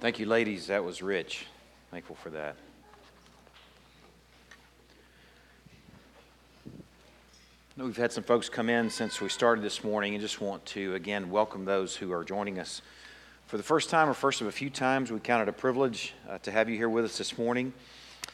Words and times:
Thank 0.00 0.18
you, 0.18 0.24
ladies. 0.24 0.68
That 0.68 0.82
was 0.82 1.02
rich. 1.02 1.44
Thankful 1.90 2.16
for 2.16 2.30
that. 2.30 2.56
We've 7.76 7.94
had 7.94 8.10
some 8.10 8.24
folks 8.24 8.48
come 8.48 8.70
in 8.70 8.88
since 8.88 9.20
we 9.20 9.28
started 9.28 9.62
this 9.62 9.84
morning 9.84 10.14
and 10.14 10.22
just 10.22 10.40
want 10.40 10.64
to 10.66 10.94
again 10.94 11.28
welcome 11.28 11.66
those 11.66 11.94
who 11.94 12.12
are 12.12 12.24
joining 12.24 12.58
us 12.58 12.80
for 13.46 13.58
the 13.58 13.62
first 13.62 13.90
time 13.90 14.08
or 14.08 14.14
first 14.14 14.40
of 14.40 14.46
a 14.46 14.52
few 14.52 14.70
times. 14.70 15.12
We 15.12 15.20
count 15.20 15.42
it 15.42 15.50
a 15.50 15.52
privilege 15.52 16.14
uh, 16.30 16.38
to 16.38 16.50
have 16.50 16.70
you 16.70 16.76
here 16.78 16.88
with 16.88 17.04
us 17.04 17.18
this 17.18 17.36
morning. 17.36 17.70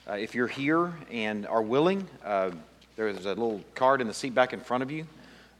Uh, 0.09 0.13
if 0.13 0.37
you're 0.37 0.47
here 0.47 0.93
and 1.11 1.49
are 1.49 1.63
willing, 1.63 2.07
uh, 2.25 2.53
there's 2.95 3.25
a 3.25 3.31
little 3.31 3.61
card 3.75 4.01
in 4.01 4.07
the 4.07 4.15
seat 4.15 4.37
back 4.37 4.53
in 4.53 4.61
front 4.61 4.85
of 4.85 4.93
you. 4.93 5.05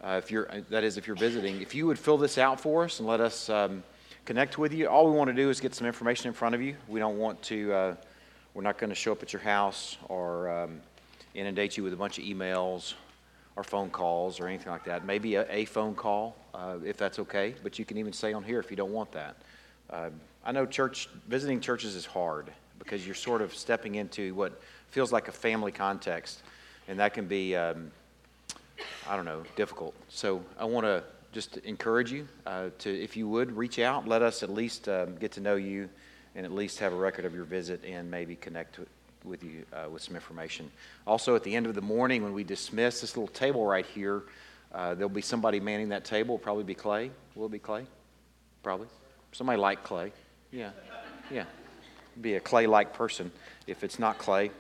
Uh, 0.05 0.21
if 0.23 0.31
you're, 0.31 0.49
that 0.71 0.85
is, 0.85 0.99
if 0.99 1.09
you're 1.09 1.17
visiting, 1.17 1.61
if 1.61 1.75
you 1.75 1.85
would 1.85 1.99
fill 1.99 2.17
this 2.17 2.39
out 2.39 2.61
for 2.61 2.85
us 2.85 3.01
and 3.01 3.09
let 3.09 3.21
us 3.21 3.51
um, 3.51 3.83
connect 4.27 4.59
with 4.59 4.75
you, 4.75 4.89
all 4.89 5.09
we 5.09 5.17
want 5.17 5.29
to 5.29 5.35
do 5.35 5.49
is 5.49 5.61
get 5.61 5.75
some 5.75 5.87
information 5.87 6.27
in 6.27 6.35
front 6.35 6.55
of 6.55 6.61
you. 6.61 6.77
We 6.89 6.99
don't 6.99 7.17
want 7.17 7.41
to. 7.45 7.73
Uh, 7.73 7.95
we're 8.55 8.63
not 8.63 8.77
going 8.77 8.91
to 8.91 8.97
show 8.97 9.13
up 9.13 9.23
at 9.23 9.33
your 9.33 9.43
house 9.43 9.97
or 10.09 10.51
um, 10.51 10.81
inundate 11.35 11.77
you 11.77 11.85
with 11.85 11.93
a 11.93 11.97
bunch 11.97 12.19
of 12.19 12.25
emails 12.25 12.95
or 13.55 13.63
phone 13.63 13.89
calls 13.89 14.41
or 14.41 14.49
anything 14.49 14.73
like 14.73 14.85
that. 14.85 15.05
Maybe 15.05 15.37
a, 15.37 15.47
a 15.51 15.65
phone 15.65 15.95
call, 15.95 16.37
uh, 16.55 16.77
if 16.85 16.97
that's 16.97 17.19
okay, 17.21 17.55
but 17.63 17.79
you 17.79 17.85
can 17.85 17.99
even 17.99 18.13
say 18.13 18.33
on 18.33 18.43
here 18.43 18.59
if 18.59 18.71
you 18.71 18.77
don't 18.77 18.93
want 18.93 19.13
that. 19.13 19.37
Uh, 19.89 20.11
I 20.45 20.53
know 20.53 20.67
church 20.67 21.09
visiting 21.29 21.61
churches 21.61 21.95
is 21.95 22.05
hard 22.05 22.51
because 22.79 23.07
you're 23.07 23.15
sort 23.15 23.43
of 23.43 23.55
stepping 23.55 23.95
into 23.95 24.35
what 24.35 24.61
feels 24.91 25.13
like 25.13 25.29
a 25.29 25.33
family 25.33 25.73
context, 25.73 26.43
and 26.89 26.99
that 26.99 27.15
can 27.15 27.27
be, 27.27 27.55
um, 27.55 27.93
I 29.09 29.15
don't 29.15 29.25
know, 29.25 29.45
difficult. 29.55 29.95
So 30.09 30.43
I 30.59 30.65
want 30.65 30.85
to 30.85 31.05
just 31.33 31.57
encourage 31.59 32.13
you 32.13 32.27
uh, 32.47 32.71
to, 32.79 32.91
if 32.91 33.17
you 33.17 33.29
would, 33.29 33.57
reach 33.57 33.79
out, 33.79 34.09
let 34.09 34.23
us 34.23 34.43
at 34.43 34.51
least 34.51 34.89
um, 34.89 35.17
get 35.17 35.33
to 35.33 35.41
know 35.41 35.57
you, 35.57 35.89
and 36.35 36.45
at 36.45 36.53
least 36.53 36.79
have 36.79 36.93
a 36.93 36.97
record 36.97 37.25
of 37.25 37.35
your 37.35 37.45
visit, 37.45 37.85
and 37.85 38.11
maybe 38.11 38.37
connect 38.37 38.79
with 39.25 39.43
you 39.43 39.65
uh, 39.73 39.89
with 39.91 40.03
some 40.03 40.15
information. 40.15 40.71
Also, 41.07 41.35
at 41.35 41.43
the 41.43 41.55
end 41.55 41.67
of 41.67 41.75
the 41.75 41.83
morning, 41.83 42.23
when 42.23 42.33
we 42.33 42.45
dismiss 42.45 43.01
this 43.01 43.17
little 43.17 43.33
table 43.33 43.67
right 43.67 43.87
here, 43.87 44.23
uh, 44.73 44.95
there'll 44.95 45.09
be 45.09 45.23
somebody 45.23 45.61
manning 45.61 45.89
that 45.91 46.05
table. 46.05 46.39
Probably 46.39 46.65
be 46.65 46.75
Clay. 46.75 47.11
Will 47.35 47.47
it 47.47 47.53
be 47.53 47.59
Clay? 47.59 47.87
Probably. 48.63 48.89
Somebody 49.33 49.59
like 49.59 49.85
Clay. 49.85 50.13
Yeah. 50.51 50.71
Yeah. 51.31 51.45
Be 52.21 52.35
a 52.35 52.41
Clay 52.41 52.67
like 52.67 52.93
person 52.93 53.31
if 53.67 53.85
it's 53.85 53.99
not 53.99 54.19
Clay. 54.19 54.51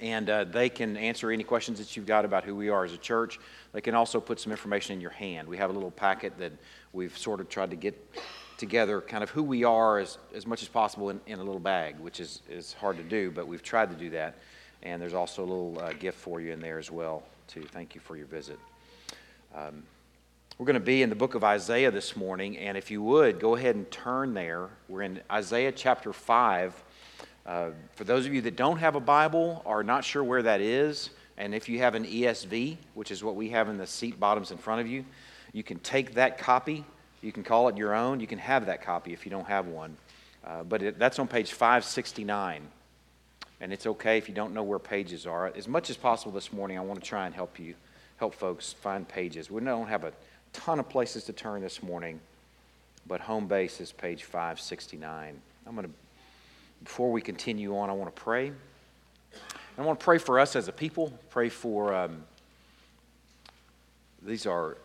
And 0.00 0.28
uh, 0.28 0.44
they 0.44 0.68
can 0.68 0.96
answer 0.96 1.30
any 1.30 1.44
questions 1.44 1.78
that 1.78 1.96
you've 1.96 2.06
got 2.06 2.24
about 2.24 2.44
who 2.44 2.54
we 2.54 2.68
are 2.68 2.84
as 2.84 2.92
a 2.92 2.98
church. 2.98 3.38
They 3.72 3.80
can 3.80 3.94
also 3.94 4.20
put 4.20 4.38
some 4.40 4.52
information 4.52 4.94
in 4.94 5.00
your 5.00 5.10
hand. 5.10 5.48
We 5.48 5.56
have 5.56 5.70
a 5.70 5.72
little 5.72 5.90
packet 5.90 6.38
that 6.38 6.52
we've 6.92 7.16
sort 7.16 7.40
of 7.40 7.48
tried 7.48 7.70
to 7.70 7.76
get 7.76 7.94
together 8.56 9.00
kind 9.00 9.22
of 9.22 9.30
who 9.30 9.42
we 9.42 9.64
are 9.64 9.98
as, 9.98 10.18
as 10.34 10.46
much 10.46 10.62
as 10.62 10.68
possible 10.68 11.10
in, 11.10 11.20
in 11.26 11.38
a 11.38 11.44
little 11.44 11.60
bag, 11.60 11.98
which 11.98 12.20
is, 12.20 12.42
is 12.48 12.72
hard 12.74 12.96
to 12.96 13.02
do, 13.02 13.30
but 13.30 13.46
we've 13.46 13.62
tried 13.62 13.90
to 13.90 13.96
do 13.96 14.10
that. 14.10 14.36
And 14.82 15.00
there's 15.00 15.14
also 15.14 15.42
a 15.42 15.46
little 15.46 15.78
uh, 15.80 15.92
gift 15.94 16.18
for 16.18 16.40
you 16.40 16.52
in 16.52 16.60
there 16.60 16.78
as 16.78 16.90
well, 16.90 17.22
to 17.48 17.62
thank 17.62 17.94
you 17.94 18.00
for 18.00 18.16
your 18.16 18.26
visit. 18.26 18.58
Um, 19.54 19.82
we're 20.58 20.66
going 20.66 20.74
to 20.74 20.80
be 20.80 21.02
in 21.02 21.10
the 21.10 21.16
book 21.16 21.34
of 21.34 21.44
Isaiah 21.44 21.90
this 21.90 22.16
morning, 22.16 22.56
and 22.56 22.78
if 22.78 22.90
you 22.90 23.02
would, 23.02 23.40
go 23.40 23.56
ahead 23.56 23.76
and 23.76 23.90
turn 23.90 24.32
there. 24.32 24.70
We're 24.88 25.02
in 25.02 25.20
Isaiah 25.30 25.72
chapter 25.72 26.14
5. 26.14 26.82
Uh, 27.46 27.70
for 27.94 28.04
those 28.04 28.26
of 28.26 28.34
you 28.34 28.40
that 28.42 28.56
don't 28.56 28.78
have 28.78 28.96
a 28.96 29.00
Bible 29.00 29.62
or 29.64 29.82
not 29.82 30.04
sure 30.04 30.24
where 30.24 30.42
that 30.42 30.60
is, 30.60 31.10
and 31.38 31.54
if 31.54 31.68
you 31.68 31.78
have 31.78 31.94
an 31.94 32.04
ESV, 32.04 32.76
which 32.94 33.10
is 33.10 33.22
what 33.22 33.36
we 33.36 33.50
have 33.50 33.68
in 33.68 33.78
the 33.78 33.86
seat 33.86 34.18
bottoms 34.18 34.50
in 34.50 34.58
front 34.58 34.80
of 34.80 34.88
you, 34.88 35.04
you 35.52 35.62
can 35.62 35.78
take 35.78 36.14
that 36.14 36.38
copy 36.38 36.84
you 37.26 37.32
can 37.32 37.42
call 37.42 37.68
it 37.68 37.76
your 37.76 37.92
own. 37.92 38.20
You 38.20 38.28
can 38.28 38.38
have 38.38 38.66
that 38.66 38.82
copy 38.82 39.12
if 39.12 39.24
you 39.24 39.30
don't 39.30 39.48
have 39.48 39.66
one. 39.66 39.96
Uh, 40.44 40.62
but 40.62 40.80
it, 40.80 40.98
that's 40.98 41.18
on 41.18 41.26
page 41.26 41.52
569. 41.52 42.62
And 43.60 43.72
it's 43.72 43.86
okay 43.86 44.16
if 44.16 44.28
you 44.28 44.34
don't 44.34 44.54
know 44.54 44.62
where 44.62 44.78
pages 44.78 45.26
are. 45.26 45.48
As 45.56 45.66
much 45.66 45.90
as 45.90 45.96
possible 45.96 46.30
this 46.30 46.52
morning, 46.52 46.78
I 46.78 46.82
want 46.82 47.02
to 47.02 47.04
try 47.04 47.26
and 47.26 47.34
help 47.34 47.58
you, 47.58 47.74
help 48.18 48.34
folks 48.34 48.74
find 48.74 49.08
pages. 49.08 49.50
We 49.50 49.60
don't 49.62 49.88
have 49.88 50.04
a 50.04 50.12
ton 50.52 50.78
of 50.78 50.88
places 50.88 51.24
to 51.24 51.32
turn 51.32 51.62
this 51.62 51.82
morning, 51.82 52.20
but 53.08 53.20
home 53.20 53.48
base 53.48 53.80
is 53.80 53.90
page 53.90 54.22
569. 54.22 55.40
I'm 55.66 55.74
going 55.74 55.88
to, 55.88 55.92
before 56.82 57.10
we 57.10 57.20
continue 57.20 57.76
on, 57.76 57.90
I 57.90 57.92
want 57.92 58.14
to 58.14 58.22
pray. 58.22 58.52
I 59.78 59.82
want 59.82 60.00
to 60.00 60.04
pray 60.04 60.18
for 60.18 60.38
us 60.38 60.56
as 60.56 60.68
a 60.68 60.72
people, 60.72 61.12
pray 61.30 61.48
for, 61.48 61.94
um, 61.94 62.24
these 64.22 64.46
are 64.46 64.78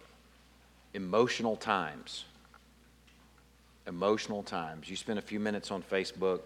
emotional 0.94 1.56
times 1.56 2.26
emotional 3.88 4.44
times. 4.44 4.90
You 4.90 4.96
spend 4.96 5.20
a 5.20 5.22
few 5.22 5.40
minutes 5.40 5.72
on 5.72 5.82
Facebook 5.84 6.42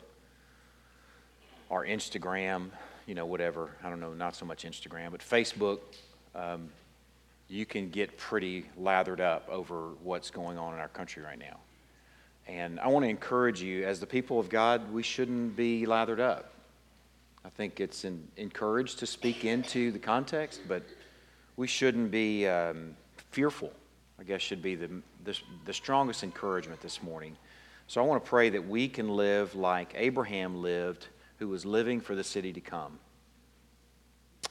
or 1.69 1.85
Instagram, 1.85 2.69
you 3.05 3.15
know, 3.15 3.25
whatever. 3.25 3.69
I 3.83 3.89
don't 3.89 3.99
know, 3.99 4.13
not 4.13 4.35
so 4.35 4.45
much 4.45 4.63
Instagram, 4.63 5.11
but 5.11 5.21
Facebook, 5.21 5.79
um, 6.33 6.69
you 7.47 7.65
can 7.65 7.89
get 7.89 8.17
pretty 8.17 8.65
lathered 8.77 9.21
up 9.21 9.47
over 9.49 9.89
what's 10.03 10.31
going 10.31 10.57
on 10.57 10.73
in 10.73 10.79
our 10.79 10.87
country 10.87 11.23
right 11.23 11.39
now. 11.39 11.59
And 12.47 12.79
I 12.79 12.87
want 12.87 13.05
to 13.05 13.09
encourage 13.09 13.61
you, 13.61 13.85
as 13.85 13.99
the 13.99 14.05
people 14.05 14.39
of 14.39 14.49
God, 14.49 14.91
we 14.91 15.03
shouldn't 15.03 15.55
be 15.55 15.85
lathered 15.85 16.19
up. 16.19 16.51
I 17.43 17.49
think 17.49 17.79
it's 17.79 18.05
in, 18.05 18.27
encouraged 18.37 18.99
to 18.99 19.05
speak 19.05 19.45
into 19.45 19.91
the 19.91 19.99
context, 19.99 20.61
but 20.67 20.83
we 21.57 21.67
shouldn't 21.67 22.11
be 22.11 22.47
um, 22.47 22.95
fearful 23.31 23.71
I 24.19 24.23
guess 24.23 24.41
should 24.41 24.61
be 24.61 24.75
the, 24.75 24.89
the, 25.23 25.37
the 25.65 25.73
strongest 25.73 26.23
encouragement 26.23 26.81
this 26.81 27.03
morning. 27.03 27.35
So 27.87 28.01
I 28.01 28.05
want 28.05 28.23
to 28.23 28.29
pray 28.29 28.49
that 28.49 28.67
we 28.67 28.87
can 28.87 29.09
live 29.09 29.55
like 29.55 29.93
Abraham 29.95 30.61
lived, 30.61 31.07
who 31.37 31.49
was 31.49 31.65
living 31.65 31.99
for 31.99 32.15
the 32.15 32.23
city 32.23 32.53
to 32.53 32.61
come. 32.61 32.97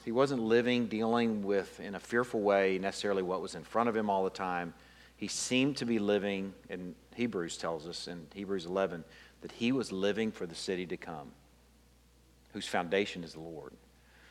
He 0.05 0.12
wasn't 0.12 0.43
living, 0.43 0.87
dealing 0.87 1.43
with, 1.43 1.81
in 1.81 1.94
a 1.94 2.00
fearful 2.00 2.41
way, 2.41 2.78
necessarily 2.78 3.22
what 3.22 3.41
was 3.41 3.55
in 3.55 3.65
front 3.65 3.88
of 3.88 3.97
him 3.97 4.11
all 4.11 4.22
the 4.22 4.31
time. 4.31 4.75
He 5.16 5.28
seemed 5.28 5.78
to 5.78 5.87
be 5.87 5.99
living, 5.99 6.53
and 6.69 6.94
Hebrews 7.14 7.56
tells 7.56 7.86
us 7.86 8.08
in 8.08 8.26
Hebrews 8.34 8.66
11, 8.66 9.04
that 9.42 9.52
he 9.52 9.72
was 9.72 9.92
living 9.92 10.32
for 10.32 10.47
the 10.47 10.54
city 10.54 10.86
to 10.86 10.97
come, 10.97 11.30
whose 12.52 12.66
foundation 12.66 13.25
is 13.25 13.34
the 13.34 13.41
Lord. 13.41 13.72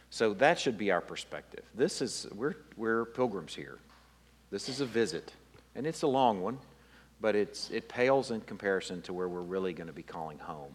So 0.09 0.33
that 0.35 0.59
should 0.59 0.77
be 0.77 0.91
our 0.91 1.01
perspective. 1.01 1.63
This 1.73 2.01
is, 2.01 2.27
we're, 2.35 2.55
we're 2.77 3.05
pilgrims 3.05 3.55
here. 3.55 3.79
This 4.51 4.69
is 4.69 4.81
a 4.81 4.85
visit, 4.85 5.33
and 5.75 5.87
it's 5.87 6.03
a 6.03 6.07
long 6.07 6.41
one, 6.41 6.59
but 7.19 7.35
it's, 7.35 7.71
it 7.71 7.89
pales 7.89 8.31
in 8.31 8.41
comparison 8.41 9.01
to 9.03 9.13
where 9.13 9.27
we're 9.27 9.41
really 9.41 9.73
going 9.73 9.87
to 9.87 9.93
be 9.93 10.03
calling 10.03 10.37
home 10.37 10.73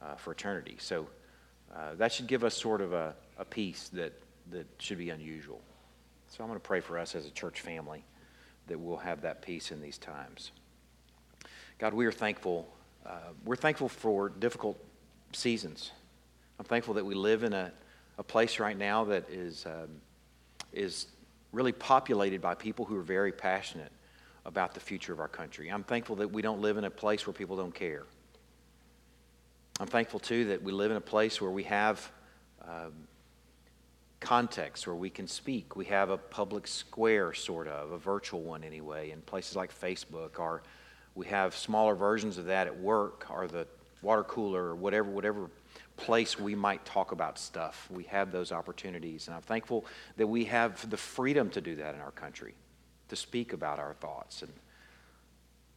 uh, 0.00 0.14
for 0.14 0.32
eternity. 0.32 0.76
So 0.78 1.06
uh, 1.74 1.94
that 1.96 2.12
should 2.12 2.26
give 2.26 2.44
us 2.44 2.56
sort 2.56 2.80
of 2.80 2.92
a, 2.92 3.14
a 3.38 3.44
peace 3.44 3.90
that, 3.92 4.12
that 4.50 4.66
should 4.78 4.98
be 4.98 5.10
unusual. 5.10 5.60
So 6.28 6.42
I'm 6.42 6.48
going 6.48 6.60
to 6.60 6.66
pray 6.66 6.80
for 6.80 6.98
us 6.98 7.14
as 7.14 7.26
a 7.26 7.30
church 7.30 7.60
family 7.60 8.04
that 8.66 8.78
we'll 8.78 8.96
have 8.96 9.22
that 9.22 9.42
peace 9.42 9.70
in 9.70 9.80
these 9.80 9.98
times. 9.98 10.50
God, 11.78 11.92
we 11.92 12.06
are 12.06 12.12
thankful. 12.12 12.66
Uh, 13.04 13.18
we're 13.44 13.54
thankful 13.54 13.90
for 13.90 14.30
difficult 14.30 14.82
seasons. 15.32 15.92
I'm 16.58 16.64
thankful 16.64 16.94
that 16.94 17.04
we 17.04 17.14
live 17.14 17.42
in 17.42 17.52
a, 17.52 17.70
a 18.16 18.22
place 18.22 18.58
right 18.58 18.76
now 18.76 19.04
that 19.04 19.28
is, 19.28 19.66
um, 19.66 20.00
is 20.72 21.08
really 21.52 21.72
populated 21.72 22.40
by 22.40 22.54
people 22.54 22.86
who 22.86 22.96
are 22.96 23.02
very 23.02 23.30
passionate 23.30 23.92
about 24.46 24.72
the 24.72 24.80
future 24.80 25.12
of 25.12 25.20
our 25.20 25.28
country. 25.28 25.68
I'm 25.68 25.82
thankful 25.82 26.16
that 26.16 26.32
we 26.32 26.40
don't 26.40 26.62
live 26.62 26.78
in 26.78 26.84
a 26.84 26.90
place 26.90 27.26
where 27.26 27.34
people 27.34 27.56
don't 27.56 27.74
care. 27.74 28.04
I'm 29.78 29.86
thankful, 29.86 30.18
too, 30.18 30.46
that 30.46 30.62
we 30.62 30.72
live 30.72 30.90
in 30.90 30.96
a 30.96 31.00
place 31.02 31.42
where 31.42 31.50
we 31.50 31.64
have 31.64 32.10
um, 32.66 32.92
context, 34.20 34.86
where 34.86 34.96
we 34.96 35.10
can 35.10 35.28
speak. 35.28 35.76
We 35.76 35.84
have 35.86 36.08
a 36.08 36.16
public 36.16 36.66
square, 36.66 37.34
sort 37.34 37.68
of, 37.68 37.92
a 37.92 37.98
virtual 37.98 38.40
one 38.40 38.64
anyway, 38.64 39.10
in 39.10 39.20
places 39.20 39.56
like 39.56 39.78
Facebook, 39.78 40.38
or 40.38 40.62
we 41.16 41.26
have 41.26 41.56
smaller 41.56 41.94
versions 41.94 42.38
of 42.38 42.44
that 42.44 42.66
at 42.66 42.78
work, 42.78 43.26
or 43.30 43.48
the 43.48 43.66
water 44.02 44.22
cooler, 44.22 44.66
or 44.66 44.74
whatever, 44.76 45.10
whatever 45.10 45.50
place 45.96 46.38
we 46.38 46.54
might 46.54 46.84
talk 46.84 47.10
about 47.10 47.38
stuff. 47.38 47.88
We 47.90 48.04
have 48.04 48.30
those 48.30 48.52
opportunities. 48.52 49.26
And 49.26 49.34
I'm 49.34 49.42
thankful 49.42 49.86
that 50.18 50.26
we 50.26 50.44
have 50.44 50.88
the 50.90 50.96
freedom 50.98 51.48
to 51.50 51.60
do 51.62 51.74
that 51.76 51.94
in 51.94 52.02
our 52.02 52.10
country, 52.10 52.54
to 53.08 53.16
speak 53.16 53.54
about 53.54 53.78
our 53.78 53.94
thoughts. 53.94 54.42
And 54.42 54.52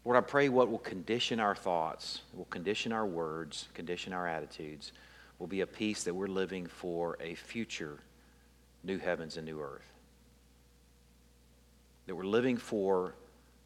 Lord, 0.04 0.18
I 0.18 0.22
pray 0.22 0.50
what 0.50 0.70
will 0.70 0.78
condition 0.78 1.40
our 1.40 1.56
thoughts, 1.56 2.22
will 2.34 2.46
condition 2.46 2.92
our 2.92 3.06
words, 3.06 3.70
condition 3.74 4.12
our 4.12 4.28
attitudes, 4.28 4.92
will 5.40 5.48
be 5.48 5.62
a 5.62 5.68
peace 5.68 6.04
that 6.04 6.14
we're 6.14 6.28
living 6.28 6.68
for 6.68 7.18
a 7.22 7.36
future 7.36 8.00
new 8.84 8.98
heavens 8.98 9.38
and 9.38 9.46
new 9.46 9.62
earth. 9.62 9.90
That 12.08 12.16
we're 12.16 12.24
living 12.24 12.58
for 12.58 13.16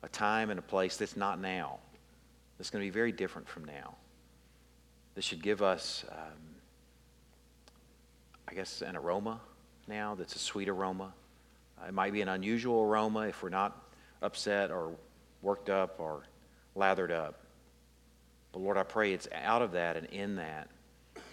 a 0.03 0.09
time 0.09 0.49
and 0.49 0.59
a 0.59 0.63
place 0.63 0.97
that's 0.97 1.17
not 1.17 1.39
now, 1.39 1.79
that's 2.57 2.69
going 2.69 2.83
to 2.83 2.85
be 2.85 2.93
very 2.93 3.11
different 3.11 3.47
from 3.47 3.65
now. 3.65 3.95
This 5.15 5.25
should 5.25 5.41
give 5.41 5.61
us, 5.61 6.05
um, 6.11 6.39
I 8.47 8.53
guess, 8.53 8.81
an 8.81 8.95
aroma 8.95 9.39
now 9.87 10.15
that's 10.15 10.35
a 10.35 10.39
sweet 10.39 10.69
aroma. 10.69 11.13
Uh, 11.81 11.87
it 11.87 11.93
might 11.93 12.13
be 12.13 12.21
an 12.21 12.29
unusual 12.29 12.83
aroma 12.83 13.21
if 13.21 13.41
we're 13.43 13.49
not 13.49 13.77
upset 14.21 14.71
or 14.71 14.91
worked 15.41 15.69
up 15.69 15.99
or 15.99 16.23
lathered 16.75 17.11
up. 17.11 17.39
But 18.51 18.59
Lord, 18.59 18.77
I 18.77 18.83
pray 18.83 19.13
it's 19.13 19.27
out 19.33 19.61
of 19.61 19.71
that 19.73 19.97
and 19.97 20.07
in 20.07 20.35
that 20.35 20.69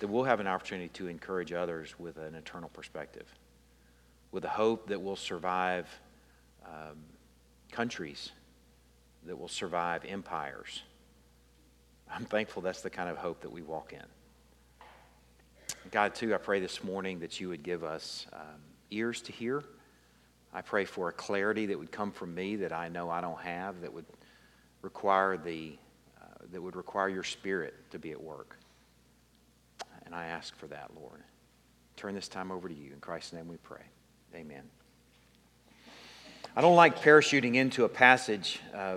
that 0.00 0.08
we'll 0.08 0.24
have 0.24 0.40
an 0.40 0.46
opportunity 0.46 0.88
to 0.88 1.08
encourage 1.08 1.52
others 1.52 1.94
with 1.98 2.16
an 2.16 2.34
eternal 2.34 2.70
perspective, 2.70 3.26
with 4.32 4.44
a 4.44 4.48
hope 4.48 4.88
that 4.88 5.00
we'll 5.00 5.14
survive 5.14 5.86
um, 6.64 6.96
countries, 7.70 8.30
that 9.26 9.38
will 9.38 9.48
survive 9.48 10.04
empires. 10.04 10.82
I'm 12.12 12.24
thankful 12.24 12.62
that's 12.62 12.82
the 12.82 12.90
kind 12.90 13.08
of 13.08 13.16
hope 13.16 13.42
that 13.42 13.52
we 13.52 13.62
walk 13.62 13.92
in. 13.92 14.02
God, 15.90 16.14
too, 16.14 16.34
I 16.34 16.38
pray 16.38 16.60
this 16.60 16.84
morning 16.84 17.20
that 17.20 17.40
you 17.40 17.48
would 17.48 17.62
give 17.62 17.84
us 17.84 18.26
um, 18.32 18.60
ears 18.90 19.22
to 19.22 19.32
hear. 19.32 19.64
I 20.52 20.62
pray 20.62 20.84
for 20.84 21.08
a 21.08 21.12
clarity 21.12 21.66
that 21.66 21.78
would 21.78 21.92
come 21.92 22.10
from 22.10 22.34
me 22.34 22.56
that 22.56 22.72
I 22.72 22.88
know 22.88 23.08
I 23.08 23.20
don't 23.20 23.40
have, 23.40 23.80
that 23.82 23.92
would 23.92 24.06
require 24.82 25.36
the 25.36 25.76
uh, 26.20 26.24
that 26.52 26.60
would 26.60 26.76
require 26.76 27.08
your 27.08 27.22
spirit 27.22 27.74
to 27.90 27.98
be 27.98 28.10
at 28.10 28.20
work. 28.20 28.56
And 30.04 30.14
I 30.14 30.26
ask 30.26 30.56
for 30.56 30.66
that, 30.68 30.90
Lord. 31.00 31.22
Turn 31.96 32.14
this 32.14 32.28
time 32.28 32.50
over 32.50 32.68
to 32.68 32.74
you. 32.74 32.92
In 32.92 33.00
Christ's 33.00 33.32
name 33.32 33.46
we 33.46 33.58
pray. 33.58 33.84
Amen. 34.34 34.62
I 36.60 36.62
don't 36.62 36.76
like 36.76 37.00
parachuting 37.00 37.54
into 37.54 37.84
a 37.84 37.88
passage. 37.88 38.60
Uh, 38.74 38.96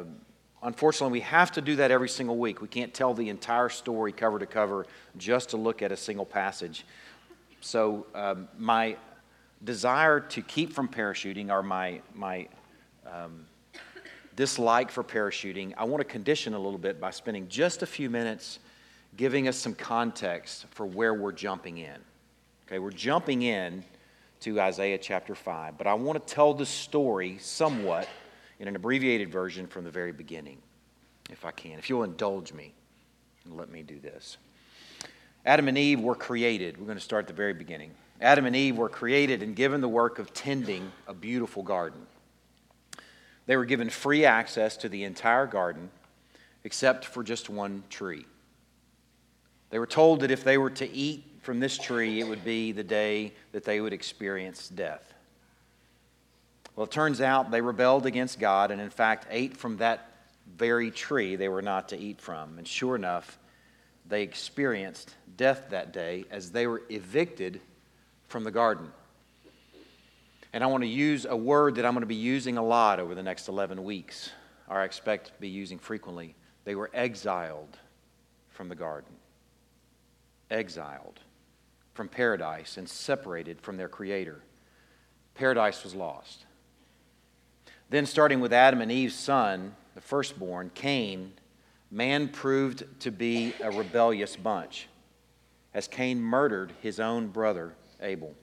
unfortunately, 0.64 1.14
we 1.14 1.22
have 1.22 1.50
to 1.54 1.62
do 1.62 1.78
that 1.78 1.92
every 1.92 2.10
single 2.10 2.36
week. 2.36 2.60
We 2.60 2.68
can't 2.68 2.94
tell 2.94 3.14
the 3.14 3.30
entire 3.30 3.70
story 3.70 4.12
cover 4.12 4.38
to 4.38 4.46
cover 4.46 4.86
just 5.16 5.52
to 5.52 5.56
look 5.56 5.82
at 5.82 5.90
a 5.90 5.96
single 5.96 6.26
passage. 6.26 6.86
So, 7.62 8.06
um, 8.14 8.50
my 8.58 8.98
desire 9.64 10.20
to 10.20 10.42
keep 10.42 10.74
from 10.74 10.90
parachuting 10.90 11.52
or 11.52 11.64
my, 11.64 12.02
my 12.14 12.50
um, 13.10 13.46
dislike 14.36 14.92
for 14.92 15.02
parachuting, 15.02 15.74
I 15.78 15.86
want 15.86 16.02
to 16.02 16.04
condition 16.04 16.56
a 16.56 16.60
little 16.60 16.78
bit 16.78 17.00
by 17.00 17.12
spending 17.12 17.48
just 17.48 17.82
a 17.82 17.86
few 17.86 18.10
minutes 18.10 18.60
giving 19.16 19.48
us 19.48 19.56
some 19.56 19.74
context 19.74 20.66
for 20.72 20.86
where 20.86 21.14
we're 21.14 21.32
jumping 21.32 21.78
in. 21.78 21.96
Okay, 22.68 22.80
we're 22.80 22.92
jumping 22.92 23.44
in 23.44 23.86
to 24.44 24.60
Isaiah 24.60 24.98
chapter 24.98 25.36
5, 25.36 25.78
but 25.78 25.88
I 25.88 25.94
want 25.94 26.26
to 26.26 26.34
tell 26.34 26.54
the 26.54 26.66
story 26.66 27.38
somewhat 27.40 28.10
in 28.60 28.68
an 28.68 28.76
abbreviated 28.76 29.32
version 29.32 29.68
from 29.68 29.86
the 29.86 29.90
very 29.90 30.12
beginning, 30.12 30.58
if 31.30 31.46
I 31.46 31.52
can. 31.52 31.80
If 31.80 31.90
you'll 31.90 32.04
indulge 32.04 32.52
me 32.52 32.74
and 33.46 33.56
let 33.56 33.70
me 33.70 33.84
do 33.84 34.00
this. 34.02 34.38
Adam 35.46 35.70
and 35.70 35.78
Eve 35.78 36.02
were 36.02 36.16
created. 36.16 36.78
We're 36.78 36.86
going 36.86 36.98
to 36.98 37.04
start 37.04 37.24
at 37.24 37.28
the 37.28 37.34
very 37.34 37.54
beginning. 37.54 37.92
Adam 38.20 38.46
and 38.46 38.54
Eve 38.54 38.78
were 38.78 38.90
created 38.90 39.44
and 39.44 39.56
given 39.56 39.80
the 39.80 39.88
work 39.88 40.20
of 40.20 40.34
tending 40.34 40.92
a 41.08 41.14
beautiful 41.14 41.64
garden. 41.64 42.06
They 43.46 43.56
were 43.56 43.66
given 43.66 43.90
free 43.90 44.26
access 44.26 44.76
to 44.78 44.90
the 44.90 45.06
entire 45.06 45.48
garden 45.48 45.90
except 46.66 47.06
for 47.06 47.24
just 47.24 47.50
one 47.50 47.84
tree. 47.90 48.26
They 49.70 49.80
were 49.80 49.88
told 49.88 50.20
that 50.20 50.32
if 50.32 50.44
they 50.44 50.58
were 50.58 50.70
to 50.72 50.90
eat 50.90 51.33
from 51.44 51.60
this 51.60 51.78
tree, 51.78 52.22
it 52.22 52.28
would 52.28 52.46
be 52.46 52.72
the 52.72 52.84
day 52.84 53.34
that 53.52 53.66
they 53.66 53.82
would 53.82 53.92
experience 53.92 54.70
death. 54.70 55.14
Well, 56.76 56.86
it 56.86 56.92
turns 56.92 57.20
out 57.20 57.52
they 57.52 57.62
rebelled 57.62 58.06
against 58.06 58.40
God 58.40 58.72
and, 58.72 58.82
in 58.82 58.90
fact, 58.90 59.28
ate 59.30 59.58
from 59.58 59.78
that 59.78 60.10
very 60.58 60.90
tree 60.90 61.36
they 61.36 61.50
were 61.50 61.62
not 61.62 61.90
to 61.90 61.98
eat 61.98 62.22
from. 62.22 62.58
And 62.58 62.68
sure 62.68 62.96
enough, 62.96 63.38
they 64.08 64.24
experienced 64.24 65.14
death 65.36 65.66
that 65.70 65.92
day 65.92 66.24
as 66.32 66.52
they 66.52 66.66
were 66.66 66.82
evicted 66.90 67.60
from 68.28 68.46
the 68.46 68.52
garden. 68.52 68.88
And 70.54 70.64
I 70.64 70.68
want 70.68 70.84
to 70.84 70.90
use 70.90 71.26
a 71.26 71.36
word 71.36 71.76
that 71.76 71.86
I'm 71.86 71.94
going 71.94 72.02
to 72.02 72.08
be 72.08 72.16
using 72.16 72.58
a 72.58 72.64
lot 72.64 73.02
over 73.02 73.16
the 73.16 73.24
next 73.24 73.50
11 73.50 73.84
weeks, 73.84 74.30
or 74.70 74.78
I 74.78 74.86
expect 74.86 75.28
to 75.28 75.34
be 75.42 75.50
using 75.50 75.78
frequently. 75.78 76.36
They 76.64 76.76
were 76.76 76.90
exiled 76.94 77.78
from 78.50 78.70
the 78.70 78.76
garden. 78.76 79.12
Exiled 80.50 81.20
from 81.94 82.08
paradise 82.08 82.78
and 82.78 82.88
separated 82.88 83.62
from 83.62 83.78
their 83.78 83.90
Creator. 83.90 84.42
Paradise 85.36 85.84
was 85.84 85.96
lost. 85.96 86.46
Then, 87.90 88.06
starting 88.06 88.40
with 88.40 88.54
Adam 88.54 88.82
and 88.82 88.92
Eve's 88.92 89.16
son, 89.16 89.76
the 89.94 90.02
firstborn, 90.02 90.72
Cain, 90.74 91.34
man 91.92 92.28
proved 92.28 92.84
to 93.02 93.12
be 93.12 93.54
a 93.62 93.70
rebellious 93.70 94.36
bunch, 94.36 94.88
as 95.74 95.88
Cain 95.88 96.20
murdered 96.20 96.74
his 96.82 97.00
own 97.00 97.28
brother, 97.28 97.76
Abel. 98.02 98.34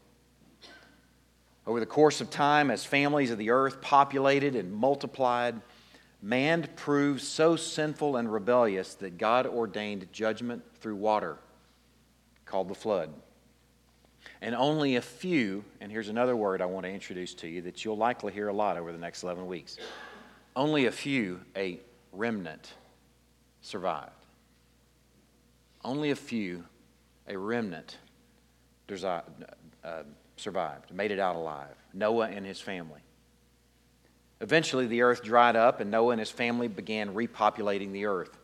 Over 1.67 1.81
the 1.81 1.87
course 1.87 2.21
of 2.21 2.31
time, 2.31 2.71
as 2.71 2.85
families 2.85 3.31
of 3.31 3.39
the 3.39 3.51
earth 3.51 3.81
populated 3.81 4.55
and 4.57 4.73
multiplied, 4.73 5.61
man 6.23 6.69
proved 6.77 7.23
so 7.23 7.57
sinful 7.57 8.17
and 8.17 8.33
rebellious 8.33 8.95
that 8.95 9.19
God 9.19 9.47
ordained 9.47 10.07
judgment 10.13 10.63
through 10.81 10.97
water, 10.97 11.39
called 12.47 12.69
the 12.69 12.75
flood. 12.75 13.13
And 14.43 14.55
only 14.55 14.97
a 14.97 15.03
few, 15.03 15.65
and 15.81 15.93
here's 15.93 16.09
another 16.09 16.35
word 16.35 16.63
I 16.63 16.67
want 16.67 16.87
to 16.87 16.91
introduce 16.91 17.35
to 17.35 17.49
you 17.49 17.63
that 17.63 17.85
you'll 17.85 17.97
likely 17.97 18.33
hear 18.33 18.49
a 18.49 18.53
lot 18.53 18.79
over 18.79 18.91
the 18.91 18.99
next 18.99 19.23
11 19.23 19.47
weeks. 19.47 19.77
Only 20.57 20.87
a 20.87 20.93
few, 20.93 21.41
a 21.55 21.79
remnant, 22.13 22.73
survived. 23.61 24.13
Only 25.85 26.11
a 26.11 26.17
few, 26.17 26.65
a 27.29 27.37
remnant, 27.37 27.99
uh, 29.05 29.23
survived, 30.37 30.93
made 30.93 31.11
it 31.11 31.19
out 31.19 31.37
alive 31.37 31.75
Noah 31.93 32.29
and 32.29 32.47
his 32.47 32.61
family. 32.61 33.01
Eventually, 34.41 34.87
the 34.87 35.03
earth 35.03 35.23
dried 35.23 35.55
up, 35.55 35.81
and 35.81 35.91
Noah 35.91 36.13
and 36.13 36.21
his 36.21 36.31
family 36.31 36.69
began 36.69 37.15
repopulating 37.15 37.93
the 37.93 38.07
earth. 38.07 38.39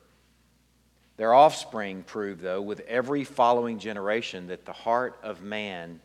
Their 1.17 1.33
offspring 1.33 2.03
proved, 2.03 2.43
though, 2.43 2.61
with 2.61 2.81
every 2.81 3.25
following 3.25 3.79
generation, 3.79 4.49
that 4.49 4.67
the 4.67 4.73
heart 4.73 5.19
of 5.23 5.43
man 5.43 6.01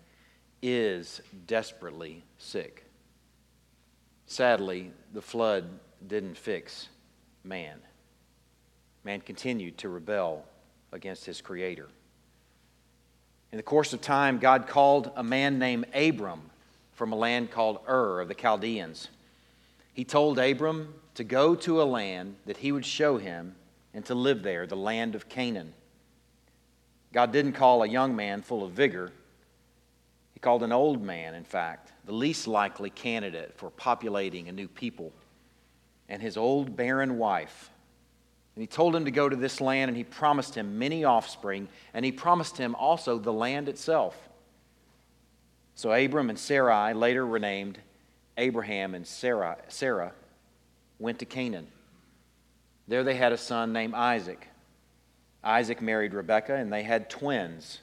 is 0.61 1.21
desperately 1.47 2.23
sick. 2.37 2.85
Sadly, 4.25 4.91
the 5.13 5.21
flood 5.21 5.67
didn't 6.07 6.37
fix 6.37 6.87
man. 7.43 7.79
Man 9.03 9.19
continued 9.19 9.77
to 9.79 9.89
rebel 9.89 10.45
against 10.91 11.25
his 11.25 11.41
Creator. 11.41 11.89
In 13.51 13.57
the 13.57 13.63
course 13.63 13.91
of 13.91 13.99
time, 13.99 14.39
God 14.39 14.67
called 14.67 15.11
a 15.15 15.23
man 15.23 15.59
named 15.59 15.87
Abram 15.93 16.41
from 16.93 17.11
a 17.11 17.17
land 17.17 17.51
called 17.51 17.79
Ur 17.89 18.21
of 18.21 18.29
the 18.29 18.33
Chaldeans. 18.33 19.09
He 19.93 20.05
told 20.05 20.39
Abram 20.39 20.93
to 21.15 21.25
go 21.25 21.55
to 21.55 21.81
a 21.81 21.83
land 21.83 22.35
that 22.45 22.57
he 22.57 22.71
would 22.71 22.85
show 22.85 23.17
him 23.17 23.55
and 23.93 24.05
to 24.05 24.15
live 24.15 24.43
there, 24.43 24.67
the 24.67 24.75
land 24.75 25.15
of 25.15 25.29
Canaan. 25.29 25.73
God 27.13 27.31
didn't 27.31 27.53
call 27.53 27.83
a 27.83 27.87
young 27.87 28.15
man 28.15 28.41
full 28.41 28.63
of 28.63 28.71
vigor. 28.71 29.11
He 30.33 30.39
called 30.39 30.63
an 30.63 30.71
old 30.71 31.01
man, 31.01 31.33
in 31.33 31.43
fact, 31.43 31.91
the 32.05 32.13
least 32.13 32.47
likely 32.47 32.89
candidate 32.89 33.53
for 33.57 33.69
populating 33.69 34.47
a 34.47 34.51
new 34.51 34.67
people, 34.67 35.11
and 36.07 36.21
his 36.21 36.37
old 36.37 36.75
barren 36.75 37.17
wife 37.17 37.71
and 38.55 38.61
he 38.61 38.67
told 38.67 38.95
him 38.95 39.05
to 39.05 39.11
go 39.11 39.29
to 39.29 39.35
this 39.35 39.61
land, 39.61 39.89
and 39.89 39.97
he 39.97 40.03
promised 40.03 40.55
him 40.55 40.77
many 40.77 41.03
offspring, 41.05 41.69
and 41.93 42.03
he 42.03 42.11
promised 42.11 42.57
him 42.57 42.75
also 42.75 43.17
the 43.17 43.31
land 43.31 43.69
itself. 43.69 44.17
So 45.75 45.91
Abram 45.93 46.29
and 46.29 46.37
Sarai, 46.37 46.93
later 46.93 47.25
renamed 47.25 47.79
Abraham 48.37 48.93
and 48.93 49.07
Sarah, 49.07 49.57
Sarah, 49.69 50.11
went 50.99 51.19
to 51.19 51.25
Canaan. 51.25 51.67
There 52.91 53.05
they 53.05 53.15
had 53.15 53.31
a 53.31 53.37
son 53.37 53.71
named 53.71 53.93
Isaac. 53.93 54.49
Isaac 55.41 55.81
married 55.81 56.13
Rebekah, 56.13 56.55
and 56.55 56.73
they 56.73 56.83
had 56.83 57.09
twins, 57.09 57.79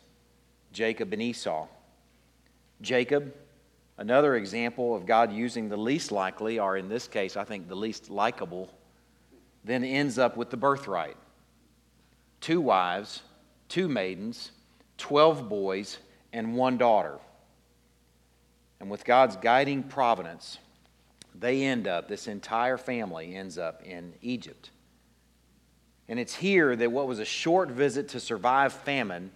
Jacob 0.71 1.15
and 1.15 1.23
Esau. 1.23 1.67
Jacob, 2.83 3.35
another 3.97 4.37
example 4.37 4.95
of 4.95 5.07
God 5.07 5.33
using 5.33 5.71
the 5.71 5.79
least 5.79 6.13
likely, 6.13 6.59
or 6.59 6.77
in 6.77 6.91
this 6.91 7.09
case, 7.09 7.39
I 7.39 7.45
think 7.45 7.69
the 7.69 7.75
least 7.75 8.11
likable 8.11 8.69
then 9.65 9.83
ends 9.83 10.19
up 10.19 10.37
with 10.37 10.51
the 10.51 10.59
birthright 10.59 11.17
two 12.43 12.61
wives, 12.61 13.23
two 13.71 13.89
maidens, 13.89 14.51
12 14.99 15.49
boys, 15.49 15.97
and 16.35 16.55
one 16.55 16.77
daughter. 16.77 17.19
And 18.79 18.91
with 18.91 19.07
God's 19.07 19.37
guiding 19.37 19.85
providence, 19.85 20.59
they 21.35 21.63
end 21.63 21.89
up, 21.89 22.09
this 22.09 22.29
entire 22.29 22.77
family 22.77 23.35
ends 23.35 23.57
up 23.57 23.83
in 23.87 24.13
Egypt. 24.21 24.71
And 26.09 26.19
it's 26.19 26.35
here 26.35 26.75
that 26.75 26.91
what 26.91 27.07
was 27.07 27.19
a 27.19 27.25
short 27.25 27.71
visit 27.71 28.09
to 28.11 28.21
survive 28.21 28.73
famine 28.73 29.31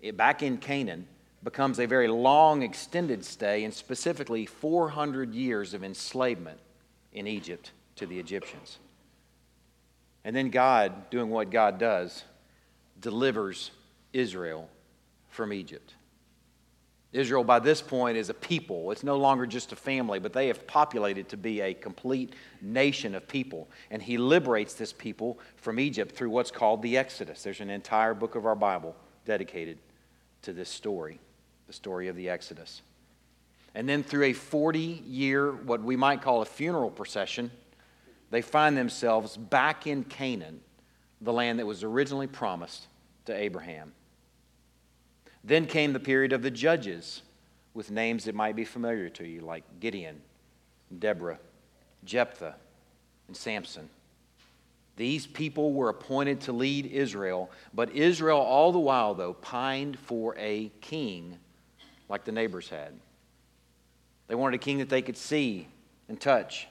it, 0.00 0.16
back 0.16 0.42
in 0.42 0.58
Canaan 0.58 1.06
becomes 1.42 1.78
a 1.78 1.86
very 1.86 2.08
long, 2.08 2.62
extended 2.62 3.24
stay, 3.24 3.64
and 3.64 3.72
specifically 3.72 4.46
400 4.46 5.34
years 5.34 5.74
of 5.74 5.84
enslavement 5.84 6.58
in 7.12 7.26
Egypt 7.26 7.72
to 7.96 8.06
the 8.06 8.18
Egyptians. 8.18 8.78
And 10.24 10.34
then 10.34 10.50
God, 10.50 11.10
doing 11.10 11.30
what 11.30 11.50
God 11.50 11.78
does, 11.78 12.24
delivers 13.00 13.70
Israel 14.12 14.68
from 15.28 15.52
Egypt. 15.52 15.94
Israel, 17.12 17.44
by 17.44 17.58
this 17.60 17.80
point, 17.80 18.16
is 18.16 18.28
a 18.28 18.34
people. 18.34 18.90
It's 18.90 19.04
no 19.04 19.16
longer 19.16 19.46
just 19.46 19.72
a 19.72 19.76
family, 19.76 20.18
but 20.18 20.32
they 20.32 20.48
have 20.48 20.66
populated 20.66 21.28
to 21.30 21.36
be 21.36 21.60
a 21.60 21.72
complete 21.72 22.34
nation 22.60 23.14
of 23.14 23.26
people. 23.26 23.68
And 23.90 24.02
he 24.02 24.18
liberates 24.18 24.74
this 24.74 24.92
people 24.92 25.38
from 25.56 25.78
Egypt 25.78 26.14
through 26.14 26.30
what's 26.30 26.50
called 26.50 26.82
the 26.82 26.98
Exodus. 26.98 27.42
There's 27.42 27.60
an 27.60 27.70
entire 27.70 28.12
book 28.12 28.34
of 28.34 28.44
our 28.44 28.56
Bible 28.56 28.94
dedicated 29.24 29.78
to 30.42 30.52
this 30.52 30.68
story, 30.68 31.18
the 31.66 31.72
story 31.72 32.08
of 32.08 32.16
the 32.16 32.28
Exodus. 32.28 32.82
And 33.74 33.88
then 33.88 34.02
through 34.02 34.24
a 34.24 34.32
40 34.32 34.78
year, 35.06 35.52
what 35.52 35.82
we 35.82 35.96
might 35.96 36.22
call 36.22 36.42
a 36.42 36.46
funeral 36.46 36.90
procession, 36.90 37.50
they 38.30 38.42
find 38.42 38.76
themselves 38.76 39.36
back 39.36 39.86
in 39.86 40.04
Canaan, 40.04 40.60
the 41.20 41.32
land 41.32 41.58
that 41.58 41.66
was 41.66 41.84
originally 41.84 42.26
promised 42.26 42.86
to 43.26 43.34
Abraham. 43.34 43.92
Then 45.46 45.66
came 45.66 45.92
the 45.92 46.00
period 46.00 46.32
of 46.32 46.42
the 46.42 46.50
judges 46.50 47.22
with 47.72 47.92
names 47.92 48.24
that 48.24 48.34
might 48.34 48.56
be 48.56 48.64
familiar 48.64 49.08
to 49.10 49.26
you, 49.26 49.42
like 49.42 49.62
Gideon, 49.78 50.20
Deborah, 50.98 51.38
Jephthah, 52.04 52.56
and 53.28 53.36
Samson. 53.36 53.88
These 54.96 55.26
people 55.28 55.72
were 55.72 55.88
appointed 55.88 56.40
to 56.42 56.52
lead 56.52 56.86
Israel, 56.86 57.48
but 57.72 57.94
Israel, 57.94 58.40
all 58.40 58.72
the 58.72 58.80
while, 58.80 59.14
though, 59.14 59.34
pined 59.34 60.00
for 60.00 60.34
a 60.36 60.72
king 60.80 61.38
like 62.08 62.24
the 62.24 62.32
neighbors 62.32 62.68
had. 62.68 62.92
They 64.26 64.34
wanted 64.34 64.56
a 64.56 64.64
king 64.64 64.78
that 64.78 64.88
they 64.88 65.02
could 65.02 65.16
see 65.16 65.68
and 66.08 66.20
touch. 66.20 66.66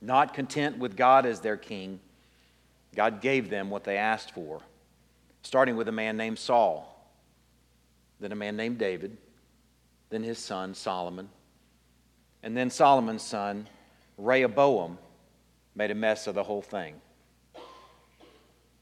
Not 0.00 0.32
content 0.32 0.78
with 0.78 0.96
God 0.96 1.26
as 1.26 1.40
their 1.40 1.58
king, 1.58 2.00
God 2.94 3.20
gave 3.20 3.50
them 3.50 3.68
what 3.68 3.84
they 3.84 3.98
asked 3.98 4.30
for, 4.30 4.60
starting 5.42 5.76
with 5.76 5.88
a 5.88 5.92
man 5.92 6.16
named 6.16 6.38
Saul 6.38 6.91
then 8.22 8.32
a 8.32 8.36
man 8.36 8.56
named 8.56 8.78
David, 8.78 9.16
then 10.10 10.22
his 10.22 10.38
son 10.38 10.74
Solomon, 10.74 11.28
and 12.42 12.56
then 12.56 12.70
Solomon's 12.70 13.22
son 13.22 13.68
Rehoboam 14.16 14.98
made 15.74 15.90
a 15.90 15.94
mess 15.94 16.26
of 16.26 16.34
the 16.34 16.44
whole 16.44 16.62
thing. 16.62 16.94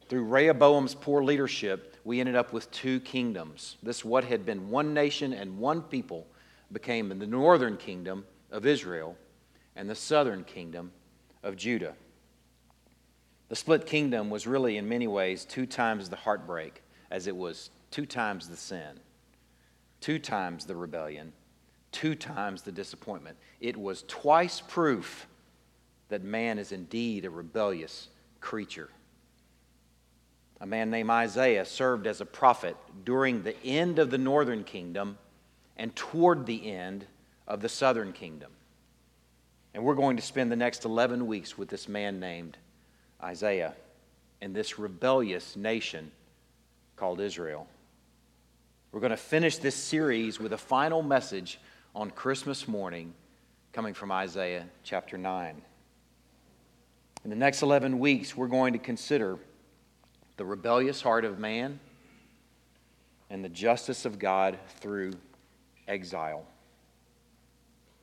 Through 0.09 0.25
Rehoboam's 0.25 0.95
poor 0.95 1.23
leadership, 1.23 1.97
we 2.05 2.21
ended 2.21 2.37
up 2.37 2.53
with 2.53 2.71
two 2.71 3.01
kingdoms. 3.01 3.77
This, 3.83 4.05
what 4.05 4.25
had 4.25 4.45
been 4.45 4.69
one 4.71 4.93
nation 4.93 5.33
and 5.33 5.59
one 5.59 5.83
people, 5.83 6.27
became 6.73 7.09
the 7.09 7.27
northern 7.27 7.77
kingdom 7.77 8.27
of 8.51 8.67
Israel 8.67 9.17
and 9.77 9.89
the 9.89 9.95
southern 9.95 10.45
kingdom 10.45 10.93
of 11.43 11.57
Judah. 11.57 11.95
The 13.49 13.57
split 13.57 13.87
kingdom 13.87 14.31
was 14.31 14.47
really, 14.47 14.77
in 14.77 14.89
many 14.89 15.07
ways, 15.07 15.45
two 15.45 15.67
times 15.67 16.09
the 16.09 16.17
heartbreak 16.17 16.83
as 17.11 17.27
it 17.27 17.37
was 17.37 17.71
two 17.91 18.07
times 18.07 18.49
the 18.49 18.57
sin 18.57 19.01
two 20.01 20.19
times 20.19 20.65
the 20.65 20.77
rebellion, 20.77 21.33
two 21.93 22.15
times 22.15 22.63
the 22.63 22.73
disappointment. 22.73 23.37
It 23.61 23.77
was 23.77 24.05
twice 24.09 24.61
proof 24.61 25.27
that 26.09 26.25
man 26.25 26.59
is 26.59 26.73
indeed 26.73 27.25
a 27.25 27.31
rebellious 27.31 28.09
creature. 28.41 28.91
A 30.61 30.67
man 30.67 30.91
named 30.91 31.11
Isaiah 31.11 31.65
served 31.65 32.07
as 32.07 32.21
a 32.21 32.27
prophet 32.27 32.77
during 33.05 33.43
the 33.43 33.57
end 33.65 33.99
of 33.99 34.11
the 34.11 34.19
northern 34.19 34.65
kingdom 34.65 35.17
and 35.77 35.95
toward 35.97 36.45
the 36.45 36.71
end 36.71 37.07
of 37.47 37.61
the 37.61 37.69
southern 37.69 38.13
kingdom. 38.13 38.53
And 39.73 39.85
we're 39.85 39.95
going 39.95 40.17
to 40.17 40.23
spend 40.23 40.53
the 40.53 40.57
next 40.57 40.85
11 40.85 41.27
weeks 41.27 41.57
with 41.57 41.69
this 41.69 41.89
man 41.89 42.21
named 42.21 42.59
Isaiah 43.23 43.75
and 44.43 44.55
this 44.55 44.79
rebellious 44.79 45.57
nation 45.57 46.11
called 46.97 47.21
Israel. 47.21 47.67
We're 48.93 49.01
going 49.01 49.11
to 49.11 49.17
finish 49.17 49.59
this 49.59 49.77
series 49.77 50.41
with 50.41 50.53
a 50.53 50.59
final 50.59 51.01
message 51.01 51.61
on 51.95 52.11
Christmas 52.11 52.67
morning 52.67 53.15
coming 53.73 53.95
from 53.95 54.11
Isaiah 54.11 54.67
chapter 54.83 55.17
9. 55.17 55.63
In 57.23 57.31
the 57.31 57.37
next 57.37 57.63
11 57.63 58.01
weeks, 58.01 58.37
we're 58.37 58.49
going 58.49 58.73
to 58.73 58.81
consider 58.81 59.39
the 60.39 60.45
rebellious 60.45 61.01
heart 61.01 61.25
of 61.25 61.39
man 61.39 61.79
and 63.31 63.45
the 63.45 63.49
justice 63.49 64.05
of 64.07 64.19
God 64.19 64.59
through 64.81 65.13
exile. 65.87 66.45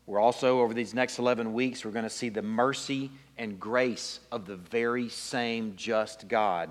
We're 0.05 0.21
also, 0.21 0.61
over 0.61 0.73
these 0.73 0.93
next 0.93 1.19
11 1.19 1.51
weeks, 1.51 1.83
we're 1.83 1.91
going 1.91 2.03
to 2.03 2.09
see 2.09 2.29
the 2.29 2.41
mercy 2.41 3.11
and 3.37 3.59
grace 3.59 4.21
of 4.31 4.45
the 4.45 4.55
very 4.55 5.09
same 5.09 5.73
just 5.75 6.29
God 6.29 6.69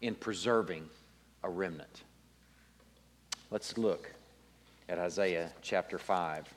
in 0.00 0.14
preserving 0.14 0.88
a 1.42 1.50
remnant. 1.50 2.04
Let's 3.48 3.78
look 3.78 4.10
at 4.88 4.98
Isaiah 4.98 5.52
chapter 5.62 5.98
5. 5.98 6.52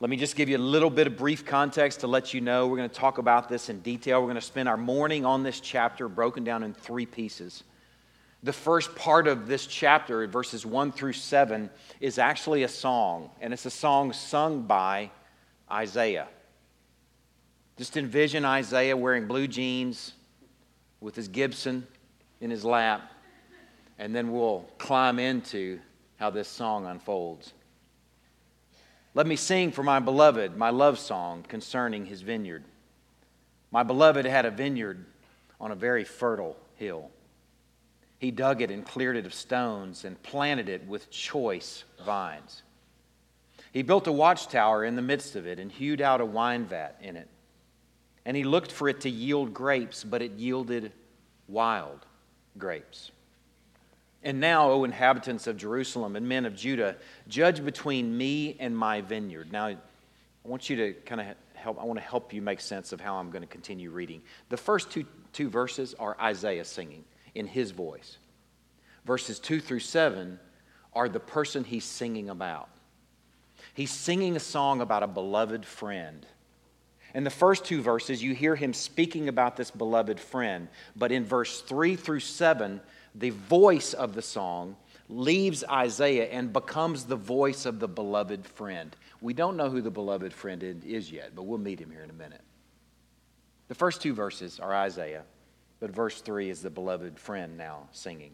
Let 0.00 0.10
me 0.10 0.16
just 0.16 0.34
give 0.34 0.48
you 0.48 0.56
a 0.56 0.58
little 0.58 0.90
bit 0.90 1.06
of 1.06 1.16
brief 1.16 1.44
context 1.46 2.00
to 2.00 2.08
let 2.08 2.34
you 2.34 2.40
know. 2.40 2.66
We're 2.66 2.78
going 2.78 2.90
to 2.90 2.94
talk 2.94 3.18
about 3.18 3.48
this 3.48 3.68
in 3.68 3.78
detail. 3.80 4.20
We're 4.20 4.26
going 4.26 4.34
to 4.34 4.40
spend 4.40 4.68
our 4.68 4.76
morning 4.76 5.24
on 5.24 5.44
this 5.44 5.60
chapter 5.60 6.08
broken 6.08 6.42
down 6.42 6.64
in 6.64 6.74
three 6.74 7.06
pieces. 7.06 7.62
The 8.42 8.52
first 8.52 8.96
part 8.96 9.28
of 9.28 9.46
this 9.46 9.64
chapter, 9.64 10.26
verses 10.26 10.66
1 10.66 10.90
through 10.90 11.12
7, 11.12 11.70
is 12.00 12.18
actually 12.18 12.64
a 12.64 12.68
song, 12.68 13.30
and 13.40 13.52
it's 13.52 13.66
a 13.66 13.70
song 13.70 14.12
sung 14.12 14.62
by 14.62 15.10
Isaiah. 15.70 16.26
Just 17.76 17.96
envision 17.96 18.44
Isaiah 18.44 18.96
wearing 18.96 19.28
blue 19.28 19.46
jeans 19.46 20.14
with 21.00 21.14
his 21.14 21.28
Gibson 21.28 21.86
in 22.40 22.50
his 22.50 22.64
lap 22.64 23.02
and 24.00 24.16
then 24.16 24.32
we'll 24.32 24.64
climb 24.78 25.18
into 25.18 25.78
how 26.16 26.30
this 26.30 26.48
song 26.48 26.86
unfolds. 26.86 27.52
Let 29.14 29.26
me 29.26 29.36
sing 29.36 29.72
for 29.72 29.82
my 29.82 30.00
beloved 30.00 30.56
my 30.56 30.70
love 30.70 30.98
song 30.98 31.44
concerning 31.46 32.06
his 32.06 32.22
vineyard. 32.22 32.64
My 33.70 33.82
beloved 33.82 34.24
had 34.24 34.46
a 34.46 34.50
vineyard 34.50 35.04
on 35.60 35.70
a 35.70 35.74
very 35.74 36.04
fertile 36.04 36.56
hill. 36.76 37.10
He 38.18 38.30
dug 38.30 38.62
it 38.62 38.70
and 38.70 38.86
cleared 38.86 39.16
it 39.16 39.26
of 39.26 39.34
stones 39.34 40.06
and 40.06 40.20
planted 40.22 40.70
it 40.70 40.86
with 40.86 41.10
choice 41.10 41.84
vines. 42.04 42.62
He 43.70 43.82
built 43.82 44.06
a 44.06 44.12
watchtower 44.12 44.82
in 44.82 44.96
the 44.96 45.02
midst 45.02 45.36
of 45.36 45.46
it 45.46 45.58
and 45.58 45.70
hewed 45.70 46.00
out 46.00 46.22
a 46.22 46.26
wine 46.26 46.64
vat 46.64 46.96
in 47.02 47.16
it. 47.16 47.28
And 48.24 48.34
he 48.34 48.44
looked 48.44 48.72
for 48.72 48.88
it 48.88 49.02
to 49.02 49.10
yield 49.10 49.52
grapes, 49.52 50.04
but 50.04 50.22
it 50.22 50.32
yielded 50.32 50.92
wild 51.48 52.06
grapes. 52.56 53.10
And 54.22 54.38
now, 54.38 54.70
O 54.70 54.84
inhabitants 54.84 55.46
of 55.46 55.56
Jerusalem 55.56 56.14
and 56.14 56.28
men 56.28 56.44
of 56.44 56.54
Judah, 56.54 56.96
judge 57.28 57.64
between 57.64 58.16
me 58.16 58.56
and 58.60 58.76
my 58.76 59.00
vineyard. 59.00 59.50
Now, 59.50 59.66
I 59.66 59.76
want 60.44 60.68
you 60.68 60.76
to 60.76 60.92
kind 60.92 61.20
of 61.20 61.26
help, 61.54 61.80
I 61.80 61.84
want 61.84 61.98
to 61.98 62.04
help 62.04 62.32
you 62.32 62.42
make 62.42 62.60
sense 62.60 62.92
of 62.92 63.00
how 63.00 63.16
I'm 63.16 63.30
going 63.30 63.42
to 63.42 63.48
continue 63.48 63.90
reading. 63.90 64.20
The 64.50 64.56
first 64.56 64.90
two, 64.90 65.06
two 65.32 65.48
verses 65.48 65.94
are 65.98 66.16
Isaiah 66.20 66.64
singing 66.64 67.04
in 67.34 67.46
his 67.46 67.70
voice. 67.70 68.18
Verses 69.06 69.38
2 69.38 69.60
through 69.60 69.80
7 69.80 70.38
are 70.92 71.08
the 71.08 71.20
person 71.20 71.64
he's 71.64 71.84
singing 71.84 72.28
about. 72.28 72.68
He's 73.74 73.90
singing 73.90 74.36
a 74.36 74.40
song 74.40 74.80
about 74.80 75.02
a 75.02 75.06
beloved 75.06 75.64
friend. 75.64 76.26
In 77.14 77.24
the 77.24 77.30
first 77.30 77.64
two 77.64 77.82
verses, 77.82 78.22
you 78.22 78.34
hear 78.34 78.54
him 78.54 78.72
speaking 78.72 79.28
about 79.28 79.56
this 79.56 79.70
beloved 79.70 80.20
friend. 80.20 80.68
But 80.94 81.12
in 81.12 81.24
verse 81.24 81.60
3 81.62 81.96
through 81.96 82.20
7, 82.20 82.80
the 83.14 83.30
voice 83.30 83.92
of 83.92 84.14
the 84.14 84.22
song 84.22 84.76
leaves 85.08 85.64
Isaiah 85.64 86.26
and 86.26 86.52
becomes 86.52 87.04
the 87.04 87.16
voice 87.16 87.66
of 87.66 87.80
the 87.80 87.88
beloved 87.88 88.46
friend. 88.46 88.94
We 89.20 89.34
don't 89.34 89.56
know 89.56 89.68
who 89.68 89.80
the 89.80 89.90
beloved 89.90 90.32
friend 90.32 90.62
is 90.62 91.10
yet, 91.10 91.34
but 91.34 91.42
we'll 91.42 91.58
meet 91.58 91.80
him 91.80 91.90
here 91.90 92.02
in 92.02 92.10
a 92.10 92.14
minute. 92.14 92.42
The 93.68 93.74
first 93.74 94.00
two 94.00 94.14
verses 94.14 94.60
are 94.60 94.74
Isaiah, 94.74 95.22
but 95.80 95.90
verse 95.90 96.20
3 96.20 96.50
is 96.50 96.62
the 96.62 96.70
beloved 96.70 97.18
friend 97.18 97.56
now 97.56 97.88
singing. 97.92 98.32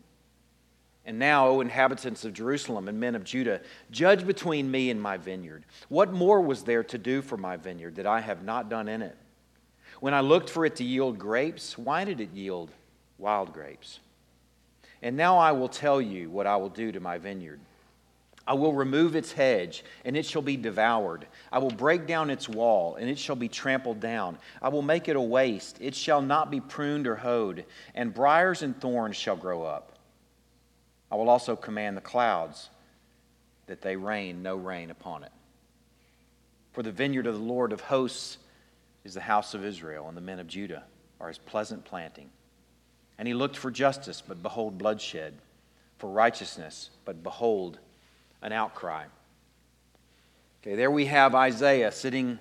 And 1.05 1.19
now, 1.19 1.47
O 1.47 1.61
inhabitants 1.61 2.25
of 2.25 2.33
Jerusalem 2.33 2.89
and 2.89 2.99
men 2.99 3.15
of 3.15 3.23
Judah, 3.23 3.61
judge 3.93 4.27
between 4.27 4.71
me 4.71 4.91
and 4.91 5.01
my 5.01 5.17
vineyard. 5.17 5.65
What 5.89 6.13
more 6.13 6.41
was 6.41 6.65
there 6.65 6.83
to 6.85 6.99
do 6.99 7.23
for 7.23 7.37
my 7.37 7.57
vineyard 7.57 7.97
that 7.97 8.07
I 8.07 8.21
have 8.21 8.43
not 8.43 8.69
done 8.69 8.89
in 8.89 9.03
it? 9.03 9.17
When 10.01 10.15
I 10.15 10.21
looked 10.21 10.51
for 10.51 10.67
it 10.67 10.77
to 10.77 10.85
yield 10.85 11.19
grapes, 11.19 11.79
why 11.79 12.05
did 12.05 12.21
it 12.21 12.33
yield 12.33 12.73
wild 13.19 13.53
grapes? 13.53 14.01
And 15.03 15.17
now 15.17 15.39
I 15.39 15.53
will 15.53 15.69
tell 15.69 16.01
you 16.01 16.31
what 16.31 16.47
I 16.47 16.57
will 16.57 16.69
do 16.69 16.93
to 16.93 17.01
my 17.01 17.19
vineyard. 17.19 17.61
I 18.47 18.55
will 18.55 18.73
remove 18.73 19.17
its 19.17 19.33
hedge, 19.33 19.85
and 20.05 20.17
it 20.17 20.25
shall 20.25 20.43
be 20.43 20.57
devoured. 20.57 21.27
I 21.51 21.59
will 21.59 21.71
break 21.71 22.07
down 22.07 22.31
its 22.31 22.49
wall, 22.49 22.95
and 22.95 23.11
it 23.11 23.19
shall 23.19 23.35
be 23.35 23.49
trampled 23.49 23.99
down. 23.99 24.39
I 24.63 24.69
will 24.69 24.83
make 24.83 25.09
it 25.09 25.17
a 25.17 25.21
waste. 25.21 25.79
It 25.81 25.97
shall 25.97 26.23
not 26.23 26.51
be 26.51 26.61
pruned 26.61 27.09
or 27.09 27.17
hoed, 27.17 27.65
and 27.95 28.15
briers 28.15 28.63
and 28.63 28.81
thorns 28.81 29.17
shall 29.17 29.37
grow 29.37 29.65
up. 29.65 29.99
I 31.11 31.17
will 31.17 31.29
also 31.29 31.57
command 31.57 31.97
the 31.97 32.03
clouds 32.03 32.71
that 33.67 33.83
they 33.83 33.97
rain 33.97 34.43
no 34.43 34.55
rain 34.57 34.91
upon 34.91 35.25
it. 35.25 35.33
For 36.73 36.85
the 36.85 36.93
vineyard 36.93 37.27
of 37.27 37.35
the 37.35 37.41
Lord 37.41 37.73
of 37.73 37.81
hosts 37.81 38.39
is 39.03 39.15
the 39.15 39.21
house 39.21 39.55
of 39.55 39.65
Israel, 39.65 40.07
and 40.09 40.17
the 40.17 40.21
men 40.21 40.39
of 40.39 40.47
Judah 40.47 40.85
are 41.21 41.29
his 41.29 41.39
pleasant 41.39 41.85
planting. 41.85 42.31
And 43.19 43.27
he 43.27 43.35
looked 43.35 43.57
for 43.57 43.71
justice, 43.71 44.23
but 44.27 44.43
behold, 44.43 44.79
bloodshed, 44.79 45.35
for 45.99 46.11
righteousness, 46.11 46.91
but 47.05 47.23
behold, 47.23 47.79
an 48.43 48.53
outcry. 48.53 49.05
Okay, 50.63 50.77
there 50.77 50.91
we 50.91 51.07
have 51.07 51.35
Isaiah 51.35 51.93
sitting 51.93 52.39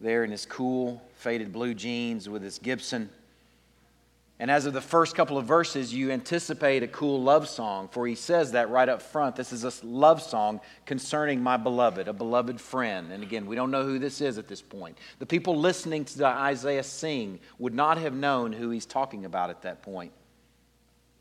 there 0.00 0.24
in 0.24 0.30
his 0.30 0.46
cool, 0.46 1.02
faded 1.14 1.52
blue 1.52 1.74
jeans 1.74 2.28
with 2.28 2.42
his 2.42 2.58
Gibson 2.58 3.10
and 4.40 4.52
as 4.52 4.66
of 4.66 4.72
the 4.72 4.80
first 4.80 5.16
couple 5.16 5.36
of 5.36 5.46
verses, 5.46 5.92
you 5.92 6.12
anticipate 6.12 6.84
a 6.84 6.88
cool 6.88 7.20
love 7.20 7.48
song, 7.48 7.88
for 7.88 8.06
he 8.06 8.14
says 8.14 8.52
that 8.52 8.70
right 8.70 8.88
up 8.88 9.02
front. 9.02 9.34
This 9.34 9.52
is 9.52 9.64
a 9.64 9.72
love 9.84 10.22
song 10.22 10.60
concerning 10.86 11.42
my 11.42 11.56
beloved, 11.56 12.06
a 12.06 12.12
beloved 12.12 12.60
friend. 12.60 13.10
And 13.10 13.24
again, 13.24 13.46
we 13.46 13.56
don't 13.56 13.72
know 13.72 13.82
who 13.82 13.98
this 13.98 14.20
is 14.20 14.38
at 14.38 14.46
this 14.46 14.62
point. 14.62 14.96
The 15.18 15.26
people 15.26 15.58
listening 15.58 16.04
to 16.04 16.24
Isaiah 16.24 16.84
sing 16.84 17.40
would 17.58 17.74
not 17.74 17.98
have 17.98 18.14
known 18.14 18.52
who 18.52 18.70
he's 18.70 18.86
talking 18.86 19.24
about 19.24 19.50
at 19.50 19.62
that 19.62 19.82
point. 19.82 20.12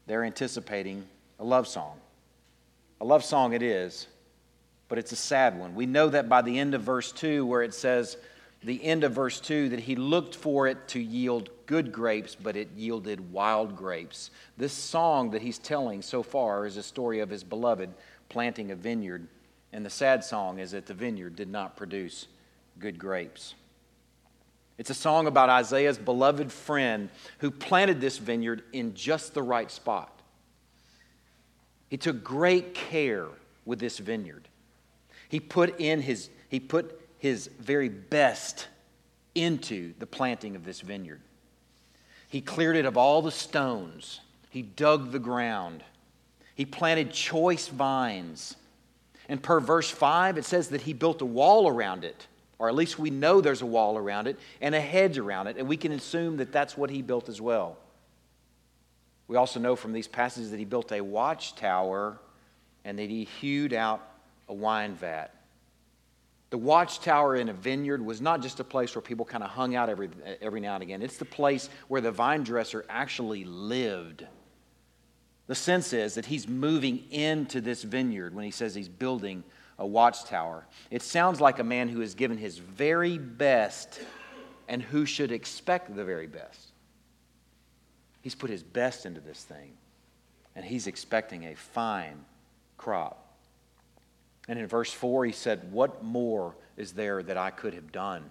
They're 0.06 0.24
anticipating 0.24 1.04
a 1.40 1.44
love 1.44 1.68
song. 1.68 1.98
A 3.02 3.06
love 3.06 3.24
song 3.24 3.54
it 3.54 3.64
is, 3.64 4.08
but 4.90 5.00
it's 5.00 5.12
a 5.12 5.18
sad 5.18 5.58
one. 5.60 5.74
We 5.74 5.88
know 5.88 6.10
that 6.10 6.30
by 6.30 6.44
the 6.44 6.60
end 6.60 6.76
of 6.76 6.84
verse 6.84 7.12
2, 7.12 7.48
where 7.48 7.64
it 7.64 7.74
says, 7.74 8.16
the 8.68 8.84
end 8.84 9.06
of 9.06 9.14
verse 9.14 9.40
2, 9.40 9.70
that 9.70 9.80
he 9.80 9.96
looked 9.96 10.36
for 10.36 10.68
it 10.68 10.90
to 10.90 11.00
yield 11.00 11.50
good 11.68 11.92
grapes, 11.92 12.36
but 12.36 12.58
it 12.58 12.68
yielded 12.76 13.32
wild 13.32 13.78
grapes. 13.78 14.30
This 14.58 14.74
song 14.74 15.32
that 15.32 15.42
he's 15.42 15.58
telling 15.58 16.02
so 16.02 16.22
far 16.22 16.66
is 16.66 16.76
a 16.76 16.84
story 16.84 17.20
of 17.22 17.30
his 17.30 17.46
beloved 17.46 17.90
planting 18.28 18.72
a 18.72 18.76
vineyard. 18.76 19.26
And 19.72 19.86
the 19.86 19.90
sad 19.90 20.22
song 20.22 20.60
is 20.60 20.72
that 20.72 20.86
the 20.86 20.94
vineyard 20.94 21.38
did 21.38 21.50
not 21.50 21.78
produce 21.78 22.28
good 22.78 23.00
grapes. 23.00 23.56
It's 24.78 24.90
a 24.90 24.96
song 24.96 25.28
about 25.28 25.50
Isaiah's 25.50 25.98
beloved 25.98 26.52
friend 26.52 27.10
who 27.40 27.52
planted 27.52 28.02
this 28.02 28.18
vineyard 28.18 28.64
in 28.74 28.94
just 28.94 29.34
the 29.34 29.42
right 29.42 29.72
spot. 29.72 30.12
He 31.90 31.96
took 31.96 32.22
great 32.22 32.74
care 32.74 33.28
with 33.66 33.80
this 33.80 33.98
vineyard. 33.98 34.50
He 35.30 35.40
put 35.40 35.80
in 35.80 36.02
his, 36.02 36.30
he 36.50 36.60
put 36.60 37.07
his 37.20 37.48
very 37.60 37.90
best 37.90 38.68
into 39.36 39.94
the 40.00 40.08
planting 40.08 40.56
of 40.56 40.66
this 40.66 40.82
vineyard. 40.82 41.22
He 42.30 42.42
cleared 42.42 42.76
it 42.76 42.86
of 42.86 42.98
all 42.98 43.22
the 43.22 43.32
stones. 43.32 44.20
He 44.50 44.62
dug 44.62 45.12
the 45.12 45.20
ground. 45.20 45.84
He 46.56 46.66
planted 46.66 47.12
choice 47.12 47.68
vines. 47.68 48.56
And 49.30 49.42
per 49.42 49.60
verse 49.60 49.90
5, 49.90 50.38
it 50.38 50.46
says 50.46 50.70
that 50.70 50.82
he 50.82 50.94
built 50.94 51.22
a 51.22 51.26
wall 51.26 51.68
around 51.68 52.04
it, 52.04 52.28
or 52.60 52.70
at 52.70 52.76
least 52.76 52.98
we 52.98 53.10
know 53.10 53.42
there's 53.42 53.62
a 53.62 53.68
wall 53.68 53.98
around 53.98 54.28
it, 54.28 54.40
and 54.62 54.74
a 54.74 54.82
hedge 54.82 55.18
around 55.18 55.48
it, 55.48 55.58
and 55.58 55.68
we 55.68 55.78
can 55.78 55.92
assume 55.92 56.38
that 56.38 56.52
that's 56.52 56.78
what 56.78 56.90
he 56.90 57.02
built 57.02 57.30
as 57.30 57.40
well. 57.40 57.78
We 59.28 59.36
also 59.36 59.60
know 59.60 59.76
from 59.76 59.94
these 59.94 60.08
passages 60.08 60.52
that 60.52 60.58
he 60.58 60.66
built 60.66 60.92
a 60.92 61.02
watchtower 61.02 62.18
and 62.86 62.98
that 62.98 63.10
he 63.10 63.26
hewed 63.26 63.74
out 63.74 64.02
a 64.48 64.54
wine 64.54 64.96
vat. 64.96 65.37
The 66.50 66.58
watchtower 66.58 67.36
in 67.36 67.50
a 67.50 67.54
vineyard 67.54 68.06
was 68.06 68.22
not 68.22 68.42
just 68.42 68.60
a 68.60 68.64
place 68.64 68.96
where 68.96 69.02
people 69.02 69.26
kind 69.26 69.44
of 69.44 69.50
hung 69.50 69.76
out 69.76 69.90
every, 69.90 70.10
every 70.42 70.62
now 70.62 70.76
and 70.76 70.84
again. 70.84 71.02
It's 71.02 71.18
the 71.18 71.26
place 71.26 71.70
where 71.90 72.00
the 72.00 72.12
vine 72.12 72.44
dresser 72.44 72.86
actually 72.88 73.44
lived. 73.44 74.26
The 75.48 75.56
sense 75.56 75.92
is 75.92 76.16
that 76.16 76.26
he's 76.26 76.48
moving 76.48 77.04
into 77.12 77.60
this 77.60 77.84
vineyard 77.84 78.34
when 78.34 78.46
he 78.46 78.52
says 78.52 78.76
he's 78.76 78.90
building 78.90 79.44
a 79.78 79.86
watchtower. 79.86 80.66
It 80.90 81.02
sounds 81.02 81.42
like 81.42 81.60
a 81.60 81.64
man 81.64 81.90
who 81.90 82.00
has 82.00 82.16
given 82.16 82.38
his 82.38 82.58
very 82.58 83.18
best 83.18 84.00
and 84.68 84.82
who 84.82 85.06
should 85.06 85.32
expect 85.32 85.96
the 85.96 86.04
very 86.04 86.28
best. 86.28 86.72
He's 88.22 88.36
put 88.36 88.50
his 88.50 88.64
best 88.64 89.06
into 89.06 89.22
this 89.22 89.44
thing, 89.44 89.72
and 90.56 90.66
he's 90.66 90.88
expecting 90.88 91.46
a 91.46 91.56
fine 91.56 92.26
crop. 92.78 93.27
And 94.48 94.58
in 94.58 94.68
verse 94.68 94.92
4, 94.94 95.26
he 95.26 95.32
said, 95.32 95.72
What 95.72 96.04
more 96.04 96.56
is 96.78 96.94
there 96.94 97.22
that 97.24 97.38
I 97.38 97.50
could 97.50 97.74
have 97.74 97.92
done? 97.92 98.24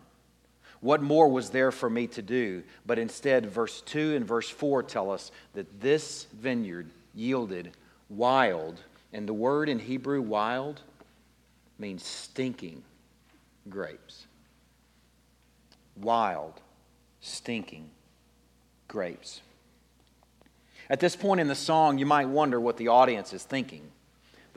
What 0.80 1.02
more 1.02 1.28
was 1.28 1.50
there 1.50 1.72
for 1.72 1.90
me 1.90 2.06
to 2.08 2.22
do? 2.22 2.62
But 2.84 2.98
instead, 2.98 3.46
verse 3.46 3.80
2 3.82 4.14
and 4.14 4.26
verse 4.26 4.48
4 4.48 4.82
tell 4.82 5.10
us 5.10 5.30
that 5.54 5.80
this 5.80 6.26
vineyard 6.32 6.90
yielded 7.14 7.72
wild. 8.08 8.80
And 9.12 9.28
the 9.28 9.34
word 9.34 9.68
in 9.68 9.78
Hebrew, 9.78 10.20
wild, 10.20 10.82
means 11.78 12.04
stinking 12.04 12.82
grapes. 13.68 14.26
Wild, 15.96 16.60
stinking 17.20 17.88
grapes. 18.88 19.40
At 20.88 21.00
this 21.00 21.16
point 21.16 21.40
in 21.40 21.48
the 21.48 21.54
song, 21.54 21.98
you 21.98 22.06
might 22.06 22.28
wonder 22.28 22.60
what 22.60 22.76
the 22.76 22.88
audience 22.88 23.32
is 23.32 23.42
thinking 23.42 23.90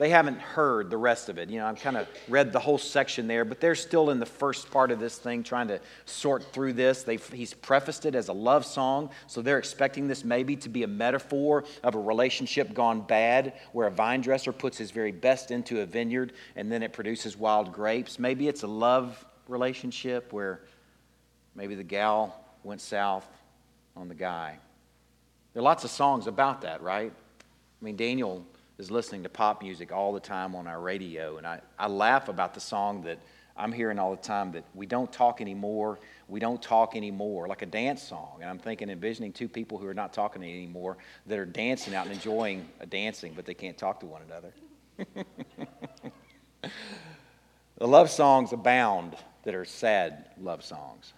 they 0.00 0.08
haven't 0.08 0.40
heard 0.40 0.88
the 0.88 0.96
rest 0.96 1.28
of 1.28 1.36
it. 1.36 1.50
You 1.50 1.58
know, 1.58 1.66
I've 1.66 1.78
kind 1.78 1.98
of 1.98 2.08
read 2.26 2.54
the 2.54 2.58
whole 2.58 2.78
section 2.78 3.26
there, 3.26 3.44
but 3.44 3.60
they're 3.60 3.74
still 3.74 4.08
in 4.08 4.18
the 4.18 4.24
first 4.24 4.70
part 4.70 4.90
of 4.90 4.98
this 4.98 5.18
thing 5.18 5.42
trying 5.42 5.68
to 5.68 5.78
sort 6.06 6.54
through 6.54 6.72
this. 6.72 7.02
They've, 7.02 7.24
he's 7.28 7.52
prefaced 7.52 8.06
it 8.06 8.14
as 8.14 8.28
a 8.28 8.32
love 8.32 8.64
song, 8.64 9.10
so 9.26 9.42
they're 9.42 9.58
expecting 9.58 10.08
this 10.08 10.24
maybe 10.24 10.56
to 10.56 10.70
be 10.70 10.84
a 10.84 10.88
metaphor 10.88 11.64
of 11.82 11.96
a 11.96 11.98
relationship 11.98 12.72
gone 12.72 13.02
bad 13.02 13.52
where 13.72 13.88
a 13.88 13.90
vine 13.90 14.22
dresser 14.22 14.52
puts 14.52 14.78
his 14.78 14.90
very 14.90 15.12
best 15.12 15.50
into 15.50 15.82
a 15.82 15.84
vineyard 15.84 16.32
and 16.56 16.72
then 16.72 16.82
it 16.82 16.94
produces 16.94 17.36
wild 17.36 17.70
grapes. 17.70 18.18
Maybe 18.18 18.48
it's 18.48 18.62
a 18.62 18.68
love 18.68 19.22
relationship 19.48 20.32
where 20.32 20.62
maybe 21.54 21.74
the 21.74 21.84
gal 21.84 22.42
went 22.64 22.80
south 22.80 23.28
on 23.94 24.08
the 24.08 24.14
guy. 24.14 24.56
There 25.52 25.60
are 25.60 25.62
lots 25.62 25.84
of 25.84 25.90
songs 25.90 26.26
about 26.26 26.62
that, 26.62 26.80
right? 26.80 27.12
I 27.12 27.84
mean, 27.84 27.96
Daniel 27.96 28.46
is 28.80 28.90
listening 28.90 29.22
to 29.22 29.28
pop 29.28 29.62
music 29.62 29.92
all 29.92 30.12
the 30.14 30.20
time 30.20 30.54
on 30.54 30.66
our 30.66 30.80
radio. 30.80 31.36
And 31.36 31.46
I, 31.46 31.60
I 31.78 31.86
laugh 31.86 32.30
about 32.30 32.54
the 32.54 32.60
song 32.60 33.02
that 33.02 33.18
I'm 33.54 33.72
hearing 33.72 33.98
all 33.98 34.10
the 34.10 34.22
time 34.22 34.52
that 34.52 34.64
we 34.74 34.86
don't 34.86 35.12
talk 35.12 35.42
anymore, 35.42 35.98
we 36.28 36.40
don't 36.40 36.62
talk 36.62 36.96
anymore, 36.96 37.46
like 37.46 37.60
a 37.60 37.66
dance 37.66 38.02
song. 38.02 38.38
And 38.40 38.48
I'm 38.48 38.58
thinking, 38.58 38.88
envisioning 38.88 39.34
two 39.34 39.48
people 39.48 39.76
who 39.76 39.86
are 39.86 39.92
not 39.92 40.14
talking 40.14 40.42
anymore 40.42 40.96
that 41.26 41.38
are 41.38 41.44
dancing 41.44 41.94
out 41.94 42.06
and 42.06 42.14
enjoying 42.14 42.66
a 42.80 42.86
dancing, 42.86 43.34
but 43.36 43.44
they 43.44 43.52
can't 43.52 43.76
talk 43.76 44.00
to 44.00 44.06
one 44.06 44.22
another. 44.22 44.54
the 47.76 47.86
love 47.86 48.08
songs 48.08 48.54
abound 48.54 49.14
that 49.42 49.54
are 49.54 49.66
sad 49.66 50.30
love 50.40 50.64
songs. 50.64 51.12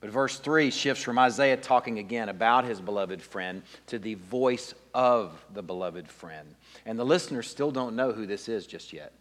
But 0.00 0.10
verse 0.10 0.38
3 0.38 0.70
shifts 0.70 1.02
from 1.02 1.18
Isaiah 1.18 1.56
talking 1.56 1.98
again 1.98 2.28
about 2.28 2.64
his 2.64 2.80
beloved 2.80 3.20
friend 3.20 3.62
to 3.88 3.98
the 3.98 4.14
voice 4.14 4.74
of 4.94 5.44
the 5.52 5.62
beloved 5.62 6.08
friend. 6.08 6.54
And 6.86 6.98
the 6.98 7.04
listeners 7.04 7.48
still 7.48 7.72
don't 7.72 7.96
know 7.96 8.12
who 8.12 8.26
this 8.26 8.48
is 8.48 8.66
just 8.66 8.92
yet. 8.92 9.12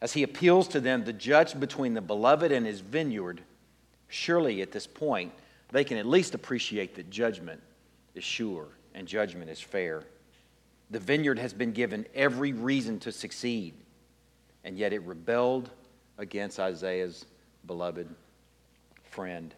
As 0.00 0.12
he 0.12 0.24
appeals 0.24 0.68
to 0.68 0.80
them 0.80 1.04
to 1.04 1.12
judge 1.12 1.58
between 1.58 1.94
the 1.94 2.00
beloved 2.00 2.50
and 2.50 2.66
his 2.66 2.80
vineyard, 2.80 3.40
surely 4.08 4.62
at 4.62 4.72
this 4.72 4.86
point, 4.86 5.32
they 5.70 5.84
can 5.84 5.96
at 5.96 6.06
least 6.06 6.34
appreciate 6.34 6.96
that 6.96 7.10
judgment 7.10 7.62
is 8.14 8.24
sure 8.24 8.66
and 8.94 9.06
judgment 9.06 9.48
is 9.48 9.60
fair. 9.60 10.02
The 10.90 11.00
vineyard 11.00 11.38
has 11.38 11.52
been 11.52 11.72
given 11.72 12.06
every 12.14 12.52
reason 12.52 12.98
to 13.00 13.12
succeed, 13.12 13.74
and 14.64 14.76
yet 14.76 14.92
it 14.92 15.02
rebelled 15.02 15.70
against 16.18 16.58
Isaiah's 16.58 17.26
beloved 17.66 18.08
friend. 19.16 19.54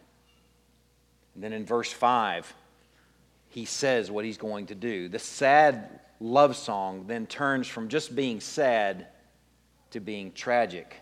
And 1.34 1.42
then 1.42 1.52
in 1.52 1.66
verse 1.66 1.92
5, 1.92 2.54
he 3.48 3.64
says 3.64 4.08
what 4.08 4.24
he's 4.24 4.38
going 4.38 4.66
to 4.66 4.76
do. 4.76 5.08
The 5.08 5.18
sad 5.18 5.98
love 6.20 6.56
song 6.56 7.06
then 7.08 7.26
turns 7.26 7.66
from 7.66 7.88
just 7.88 8.14
being 8.14 8.40
sad 8.40 9.08
to 9.90 9.98
being 9.98 10.30
tragic 10.32 10.96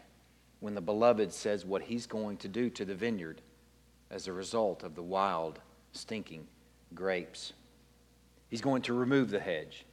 when 0.60 0.74
the 0.74 0.80
beloved 0.80 1.32
says 1.34 1.66
what 1.66 1.82
he's 1.82 2.06
going 2.06 2.38
to 2.38 2.48
do 2.48 2.70
to 2.70 2.86
the 2.86 2.94
vineyard 2.94 3.42
as 4.10 4.26
a 4.26 4.32
result 4.32 4.82
of 4.82 4.94
the 4.94 5.02
wild, 5.02 5.58
stinking 5.92 6.46
grapes. 6.94 7.52
He's 8.48 8.62
going 8.62 8.82
to 8.82 8.94
remove 8.94 9.30
the 9.30 9.40
hedge, 9.40 9.84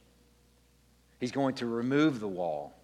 he's 1.20 1.32
going 1.32 1.54
to 1.56 1.66
remove 1.66 2.18
the 2.18 2.28
wall. 2.28 2.74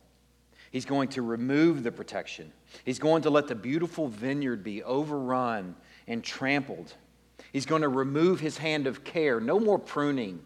He's 0.70 0.84
going 0.84 1.08
to 1.10 1.22
remove 1.22 1.82
the 1.82 1.90
protection. 1.90 2.52
He's 2.84 3.00
going 3.00 3.22
to 3.22 3.30
let 3.30 3.48
the 3.48 3.56
beautiful 3.56 4.08
vineyard 4.08 4.62
be 4.62 4.82
overrun 4.82 5.74
and 6.06 6.22
trampled. 6.22 6.94
He's 7.52 7.66
going 7.66 7.82
to 7.82 7.88
remove 7.88 8.38
his 8.40 8.56
hand 8.56 8.86
of 8.86 9.02
care. 9.02 9.40
No 9.40 9.58
more 9.58 9.78
pruning, 9.78 10.40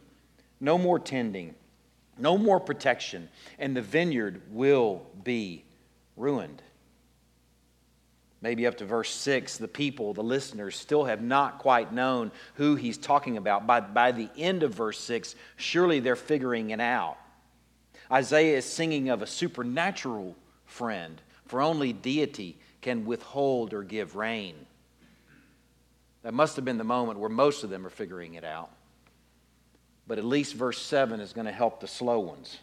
no 0.60 0.78
more 0.78 0.98
tending, 0.98 1.54
no 2.18 2.38
more 2.38 2.58
protection. 2.58 3.28
And 3.58 3.76
the 3.76 3.82
vineyard 3.82 4.40
will 4.50 5.06
be 5.22 5.64
ruined. 6.16 6.62
Maybe 8.40 8.66
up 8.66 8.76
to 8.78 8.84
verse 8.84 9.10
6, 9.10 9.56
the 9.56 9.68
people, 9.68 10.12
the 10.12 10.22
listeners, 10.22 10.76
still 10.76 11.04
have 11.04 11.22
not 11.22 11.58
quite 11.58 11.94
known 11.94 12.30
who 12.54 12.76
he's 12.76 12.98
talking 12.98 13.38
about. 13.38 13.66
By, 13.66 13.80
by 13.80 14.12
the 14.12 14.28
end 14.36 14.62
of 14.62 14.74
verse 14.74 15.00
6, 15.00 15.34
surely 15.56 16.00
they're 16.00 16.14
figuring 16.14 16.68
it 16.68 16.80
out. 16.80 17.16
Isaiah 18.10 18.58
is 18.58 18.64
singing 18.64 19.08
of 19.08 19.22
a 19.22 19.26
supernatural 19.26 20.36
friend, 20.66 21.20
for 21.46 21.60
only 21.60 21.92
deity 21.92 22.58
can 22.80 23.06
withhold 23.06 23.72
or 23.72 23.82
give 23.82 24.16
rain. 24.16 24.54
That 26.22 26.34
must 26.34 26.56
have 26.56 26.64
been 26.64 26.78
the 26.78 26.84
moment 26.84 27.18
where 27.18 27.30
most 27.30 27.64
of 27.64 27.70
them 27.70 27.86
are 27.86 27.90
figuring 27.90 28.34
it 28.34 28.44
out. 28.44 28.70
But 30.06 30.18
at 30.18 30.24
least 30.24 30.54
verse 30.54 30.80
7 30.80 31.20
is 31.20 31.32
going 31.32 31.46
to 31.46 31.52
help 31.52 31.80
the 31.80 31.86
slow 31.86 32.18
ones. 32.20 32.58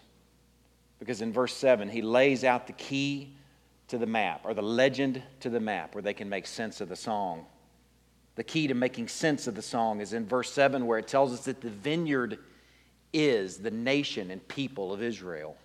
Because 0.99 1.21
in 1.21 1.33
verse 1.33 1.55
7, 1.55 1.89
he 1.89 2.01
lays 2.01 2.43
out 2.43 2.67
the 2.67 2.73
key 2.73 3.33
to 3.87 3.97
the 3.97 4.05
map, 4.05 4.41
or 4.45 4.53
the 4.53 4.61
legend 4.61 5.21
to 5.41 5.49
the 5.49 5.59
map, 5.59 5.95
where 5.95 6.01
they 6.01 6.13
can 6.13 6.29
make 6.29 6.47
sense 6.47 6.81
of 6.81 6.89
the 6.89 6.95
song. 6.95 7.45
The 8.35 8.43
key 8.43 8.67
to 8.67 8.73
making 8.73 9.09
sense 9.09 9.47
of 9.47 9.55
the 9.55 9.61
song 9.61 9.99
is 9.99 10.13
in 10.13 10.25
verse 10.25 10.51
7, 10.53 10.85
where 10.85 10.99
it 10.99 11.07
tells 11.07 11.33
us 11.33 11.45
that 11.45 11.61
the 11.61 11.69
vineyard 11.69 12.39
is 13.13 13.57
the 13.57 13.71
nation 13.71 14.31
and 14.31 14.45
people 14.47 14.93
of 14.93 15.01
Israel. 15.01 15.57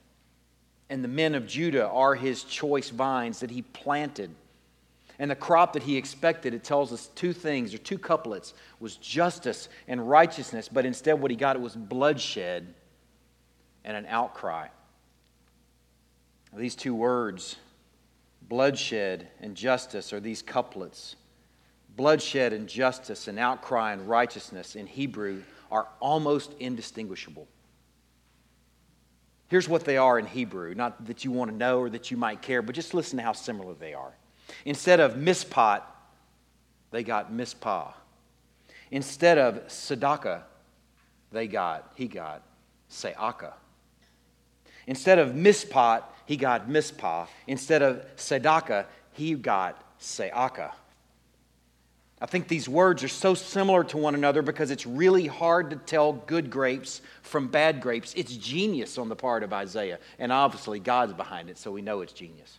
And 0.89 1.03
the 1.03 1.09
men 1.09 1.35
of 1.35 1.47
Judah 1.47 1.89
are 1.89 2.15
his 2.15 2.45
choice 2.45 2.91
vines 2.91 3.41
that 3.41 3.51
he 3.51 3.63
planted. 3.63 4.31
And 5.19 5.31
the 5.31 5.37
crop 5.37 5.73
that 5.73 5.83
he 5.83 5.97
expected, 5.97 6.55
it 6.55 6.63
tells 6.63 6.93
us 6.93 7.11
two 7.15 7.33
things, 7.33 7.73
or 7.73 7.79
two 7.79 7.99
couplets, 7.99 8.55
was 8.81 8.97
justice 8.97 9.69
and 9.89 10.09
righteousness, 10.09 10.69
but 10.69 10.85
instead 10.85 11.21
what 11.21 11.31
he 11.31 11.37
got 11.37 11.57
it 11.57 11.63
was 11.63 11.75
bloodshed 11.75 12.75
and 13.85 13.97
an 13.97 14.07
outcry. 14.09 14.69
These 16.55 16.75
two 16.75 16.95
words, 16.95 17.57
bloodshed 18.43 19.29
and 19.41 19.55
justice, 19.55 20.13
are 20.13 20.21
these 20.21 20.43
couplets. 20.43 21.17
Bloodshed 21.97 22.53
and 22.53 22.69
justice 22.69 23.27
and 23.27 23.39
outcry 23.39 23.93
and 23.93 24.09
righteousness 24.09 24.77
in 24.77 24.87
Hebrew 24.87 25.43
are 25.71 25.89
almost 26.01 26.53
indistinguishable. 26.61 27.47
Here's 29.49 29.69
what 29.69 29.85
they 29.85 29.97
are 29.97 30.19
in 30.19 30.27
Hebrew, 30.27 30.75
not 30.75 31.07
that 31.07 31.25
you 31.25 31.31
want 31.31 31.51
to 31.51 31.57
know 31.57 31.79
or 31.79 31.91
that 31.91 32.11
you 32.11 32.17
might 32.17 32.43
care, 32.43 32.63
but 32.63 32.75
just 32.75 32.95
listen 32.95 33.19
to 33.19 33.23
how 33.23 33.33
similar 33.33 33.75
they 33.75 33.95
are. 33.95 34.13
Instead 34.65 35.01
of 35.01 35.15
mispot, 35.15 35.83
they 36.91 37.03
got 37.03 37.33
mispah. 37.33 37.93
Instead 38.91 39.39
of 39.39 39.67
sadaka, 39.69 40.43
they 41.33 41.47
got, 41.47 41.93
he 41.97 42.09
got 42.09 42.43
se'aka. 42.89 43.55
Instead 44.87 45.19
of 45.19 45.31
mispot, 45.31 46.05
he 46.25 46.37
got 46.37 46.69
mispah. 46.69 47.27
Instead 47.47 47.83
of 47.83 48.05
sadaka, 48.17 48.87
he 49.13 49.35
got 49.35 49.83
se'aka. 49.99 50.73
I 52.19 52.25
think 52.25 52.49
these 52.49 52.69
words 52.69 53.05
are 53.05 53.09
so 53.09 53.35
similar 53.35 53.85
to 53.85 53.99
one 53.99 54.15
another 54.15 54.41
because 54.41 54.71
it's 54.71 54.87
really 54.87 55.27
hard 55.27 55.69
to 55.71 55.77
tell 55.77 56.15
good 56.15 56.49
grapes 56.49 57.03
from 57.21 57.49
bad 57.49 57.83
grapes. 57.83 58.15
It's 58.15 58.35
genius 58.35 58.97
on 58.97 59.11
the 59.11 59.17
part 59.17 59.43
of 59.43 59.53
Isaiah, 59.53 59.99
and 60.19 60.33
obviously 60.33 60.81
God's 60.81 61.13
behind 61.13 61.51
it, 61.51 61.59
so 61.59 61.71
we 61.71 61.83
know 61.83 62.01
it's 62.01 62.15
genius. 62.15 62.59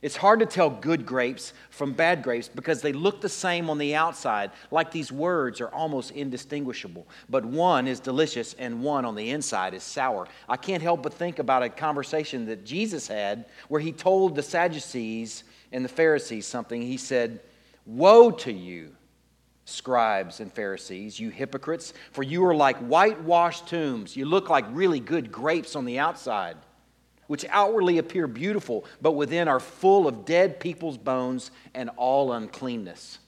It's 0.00 0.16
hard 0.16 0.40
to 0.40 0.46
tell 0.46 0.70
good 0.70 1.04
grapes 1.04 1.52
from 1.70 1.92
bad 1.92 2.22
grapes 2.22 2.48
because 2.48 2.80
they 2.80 2.92
look 2.92 3.20
the 3.20 3.28
same 3.28 3.68
on 3.68 3.78
the 3.78 3.96
outside, 3.96 4.52
like 4.70 4.92
these 4.92 5.10
words 5.10 5.60
are 5.60 5.74
almost 5.74 6.12
indistinguishable. 6.12 7.06
But 7.28 7.44
one 7.44 7.88
is 7.88 7.98
delicious 7.98 8.54
and 8.54 8.82
one 8.82 9.04
on 9.04 9.16
the 9.16 9.30
inside 9.30 9.74
is 9.74 9.82
sour. 9.82 10.28
I 10.48 10.56
can't 10.56 10.84
help 10.84 11.02
but 11.02 11.14
think 11.14 11.40
about 11.40 11.64
a 11.64 11.68
conversation 11.68 12.46
that 12.46 12.64
Jesus 12.64 13.08
had 13.08 13.46
where 13.66 13.80
he 13.80 13.90
told 13.90 14.36
the 14.36 14.42
Sadducees 14.42 15.42
and 15.72 15.84
the 15.84 15.88
Pharisees 15.88 16.46
something. 16.46 16.80
He 16.80 16.96
said, 16.96 17.40
Woe 17.88 18.30
to 18.30 18.52
you, 18.52 18.94
scribes 19.64 20.38
and 20.38 20.52
Pharisees, 20.52 21.18
you 21.18 21.30
hypocrites, 21.30 21.92
for 22.12 22.22
you 22.22 22.44
are 22.44 22.54
like 22.54 22.76
whitewashed 22.78 23.66
tombs. 23.66 24.16
You 24.16 24.26
look 24.26 24.48
like 24.48 24.64
really 24.70 25.00
good 25.00 25.32
grapes 25.32 25.74
on 25.74 25.84
the 25.84 25.98
outside 25.98 26.56
which 27.28 27.44
outwardly 27.50 27.98
appear 27.98 28.26
beautiful, 28.26 28.84
but 29.00 29.12
within 29.12 29.46
are 29.46 29.60
full 29.60 30.08
of 30.08 30.24
dead 30.24 30.58
people's 30.58 30.98
bones 30.98 31.52
and 31.74 31.88
all 31.96 32.32
uncleanness. 32.32 33.20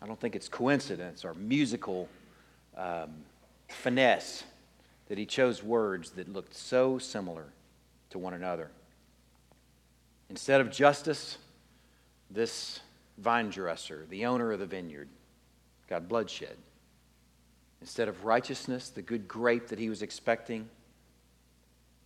I 0.00 0.06
don't 0.06 0.20
think 0.20 0.36
it's 0.36 0.48
coincidence 0.48 1.24
or 1.24 1.34
musical 1.34 2.08
um, 2.76 3.10
finesse 3.68 4.44
that 5.08 5.18
he 5.18 5.24
chose 5.24 5.62
words 5.62 6.10
that 6.10 6.30
looked 6.32 6.54
so 6.54 6.98
similar 6.98 7.46
to 8.10 8.18
one 8.18 8.34
another. 8.34 8.70
Instead 10.28 10.60
of 10.60 10.70
justice, 10.70 11.38
this 12.30 12.80
vine 13.18 13.50
dresser, 13.50 14.06
the 14.08 14.26
owner 14.26 14.52
of 14.52 14.58
the 14.58 14.66
vineyard, 14.66 15.08
got 15.88 16.08
bloodshed. 16.08 16.56
Instead 17.80 18.08
of 18.08 18.24
righteousness, 18.24 18.90
the 18.90 19.02
good 19.02 19.28
grape 19.28 19.68
that 19.68 19.78
he 19.78 19.88
was 19.88 20.02
expecting, 20.02 20.68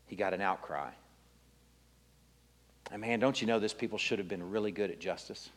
he 0.06 0.16
got 0.16 0.34
an 0.34 0.40
outcry. 0.40 0.90
And 2.90 3.00
man, 3.00 3.20
don't 3.20 3.40
you 3.40 3.46
know 3.46 3.60
this 3.60 3.72
people 3.72 3.98
should 3.98 4.18
have 4.18 4.28
been 4.28 4.50
really 4.50 4.72
good 4.72 4.90
at 4.90 4.98
justice? 4.98 5.48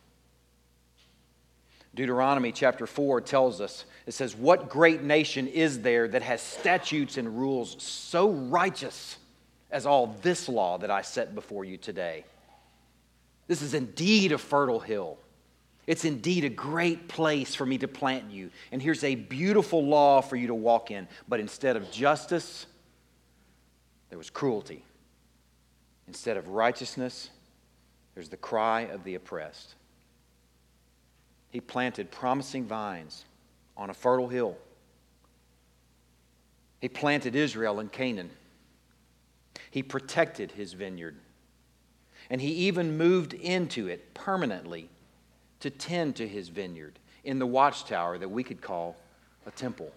Deuteronomy 1.94 2.52
chapter 2.52 2.86
4 2.86 3.20
tells 3.20 3.60
us 3.60 3.84
it 4.06 4.12
says, 4.12 4.34
What 4.34 4.68
great 4.68 5.02
nation 5.02 5.46
is 5.46 5.80
there 5.80 6.08
that 6.08 6.22
has 6.22 6.40
statutes 6.40 7.18
and 7.18 7.38
rules 7.38 7.76
so 7.82 8.30
righteous 8.30 9.16
as 9.70 9.86
all 9.86 10.16
this 10.22 10.48
law 10.48 10.78
that 10.78 10.90
I 10.90 11.02
set 11.02 11.34
before 11.34 11.64
you 11.64 11.76
today? 11.76 12.24
This 13.46 13.62
is 13.62 13.74
indeed 13.74 14.32
a 14.32 14.38
fertile 14.38 14.80
hill. 14.80 15.18
It's 15.86 16.04
indeed 16.04 16.44
a 16.44 16.48
great 16.48 17.08
place 17.08 17.54
for 17.54 17.66
me 17.66 17.78
to 17.78 17.88
plant 17.88 18.30
you. 18.30 18.50
And 18.72 18.80
here's 18.80 19.04
a 19.04 19.14
beautiful 19.14 19.84
law 19.84 20.20
for 20.22 20.36
you 20.36 20.46
to 20.46 20.54
walk 20.54 20.90
in. 20.90 21.06
But 21.28 21.40
instead 21.40 21.76
of 21.76 21.90
justice, 21.90 22.66
there 24.08 24.18
was 24.18 24.30
cruelty. 24.30 24.84
Instead 26.06 26.36
of 26.36 26.48
righteousness, 26.48 27.30
there's 28.14 28.28
the 28.28 28.36
cry 28.36 28.82
of 28.82 29.04
the 29.04 29.14
oppressed. 29.14 29.74
He 31.50 31.60
planted 31.60 32.10
promising 32.10 32.66
vines 32.66 33.24
on 33.76 33.90
a 33.90 33.94
fertile 33.94 34.28
hill. 34.28 34.56
He 36.80 36.88
planted 36.88 37.36
Israel 37.36 37.80
in 37.80 37.88
Canaan. 37.88 38.30
He 39.70 39.82
protected 39.82 40.52
his 40.52 40.72
vineyard. 40.72 41.16
And 42.30 42.40
he 42.40 42.48
even 42.48 42.96
moved 42.96 43.34
into 43.34 43.86
it 43.88 44.14
permanently 44.14 44.88
to 45.64 45.70
tend 45.70 46.14
to 46.14 46.28
his 46.28 46.50
vineyard 46.50 46.98
in 47.24 47.38
the 47.38 47.46
watchtower 47.46 48.18
that 48.18 48.28
we 48.28 48.44
could 48.44 48.60
call 48.60 48.94
a 49.46 49.50
temple. 49.50 49.90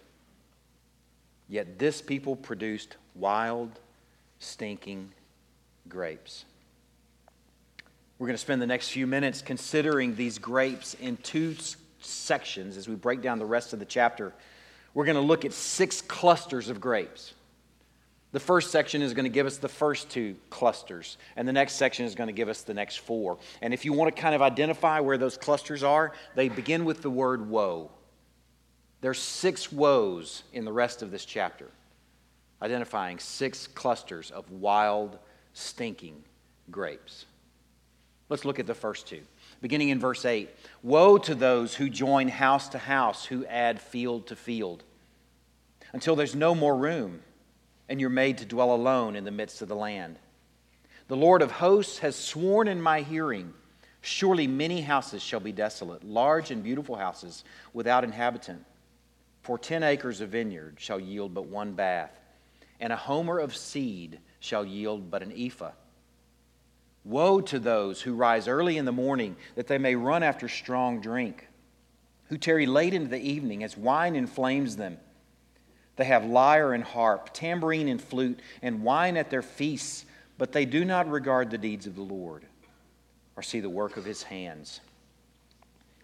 Yet 1.46 1.78
this 1.78 2.00
people 2.00 2.36
produced 2.36 2.96
wild 3.14 3.78
stinking 4.38 5.12
grapes. 5.86 6.46
We're 8.18 8.28
going 8.28 8.34
to 8.34 8.40
spend 8.40 8.62
the 8.62 8.66
next 8.66 8.88
few 8.88 9.06
minutes 9.06 9.42
considering 9.42 10.16
these 10.16 10.38
grapes 10.38 10.94
in 10.94 11.18
two 11.18 11.54
sections 12.00 12.78
as 12.78 12.88
we 12.88 12.94
break 12.94 13.20
down 13.20 13.38
the 13.38 13.44
rest 13.44 13.74
of 13.74 13.78
the 13.78 13.84
chapter. 13.84 14.32
We're 14.94 15.04
going 15.04 15.16
to 15.16 15.20
look 15.20 15.44
at 15.44 15.52
six 15.52 16.00
clusters 16.00 16.70
of 16.70 16.80
grapes. 16.80 17.34
The 18.32 18.40
first 18.40 18.70
section 18.70 19.00
is 19.00 19.14
going 19.14 19.24
to 19.24 19.30
give 19.30 19.46
us 19.46 19.56
the 19.56 19.68
first 19.68 20.10
two 20.10 20.36
clusters, 20.50 21.16
and 21.36 21.48
the 21.48 21.52
next 21.52 21.74
section 21.74 22.04
is 22.04 22.14
going 22.14 22.26
to 22.26 22.32
give 22.34 22.48
us 22.48 22.62
the 22.62 22.74
next 22.74 22.96
four. 22.96 23.38
And 23.62 23.72
if 23.72 23.86
you 23.86 23.94
want 23.94 24.14
to 24.14 24.20
kind 24.20 24.34
of 24.34 24.42
identify 24.42 25.00
where 25.00 25.16
those 25.16 25.38
clusters 25.38 25.82
are, 25.82 26.12
they 26.34 26.50
begin 26.50 26.84
with 26.84 27.00
the 27.00 27.10
word 27.10 27.48
woe. 27.48 27.90
There's 29.00 29.18
six 29.18 29.72
woes 29.72 30.42
in 30.52 30.64
the 30.64 30.72
rest 30.72 31.02
of 31.02 31.10
this 31.10 31.24
chapter 31.24 31.70
identifying 32.60 33.20
six 33.20 33.68
clusters 33.68 34.32
of 34.32 34.50
wild, 34.50 35.16
stinking 35.52 36.22
grapes. 36.70 37.24
Let's 38.28 38.44
look 38.44 38.58
at 38.58 38.66
the 38.66 38.74
first 38.74 39.06
two. 39.06 39.22
Beginning 39.62 39.88
in 39.88 39.98
verse 39.98 40.24
8 40.24 40.50
Woe 40.82 41.18
to 41.18 41.34
those 41.34 41.74
who 41.74 41.88
join 41.88 42.28
house 42.28 42.68
to 42.70 42.78
house, 42.78 43.24
who 43.24 43.46
add 43.46 43.80
field 43.80 44.26
to 44.26 44.36
field, 44.36 44.82
until 45.92 46.16
there's 46.16 46.34
no 46.34 46.54
more 46.54 46.76
room, 46.76 47.20
and 47.88 48.00
you're 48.00 48.10
made 48.10 48.38
to 48.38 48.44
dwell 48.44 48.74
alone 48.74 49.16
in 49.16 49.24
the 49.24 49.30
midst 49.30 49.62
of 49.62 49.68
the 49.68 49.76
land. 49.76 50.18
The 51.08 51.16
Lord 51.16 51.42
of 51.42 51.52
hosts 51.52 51.98
has 51.98 52.16
sworn 52.16 52.68
in 52.68 52.80
my 52.80 53.02
hearing 53.02 53.54
Surely 54.00 54.46
many 54.46 54.80
houses 54.80 55.22
shall 55.22 55.40
be 55.40 55.50
desolate, 55.50 56.04
large 56.04 56.52
and 56.52 56.62
beautiful 56.62 56.94
houses 56.96 57.42
without 57.72 58.04
inhabitant. 58.04 58.64
For 59.42 59.58
ten 59.58 59.82
acres 59.82 60.20
of 60.20 60.30
vineyard 60.30 60.76
shall 60.78 61.00
yield 61.00 61.34
but 61.34 61.46
one 61.46 61.72
bath 61.72 62.18
and 62.80 62.92
a 62.92 62.96
homer 62.96 63.38
of 63.38 63.56
seed 63.56 64.20
shall 64.40 64.64
yield 64.64 65.10
but 65.10 65.22
an 65.22 65.32
ephah. 65.36 65.72
Woe 67.04 67.40
to 67.40 67.58
those 67.58 68.02
who 68.02 68.14
rise 68.14 68.48
early 68.48 68.76
in 68.76 68.84
the 68.84 68.92
morning 68.92 69.36
that 69.54 69.66
they 69.66 69.78
may 69.78 69.94
run 69.96 70.22
after 70.22 70.48
strong 70.48 71.00
drink, 71.00 71.48
who 72.28 72.36
tarry 72.36 72.66
late 72.66 72.94
into 72.94 73.08
the 73.08 73.20
evening 73.20 73.64
as 73.64 73.76
wine 73.76 74.14
inflames 74.14 74.76
them. 74.76 74.98
They 75.98 76.04
have 76.04 76.24
lyre 76.24 76.72
and 76.72 76.84
harp, 76.84 77.30
tambourine 77.34 77.88
and 77.88 78.00
flute, 78.00 78.38
and 78.62 78.84
wine 78.84 79.16
at 79.16 79.30
their 79.30 79.42
feasts, 79.42 80.06
but 80.38 80.52
they 80.52 80.64
do 80.64 80.84
not 80.84 81.10
regard 81.10 81.50
the 81.50 81.58
deeds 81.58 81.88
of 81.88 81.96
the 81.96 82.02
Lord 82.02 82.44
or 83.36 83.42
see 83.42 83.58
the 83.58 83.68
work 83.68 83.96
of 83.96 84.04
his 84.04 84.22
hands. 84.22 84.80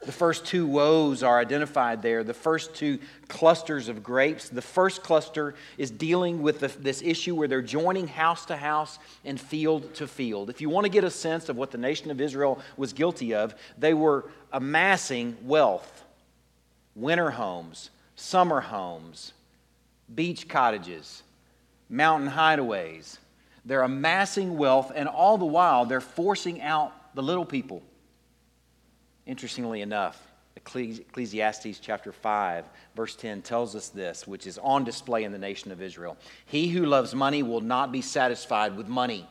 The 0.04 0.10
first 0.10 0.46
two 0.46 0.66
woes 0.66 1.22
are 1.22 1.38
identified 1.38 2.02
there, 2.02 2.24
the 2.24 2.34
first 2.34 2.74
two 2.74 2.98
clusters 3.28 3.88
of 3.88 4.02
grapes. 4.02 4.48
The 4.48 4.60
first 4.60 5.04
cluster 5.04 5.54
is 5.78 5.92
dealing 5.92 6.42
with 6.42 6.58
the, 6.58 6.68
this 6.68 7.00
issue 7.00 7.36
where 7.36 7.46
they're 7.46 7.62
joining 7.62 8.08
house 8.08 8.44
to 8.46 8.56
house 8.56 8.98
and 9.24 9.40
field 9.40 9.94
to 9.94 10.08
field. 10.08 10.50
If 10.50 10.60
you 10.60 10.68
want 10.68 10.86
to 10.86 10.90
get 10.90 11.04
a 11.04 11.10
sense 11.10 11.48
of 11.48 11.56
what 11.56 11.70
the 11.70 11.78
nation 11.78 12.10
of 12.10 12.20
Israel 12.20 12.60
was 12.76 12.92
guilty 12.92 13.32
of, 13.32 13.54
they 13.78 13.94
were 13.94 14.24
amassing 14.52 15.36
wealth, 15.42 16.02
winter 16.96 17.30
homes, 17.30 17.90
summer 18.16 18.60
homes, 18.60 19.33
beach 20.12 20.48
cottages, 20.48 21.22
mountain 21.88 22.30
hideaways. 22.30 23.18
They're 23.64 23.82
amassing 23.82 24.56
wealth, 24.58 24.92
and 24.94 25.08
all 25.08 25.38
the 25.38 25.46
while, 25.46 25.86
they're 25.86 26.00
forcing 26.00 26.60
out 26.60 26.92
the 27.14 27.22
little 27.22 27.46
people. 27.46 27.82
Interestingly 29.26 29.80
enough, 29.80 30.20
Ecclesiastes 30.56 31.78
chapter 31.78 32.12
5, 32.12 32.64
verse 32.94 33.16
10 33.16 33.42
tells 33.42 33.74
us 33.74 33.88
this, 33.88 34.26
which 34.26 34.46
is 34.46 34.58
on 34.58 34.84
display 34.84 35.24
in 35.24 35.32
the 35.32 35.38
nation 35.38 35.72
of 35.72 35.80
Israel. 35.80 36.16
He 36.46 36.68
who 36.68 36.84
loves 36.84 37.14
money 37.14 37.42
will 37.42 37.60
not 37.62 37.90
be 37.90 38.02
satisfied 38.02 38.76
with 38.76 38.86
money. 38.86 39.26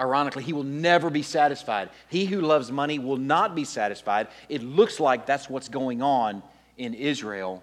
Ironically, 0.00 0.42
he 0.42 0.52
will 0.52 0.64
never 0.64 1.10
be 1.10 1.22
satisfied. 1.22 1.90
He 2.08 2.24
who 2.24 2.40
loves 2.40 2.70
money 2.70 2.98
will 2.98 3.16
not 3.16 3.54
be 3.54 3.64
satisfied. 3.64 4.28
It 4.48 4.62
looks 4.62 5.00
like 5.00 5.26
that's 5.26 5.48
what's 5.48 5.68
going 5.68 6.02
on 6.02 6.42
in 6.76 6.94
Israel 6.94 7.62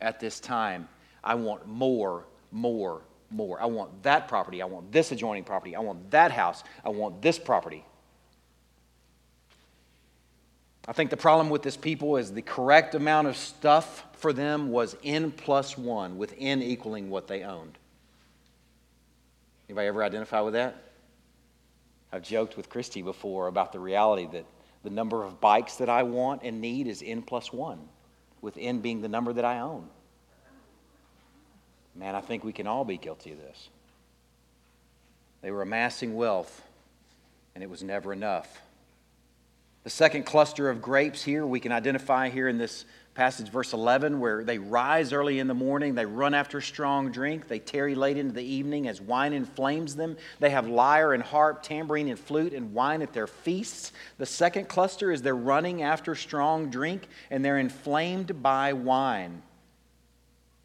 at 0.00 0.20
this 0.20 0.40
time. 0.40 0.88
I 1.22 1.34
want 1.34 1.66
more, 1.66 2.24
more, 2.52 3.02
more. 3.30 3.60
I 3.60 3.66
want 3.66 4.02
that 4.02 4.28
property. 4.28 4.62
I 4.62 4.66
want 4.66 4.92
this 4.92 5.12
adjoining 5.12 5.44
property. 5.44 5.74
I 5.74 5.80
want 5.80 6.10
that 6.10 6.30
house. 6.32 6.62
I 6.84 6.90
want 6.90 7.22
this 7.22 7.38
property. 7.38 7.84
I 10.88 10.92
think 10.92 11.10
the 11.10 11.16
problem 11.16 11.50
with 11.50 11.62
this 11.62 11.76
people 11.76 12.16
is 12.16 12.32
the 12.32 12.42
correct 12.42 12.94
amount 12.94 13.26
of 13.26 13.36
stuff 13.36 14.04
for 14.12 14.32
them 14.32 14.70
was 14.70 14.96
n 15.02 15.32
plus 15.32 15.76
one, 15.76 16.16
with 16.16 16.32
n 16.38 16.62
equaling 16.62 17.10
what 17.10 17.26
they 17.26 17.42
owned. 17.42 17.76
Anybody 19.68 19.88
ever 19.88 20.04
identify 20.04 20.40
with 20.40 20.54
that? 20.54 20.76
I've 22.12 22.22
joked 22.22 22.56
with 22.56 22.70
Christy 22.70 23.02
before 23.02 23.48
about 23.48 23.72
the 23.72 23.80
reality 23.80 24.28
that 24.32 24.46
the 24.84 24.90
number 24.90 25.24
of 25.24 25.40
bikes 25.40 25.76
that 25.76 25.88
I 25.88 26.04
want 26.04 26.42
and 26.44 26.60
need 26.60 26.86
is 26.86 27.02
n 27.04 27.20
plus 27.20 27.52
one, 27.52 27.80
with 28.40 28.56
n 28.58 28.80
being 28.80 29.02
the 29.02 29.08
number 29.08 29.32
that 29.32 29.44
I 29.44 29.60
own. 29.60 29.88
Man, 31.94 32.14
I 32.14 32.20
think 32.20 32.44
we 32.44 32.52
can 32.52 32.66
all 32.66 32.84
be 32.84 32.98
guilty 32.98 33.32
of 33.32 33.38
this. 33.38 33.70
They 35.40 35.50
were 35.50 35.62
amassing 35.62 36.14
wealth, 36.14 36.62
and 37.54 37.64
it 37.64 37.70
was 37.70 37.82
never 37.82 38.12
enough. 38.12 38.60
The 39.84 39.90
second 39.90 40.24
cluster 40.24 40.68
of 40.68 40.82
grapes 40.82 41.22
here 41.22 41.46
we 41.46 41.60
can 41.60 41.72
identify 41.72 42.28
here 42.28 42.48
in 42.48 42.58
this 42.58 42.84
passage, 43.16 43.48
verse 43.48 43.72
11, 43.72 44.20
where 44.20 44.44
they 44.44 44.58
rise 44.58 45.12
early 45.12 45.38
in 45.38 45.48
the 45.48 45.54
morning, 45.54 45.94
they 45.94 46.04
run 46.04 46.34
after 46.34 46.60
strong 46.60 47.10
drink, 47.10 47.48
they 47.48 47.58
tarry 47.58 47.94
late 47.94 48.18
into 48.18 48.34
the 48.34 48.44
evening 48.44 48.86
as 48.86 49.00
wine 49.00 49.32
inflames 49.32 49.96
them. 49.96 50.16
They 50.38 50.50
have 50.50 50.68
lyre 50.68 51.14
and 51.14 51.22
harp, 51.22 51.62
tambourine 51.62 52.08
and 52.08 52.18
flute, 52.18 52.52
and 52.52 52.74
wine 52.74 53.00
at 53.00 53.14
their 53.14 53.26
feasts. 53.26 53.92
The 54.18 54.26
second 54.26 54.68
cluster 54.68 55.10
is 55.10 55.22
they're 55.22 55.34
running 55.34 55.82
after 55.82 56.14
strong 56.14 56.68
drink 56.68 57.08
and 57.30 57.42
they're 57.42 57.58
inflamed 57.58 58.42
by 58.42 58.74
wine. 58.74 59.42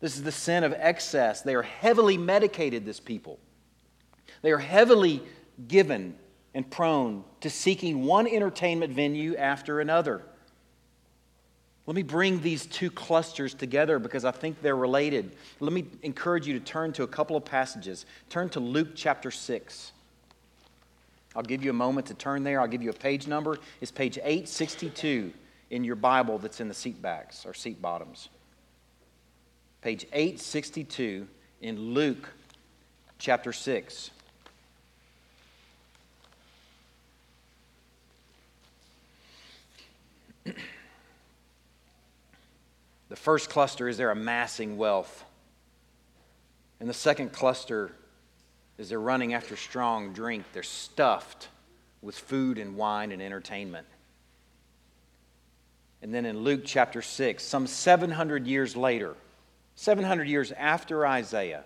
This 0.02 0.18
is 0.18 0.24
the 0.24 0.32
sin 0.32 0.66
of 0.66 0.74
excess. 0.76 1.42
They 1.42 1.56
are 1.56 1.62
heavily 1.62 2.18
medicated, 2.18 2.86
this 2.86 3.00
people. 3.00 3.40
They 4.42 4.52
are 4.52 4.58
heavily 4.58 5.24
given 5.68 6.16
and 6.54 6.70
prone 6.70 7.24
to 7.40 7.50
seeking 7.50 8.04
one 8.04 8.28
entertainment 8.28 8.92
venue 8.92 9.38
after 9.38 9.80
another. 9.80 10.24
Let 11.88 11.96
me 11.96 12.04
bring 12.04 12.42
these 12.42 12.68
two 12.68 12.92
clusters 12.92 13.54
together 13.54 13.98
because 13.98 14.24
I 14.24 14.32
think 14.32 14.62
they're 14.62 14.76
related. 14.76 15.36
Let 15.60 15.74
me 15.74 15.86
encourage 16.04 16.46
you 16.46 16.54
to 16.54 16.60
turn 16.60 16.94
to 16.94 17.04
a 17.04 17.08
couple 17.08 17.36
of 17.36 17.44
passages. 17.44 18.06
Turn 18.30 18.50
to 18.50 18.60
Luke 18.60 18.90
chapter 18.96 19.32
6. 19.32 19.92
I'll 21.36 21.42
give 21.42 21.64
you 21.64 21.72
a 21.72 21.74
moment 21.74 22.08
to 22.08 22.14
turn 22.14 22.44
there. 22.44 22.62
I'll 22.62 22.68
give 22.68 22.84
you 22.84 22.92
a 22.92 22.94
page 22.94 23.26
number. 23.26 23.58
It's 23.80 23.92
page 23.92 24.18
862 24.18 25.34
in 25.72 25.84
your 25.84 25.96
Bible 25.96 26.38
that's 26.38 26.60
in 26.60 26.68
the 26.68 26.74
seat 26.74 27.02
backs 27.02 27.46
or 27.46 27.54
seat 27.54 27.82
bottoms. 27.82 28.30
Page 29.82 30.06
862 30.14 31.28
in 31.62 31.80
Luke 31.80 32.30
chapter 33.18 33.52
6. 33.54 34.12
the 43.12 43.18
first 43.18 43.50
cluster 43.50 43.90
is 43.90 43.98
they're 43.98 44.10
amassing 44.10 44.78
wealth. 44.78 45.26
And 46.80 46.88
the 46.88 46.94
second 46.94 47.34
cluster 47.34 47.92
is 48.78 48.88
they're 48.88 49.02
running 49.02 49.34
after 49.34 49.58
strong 49.58 50.14
drink. 50.14 50.46
They're 50.54 50.64
stuffed 50.64 51.50
with 52.02 52.18
food 52.18 52.58
and 52.58 52.78
wine 52.78 53.12
and 53.12 53.22
entertainment. 53.22 53.86
And 56.02 56.14
then 56.14 56.26
in 56.26 56.40
Luke 56.40 56.62
chapter 56.64 57.02
6, 57.02 57.44
some 57.44 57.68
700 57.68 58.48
years 58.48 58.78
later, 58.78 59.16
700 59.76 60.30
years 60.30 60.54
after 60.54 61.06
Isaiah, 61.06 61.66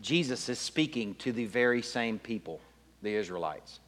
Jesus 0.00 0.48
is 0.48 0.58
speaking 0.58 1.14
to 1.20 1.30
the 1.30 1.44
very 1.44 1.80
same 1.80 2.18
people, 2.18 2.58
the 3.02 3.14
Israelites. 3.14 3.78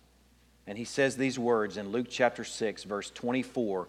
And 0.69 0.79
he 0.79 0.85
says 0.85 1.17
these 1.17 1.41
words 1.41 1.77
in 1.77 1.89
Luke 1.89 2.07
chapter 2.09 2.45
6, 2.45 2.85
verse 2.85 3.11
24 3.11 3.89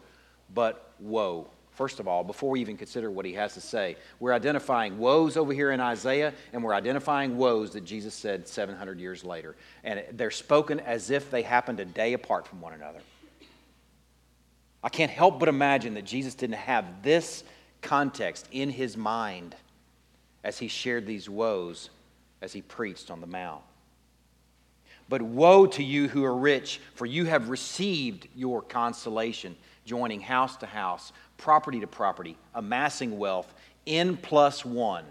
But 0.51 0.91
woe. 0.99 1.51
First 1.75 1.99
of 1.99 2.07
all, 2.07 2.23
before 2.23 2.51
we 2.51 2.61
even 2.61 2.77
consider 2.77 3.09
what 3.09 3.25
he 3.25 3.33
has 3.33 3.55
to 3.55 3.61
say, 3.61 3.97
we're 4.19 4.33
identifying 4.33 4.99
woes 4.99 5.37
over 5.37 5.53
here 5.53 5.71
in 5.71 5.79
Isaiah, 5.79 6.33
and 6.51 6.63
we're 6.63 6.73
identifying 6.73 7.37
woes 7.37 7.71
that 7.71 7.83
Jesus 7.83 8.13
said 8.13 8.47
700 8.47 8.99
years 8.99 9.23
later. 9.23 9.55
And 9.83 10.03
they're 10.11 10.31
spoken 10.31 10.79
as 10.79 11.09
if 11.09 11.31
they 11.31 11.41
happened 11.41 11.79
a 11.79 11.85
day 11.85 12.13
apart 12.13 12.47
from 12.47 12.61
one 12.61 12.73
another. 12.73 12.99
I 14.83 14.89
can't 14.89 15.11
help 15.11 15.39
but 15.39 15.49
imagine 15.49 15.95
that 15.95 16.05
Jesus 16.05 16.35
didn't 16.35 16.57
have 16.57 17.01
this 17.01 17.43
context 17.81 18.47
in 18.51 18.69
his 18.69 18.95
mind 18.95 19.55
as 20.43 20.59
he 20.59 20.67
shared 20.67 21.07
these 21.07 21.29
woes 21.29 21.89
as 22.41 22.53
he 22.53 22.61
preached 22.61 23.09
on 23.09 23.21
the 23.21 23.27
Mount. 23.27 23.63
But 25.09 25.21
woe 25.21 25.65
to 25.67 25.83
you 25.83 26.07
who 26.07 26.23
are 26.23 26.35
rich, 26.35 26.81
for 26.95 27.05
you 27.05 27.25
have 27.25 27.49
received 27.49 28.27
your 28.35 28.61
consolation, 28.61 29.55
joining 29.85 30.21
house 30.21 30.57
to 30.57 30.65
house, 30.65 31.11
property 31.37 31.79
to 31.79 31.87
property, 31.87 32.37
amassing 32.53 33.17
wealth, 33.17 33.53
n 33.85 34.17
plus 34.17 34.65
one. 34.65 35.05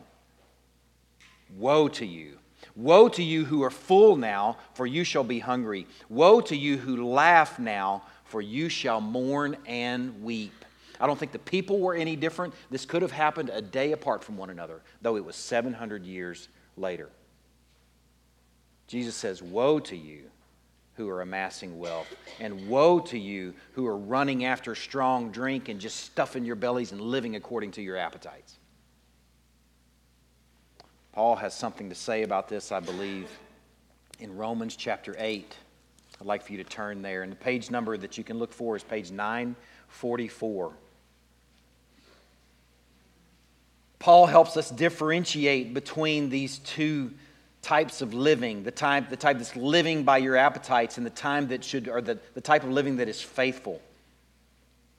Woe 1.57 1.89
to 1.89 2.07
you. 2.07 2.39
Woe 2.75 3.09
to 3.11 3.23
you 3.23 3.45
who 3.45 3.63
are 3.63 3.71
full 3.71 4.17
now, 4.17 4.57
for 4.75 4.87
you 4.87 5.05
shall 5.05 5.25
be 5.25 5.39
hungry. 5.39 5.87
Woe 6.09 6.41
to 6.43 6.57
you 6.57 6.79
who 6.79 7.07
laugh 7.07 7.59
now, 7.59 8.03
for 8.25 8.41
you 8.41 8.69
shall 8.69 9.01
mourn 9.01 9.57
and 9.67 10.23
weep. 10.23 10.65
I 10.99 11.07
don't 11.07 11.19
think 11.19 11.33
the 11.33 11.39
people 11.39 11.81
were 11.81 11.95
any 11.95 12.17
different. 12.17 12.55
This 12.71 12.87
could 12.87 13.03
have 13.03 13.11
happened 13.11 13.51
a 13.53 13.61
day 13.61 13.93
apart 13.93 14.23
from 14.23 14.37
one 14.37 14.51
another, 14.51 14.81
though 15.03 15.17
it 15.17 15.25
was 15.25 15.37
700 15.37 16.07
years 16.07 16.49
later. 16.77 17.11
Jesus 18.87 19.17
says, 19.17 19.43
Woe 19.43 19.81
to 19.81 19.97
you 19.97 20.31
who 20.95 21.09
are 21.09 21.23
amassing 21.23 21.79
wealth, 21.79 22.15
and 22.39 22.69
woe 22.69 23.01
to 23.01 23.19
you 23.19 23.55
who 23.73 23.87
are 23.87 23.97
running 23.97 24.45
after 24.45 24.75
strong 24.75 25.31
drink 25.31 25.69
and 25.69 25.81
just 25.81 26.01
stuffing 26.01 26.45
your 26.45 26.57
bellies 26.57 26.93
and 26.93 27.01
living 27.01 27.37
according 27.37 27.71
to 27.73 27.83
your 27.83 27.97
appetites. 27.97 28.59
Paul 31.13 31.37
has 31.37 31.55
something 31.55 31.89
to 31.89 31.95
say 31.95 32.23
about 32.23 32.49
this, 32.49 32.73
I 32.73 32.81
believe, 32.81 33.29
in 34.19 34.37
Romans 34.37 34.77
chapter 34.77 35.15
8. 35.19 35.57
I'd 36.21 36.27
like 36.27 36.43
for 36.43 36.53
you 36.53 36.59
to 36.59 36.65
turn 36.65 37.03
there. 37.03 37.23
And 37.23 37.33
the 37.33 37.37
page 37.37 37.71
number 37.71 37.97
that 37.97 38.17
you 38.17 38.25
can 38.25 38.39
look 38.39 38.53
for 38.53 38.77
is 38.77 38.83
page 38.83 39.11
944. 39.11 40.73
Paul 43.99 44.27
helps 44.27 44.57
us 44.57 44.71
differentiate 44.71 45.75
between 45.75 46.29
these 46.29 46.59
two 46.59 47.13
types 47.63 48.03
of 48.03 48.13
living 48.13 48.65
the 48.65 48.71
type, 48.71 49.09
the 49.09 49.17
type 49.17 49.39
that's 49.39 49.57
living 49.57 50.03
by 50.03 50.19
your 50.19 50.37
appetites 50.37 50.99
and 50.99 51.07
the 51.07 51.11
time 51.11 51.49
that 51.49 51.65
should 51.65 51.89
or 51.89 52.03
the, 52.03 52.19
the 52.35 52.41
type 52.41 52.65
of 52.65 52.71
living 52.71 52.97
that 52.97 53.09
is 53.09 53.23
faithful. 53.23 53.81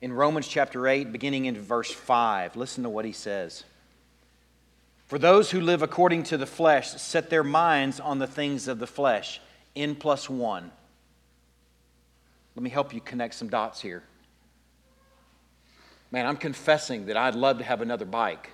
In 0.02 0.12
romans 0.12 0.48
chapter 0.48 0.88
8 0.88 1.12
beginning 1.12 1.46
in 1.46 1.60
verse 1.62 1.92
5 1.92 2.56
listen 2.56 2.84
to 2.84 2.90
what 2.90 3.06
he 3.06 3.12
says. 3.12 3.66
For 5.08 5.20
those 5.20 5.52
who 5.52 5.60
live 5.60 5.82
according 5.82 6.24
to 6.24 6.38
the 6.38 6.46
flesh 6.46 6.90
set 6.94 7.30
their 7.30 7.44
minds 7.44 8.00
on 8.00 8.20
the 8.20 8.28
things 8.28 8.68
of 8.68 8.80
the 8.80 8.88
flesh. 8.88 9.42
N 9.76 9.96
plus 9.96 10.30
one. 10.30 10.72
Let 12.56 12.64
me 12.64 12.70
help 12.70 12.94
you 12.94 13.02
connect 13.02 13.36
some 13.36 13.50
dots 13.50 13.82
here. 13.82 14.04
Man 16.12 16.26
i'm 16.26 16.38
confessing 16.38 17.08
that 17.08 17.18
i'd 17.18 17.36
love 17.36 17.58
to 17.58 17.64
have 17.66 17.82
another 17.82 18.06
bike 18.06 18.52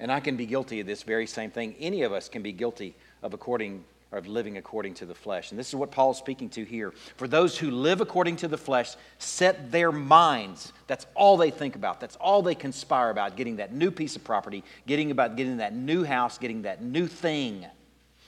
and 0.00 0.10
i 0.10 0.20
can 0.20 0.36
be 0.36 0.46
guilty 0.46 0.80
of 0.80 0.86
this 0.88 1.04
very 1.04 1.26
same 1.28 1.52
thing. 1.52 1.76
Any 1.78 2.02
of 2.02 2.12
us 2.12 2.28
can 2.28 2.42
be 2.42 2.50
guilty 2.50 2.96
of 3.22 3.34
according 3.34 3.84
of 4.10 4.26
living 4.26 4.56
according 4.56 4.94
to 4.94 5.06
the 5.06 5.14
flesh. 5.14 5.50
And 5.50 5.58
this 5.58 5.68
is 5.68 5.74
what 5.74 5.90
Paul 5.90 6.12
is 6.12 6.16
speaking 6.16 6.48
to 6.50 6.64
here. 6.64 6.92
For 7.16 7.28
those 7.28 7.58
who 7.58 7.70
live 7.70 8.00
according 8.00 8.36
to 8.36 8.48
the 8.48 8.56
flesh, 8.56 8.96
set 9.18 9.70
their 9.70 9.92
minds. 9.92 10.72
That's 10.86 11.06
all 11.14 11.36
they 11.36 11.50
think 11.50 11.76
about. 11.76 12.00
That's 12.00 12.16
all 12.16 12.40
they 12.40 12.54
conspire 12.54 13.10
about, 13.10 13.36
getting 13.36 13.56
that 13.56 13.74
new 13.74 13.90
piece 13.90 14.16
of 14.16 14.24
property, 14.24 14.64
getting 14.86 15.10
about 15.10 15.36
getting 15.36 15.58
that 15.58 15.74
new 15.74 16.04
house, 16.04 16.38
getting 16.38 16.62
that 16.62 16.82
new 16.82 17.06
thing. 17.06 17.66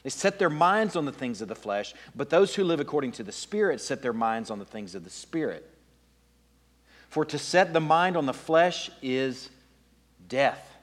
They 0.03 0.11
set 0.11 0.38
their 0.38 0.50
minds 0.50 0.96
on 0.96 1.05
the 1.07 1.12
things 1.12 1.40
of 1.40 1.48
the 1.48 1.55
flesh, 1.55 1.94
but 2.14 2.31
those 2.31 2.55
who 2.55 2.64
live 2.64 2.81
according 2.81 3.12
to 3.12 3.22
the 3.22 3.33
Spirit 3.33 3.81
set 3.81 4.03
their 4.03 4.12
minds 4.12 4.50
on 4.50 4.59
the 4.59 4.64
things 4.64 4.94
of 4.94 5.05
the 5.05 5.11
Spirit. 5.11 5.66
For 7.09 7.24
to 7.24 7.38
set 7.38 7.72
the 7.72 7.81
mind 7.81 8.16
on 8.16 8.26
the 8.26 8.35
flesh 8.35 8.90
is 9.03 9.50
death, 10.29 10.76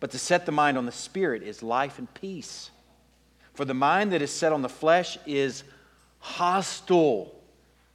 but 0.00 0.10
to 0.10 0.18
set 0.18 0.44
the 0.44 0.52
mind 0.52 0.76
on 0.76 0.86
the 0.86 0.92
Spirit 0.92 1.42
is 1.42 1.62
life 1.62 1.98
and 1.98 2.12
peace. 2.14 2.70
For 3.56 3.64
the 3.64 3.72
mind 3.72 4.12
that 4.12 4.20
is 4.20 4.30
set 4.30 4.52
on 4.52 4.60
the 4.60 4.68
flesh 4.68 5.16
is 5.24 5.64
hostile 6.18 7.34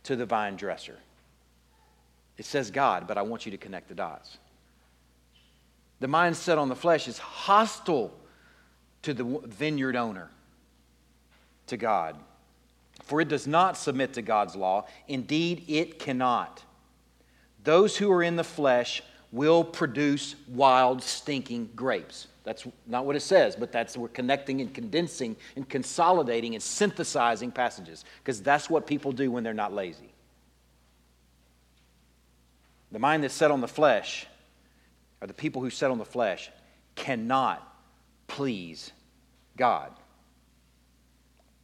to 0.05 0.15
the 0.15 0.25
vine 0.25 0.55
dresser. 0.55 0.97
It 2.39 2.45
says 2.45 2.71
God, 2.71 3.07
but 3.07 3.19
I 3.19 3.21
want 3.21 3.45
you 3.45 3.51
to 3.51 3.59
connect 3.59 3.87
the 3.87 3.93
dots. 3.93 4.39
The 5.99 6.07
mind 6.07 6.35
set 6.35 6.57
on 6.57 6.67
the 6.67 6.75
flesh 6.75 7.07
is 7.07 7.19
hostile 7.19 8.11
to 9.03 9.13
the 9.13 9.23
vineyard 9.23 9.95
owner, 9.95 10.31
to 11.67 11.77
God. 11.77 12.15
For 13.03 13.21
it 13.21 13.27
does 13.27 13.45
not 13.45 13.77
submit 13.77 14.13
to 14.13 14.23
God's 14.23 14.55
law. 14.55 14.87
Indeed, 15.07 15.65
it 15.67 15.99
cannot. 15.99 16.63
Those 17.63 17.97
who 17.97 18.11
are 18.11 18.23
in 18.23 18.35
the 18.35 18.43
flesh 18.43 19.03
will 19.31 19.63
produce 19.63 20.35
wild, 20.47 21.03
stinking 21.03 21.69
grapes. 21.75 22.25
That's 22.43 22.65
not 22.87 23.05
what 23.05 23.15
it 23.15 23.21
says, 23.21 23.55
but 23.55 23.71
that's 23.71 23.95
we're 23.95 24.07
connecting 24.07 24.61
and 24.61 24.73
condensing 24.73 25.35
and 25.55 25.67
consolidating 25.67 26.55
and 26.55 26.63
synthesizing 26.63 27.51
passages 27.51 28.03
because 28.23 28.41
that's 28.41 28.69
what 28.69 28.87
people 28.87 29.11
do 29.11 29.31
when 29.31 29.43
they're 29.43 29.53
not 29.53 29.73
lazy. 29.73 30.11
The 32.91 32.99
mind 32.99 33.23
that's 33.23 33.33
set 33.33 33.51
on 33.51 33.61
the 33.61 33.67
flesh, 33.67 34.25
or 35.21 35.27
the 35.27 35.33
people 35.33 35.61
who 35.61 35.69
set 35.69 35.91
on 35.91 35.97
the 35.97 36.05
flesh, 36.05 36.49
cannot 36.95 37.65
please 38.27 38.91
God. 39.55 39.91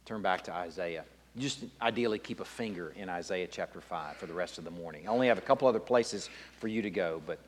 Turn 0.04 0.22
back 0.22 0.44
to 0.44 0.54
Isaiah. 0.54 1.04
Just 1.36 1.64
ideally 1.82 2.18
keep 2.18 2.40
a 2.40 2.44
finger 2.44 2.94
in 2.96 3.08
Isaiah 3.08 3.46
chapter 3.46 3.80
5 3.80 4.16
for 4.16 4.26
the 4.26 4.32
rest 4.32 4.58
of 4.58 4.64
the 4.64 4.70
morning. 4.70 5.06
I 5.06 5.10
only 5.10 5.26
have 5.26 5.38
a 5.38 5.42
couple 5.42 5.68
other 5.68 5.80
places 5.80 6.30
for 6.58 6.68
you 6.68 6.82
to 6.82 6.90
go, 6.90 7.20
but 7.26 7.38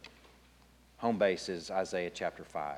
home 0.99 1.17
base 1.17 1.49
is 1.49 1.71
Isaiah 1.71 2.11
chapter 2.11 2.45
5. 2.45 2.77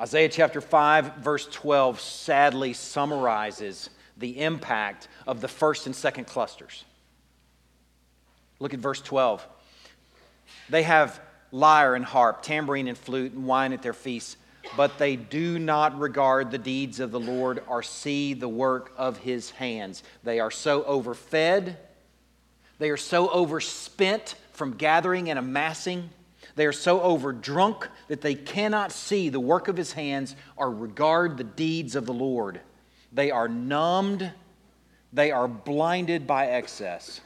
Isaiah 0.00 0.30
chapter 0.30 0.62
5, 0.62 1.16
verse 1.16 1.46
12, 1.46 2.00
sadly 2.00 2.72
summarizes 2.72 3.90
the 4.16 4.40
impact 4.40 5.08
of 5.26 5.42
the 5.42 5.48
first 5.48 5.84
and 5.84 5.94
second 5.94 6.26
clusters. 6.26 6.86
Look 8.60 8.72
at 8.72 8.80
verse 8.80 9.02
12. 9.02 9.46
They 10.70 10.84
have 10.84 11.20
lyre 11.52 11.94
and 11.94 12.04
harp, 12.04 12.42
tambourine 12.42 12.88
and 12.88 12.96
flute, 12.96 13.32
and 13.32 13.44
wine 13.44 13.74
at 13.74 13.82
their 13.82 13.92
feasts, 13.92 14.38
but 14.74 14.96
they 14.96 15.16
do 15.16 15.58
not 15.58 15.98
regard 15.98 16.50
the 16.50 16.58
deeds 16.58 16.98
of 16.98 17.10
the 17.10 17.20
Lord 17.20 17.62
or 17.68 17.82
see 17.82 18.32
the 18.32 18.48
work 18.48 18.92
of 18.96 19.18
his 19.18 19.50
hands. 19.50 20.02
They 20.24 20.40
are 20.40 20.50
so 20.50 20.82
overfed, 20.84 21.76
they 22.78 22.88
are 22.88 22.96
so 22.96 23.28
overspent 23.28 24.34
from 24.52 24.78
gathering 24.78 25.28
and 25.28 25.38
amassing 25.38 26.08
they 26.56 26.66
are 26.66 26.72
so 26.72 27.00
overdrunk 27.00 27.88
that 28.08 28.20
they 28.20 28.34
cannot 28.34 28.92
see 28.92 29.28
the 29.28 29.40
work 29.40 29.68
of 29.68 29.76
his 29.76 29.92
hands 29.92 30.36
or 30.56 30.70
regard 30.70 31.36
the 31.36 31.44
deeds 31.44 31.94
of 31.94 32.06
the 32.06 32.12
Lord. 32.12 32.60
They 33.12 33.30
are 33.30 33.48
numbed, 33.48 34.30
they 35.12 35.30
are 35.30 35.48
blinded 35.48 36.26
by 36.26 36.46
excess, 36.46 37.20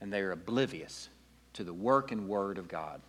and 0.00 0.12
they 0.12 0.20
are 0.20 0.32
oblivious 0.32 1.08
to 1.54 1.64
the 1.64 1.74
work 1.74 2.12
and 2.12 2.28
word 2.28 2.58
of 2.58 2.68
God. 2.68 3.00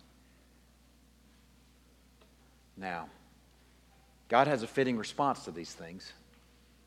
Now, 2.76 3.08
God 4.28 4.46
has 4.46 4.62
a 4.62 4.66
fitting 4.66 4.96
response 4.96 5.44
to 5.44 5.50
these 5.50 5.72
things, 5.72 6.12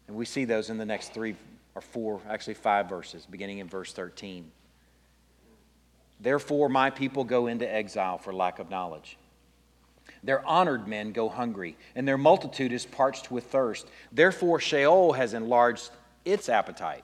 and 0.08 0.17
we 0.17 0.26
see 0.26 0.46
those 0.46 0.69
in 0.69 0.78
the 0.78 0.86
next 0.86 1.13
three 1.13 1.36
or 1.76 1.82
four, 1.82 2.22
actually 2.30 2.54
five 2.56 2.89
verses, 2.89 3.26
beginning 3.30 3.60
in 3.60 3.67
verse 3.67 3.93
13. 3.93 4.52
Therefore, 6.24 6.70
my 6.70 6.90
people 6.90 7.26
go 7.26 7.48
into 7.48 7.72
exile 7.72 8.18
for 8.18 8.34
lack 8.34 8.60
of 8.60 8.70
knowledge. 8.70 9.18
Their 10.24 10.46
honored 10.48 10.88
men 10.88 11.12
go 11.12 11.28
hungry, 11.28 11.76
and 11.96 12.08
their 12.08 12.18
multitude 12.18 12.72
is 12.72 12.86
parched 12.86 13.30
with 13.30 13.48
thirst. 13.48 13.88
Therefore, 14.10 14.62
Sheol 14.62 15.14
has 15.14 15.34
enlarged 15.34 15.92
its 16.24 16.48
appetite 16.48 17.04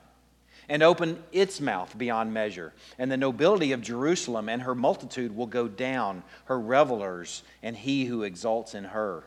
and 0.70 0.82
opened 0.82 1.22
its 1.34 1.60
mouth 1.60 1.98
beyond 1.98 2.34
measure. 2.34 2.74
And 2.98 3.12
the 3.12 3.18
nobility 3.18 3.74
of 3.74 3.82
Jerusalem 3.82 4.48
and 4.48 4.62
her 4.62 4.76
multitude 4.76 5.36
will 5.36 5.48
go 5.48 5.68
down, 5.68 6.24
her 6.46 6.60
revelers, 6.60 7.44
and 7.62 7.76
he 7.76 8.06
who 8.06 8.24
exalts 8.24 8.74
in 8.74 8.86
her. 8.86 9.26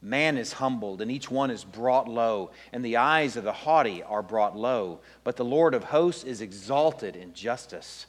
Man 0.00 0.38
is 0.38 0.52
humbled, 0.52 1.00
and 1.00 1.10
each 1.10 1.28
one 1.28 1.50
is 1.50 1.64
brought 1.64 2.06
low, 2.06 2.52
and 2.72 2.84
the 2.84 2.98
eyes 2.98 3.36
of 3.36 3.42
the 3.42 3.52
haughty 3.52 4.04
are 4.04 4.22
brought 4.22 4.56
low. 4.56 5.00
But 5.24 5.34
the 5.34 5.44
Lord 5.44 5.74
of 5.74 5.84
hosts 5.84 6.22
is 6.22 6.40
exalted 6.40 7.16
in 7.16 7.34
justice 7.34 8.06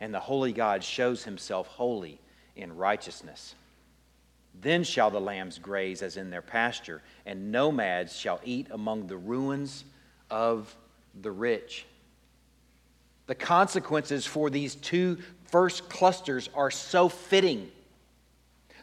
and 0.00 0.12
the 0.12 0.20
holy 0.20 0.52
God 0.52 0.82
shows 0.82 1.24
himself 1.24 1.66
holy 1.66 2.20
in 2.56 2.76
righteousness. 2.76 3.54
Then 4.60 4.84
shall 4.84 5.10
the 5.10 5.20
lambs 5.20 5.58
graze 5.58 6.02
as 6.02 6.16
in 6.16 6.30
their 6.30 6.42
pasture, 6.42 7.02
and 7.26 7.50
nomads 7.50 8.16
shall 8.16 8.40
eat 8.44 8.68
among 8.70 9.06
the 9.06 9.16
ruins 9.16 9.84
of 10.30 10.74
the 11.20 11.30
rich. 11.30 11.86
The 13.26 13.34
consequences 13.34 14.26
for 14.26 14.50
these 14.50 14.74
two 14.74 15.18
first 15.50 15.88
clusters 15.88 16.50
are 16.54 16.70
so 16.70 17.08
fitting. 17.08 17.70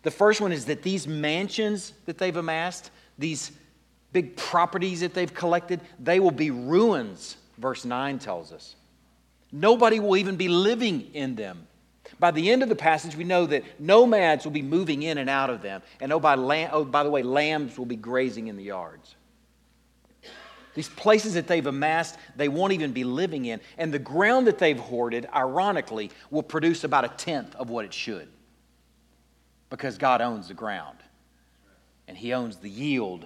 The 0.04 0.12
first 0.12 0.42
one 0.42 0.52
is 0.52 0.66
that 0.66 0.82
these 0.82 1.08
mansions 1.08 1.94
that 2.06 2.18
they've 2.18 2.36
amassed, 2.36 2.92
these 3.18 3.52
big 4.12 4.36
properties 4.36 5.02
that 5.02 5.14
they've 5.14 5.34
collected, 5.34 5.80
they 6.00 6.20
will 6.20 6.32
be 6.32 6.52
ruins, 6.52 7.38
verse 7.58 7.86
9 7.86 8.20
tells 8.20 8.52
us. 8.52 8.76
Nobody 9.52 10.00
will 10.00 10.18
even 10.18 10.36
be 10.36 10.48
living 10.48 11.14
in 11.14 11.36
them. 11.36 11.68
By 12.20 12.32
the 12.32 12.52
end 12.52 12.64
of 12.64 12.70
the 12.70 12.76
passage, 12.76 13.16
we 13.16 13.24
know 13.24 13.46
that 13.48 13.64
nomads 13.80 14.46
will 14.46 14.52
be 14.52 14.62
moving 14.62 15.04
in 15.04 15.18
and 15.18 15.30
out 15.30 15.50
of 15.50 15.62
them. 15.62 15.82
And 16.00 16.14
oh 16.14 16.20
by, 16.20 16.36
oh, 16.72 16.86
by 16.86 17.04
the 17.04 17.10
way, 17.10 17.24
lambs 17.24 17.78
will 17.78 17.86
be 17.86 17.96
grazing 17.96 18.48
in 18.48 18.58
the 18.58 18.64
yards. 18.64 19.16
These 20.74 20.90
places 20.90 21.34
that 21.34 21.48
they've 21.48 21.66
amassed, 21.66 22.18
they 22.36 22.48
won't 22.48 22.74
even 22.74 22.94
be 22.94 23.04
living 23.04 23.46
in. 23.46 23.60
And 23.78 23.94
the 23.94 24.00
ground 24.00 24.48
that 24.48 24.58
they've 24.58 24.80
hoarded, 24.80 25.28
ironically, 25.34 26.12
will 26.30 26.44
produce 26.44 26.84
about 26.84 27.04
a 27.04 27.10
tenth 27.10 27.56
of 27.56 27.70
what 27.70 27.84
it 27.84 27.94
should. 27.94 28.30
Because 29.70 29.98
God 29.98 30.22
owns 30.22 30.48
the 30.48 30.54
ground, 30.54 30.98
and 32.08 32.18
He 32.18 32.34
owns 32.34 32.58
the 32.58 32.70
yield 32.70 33.26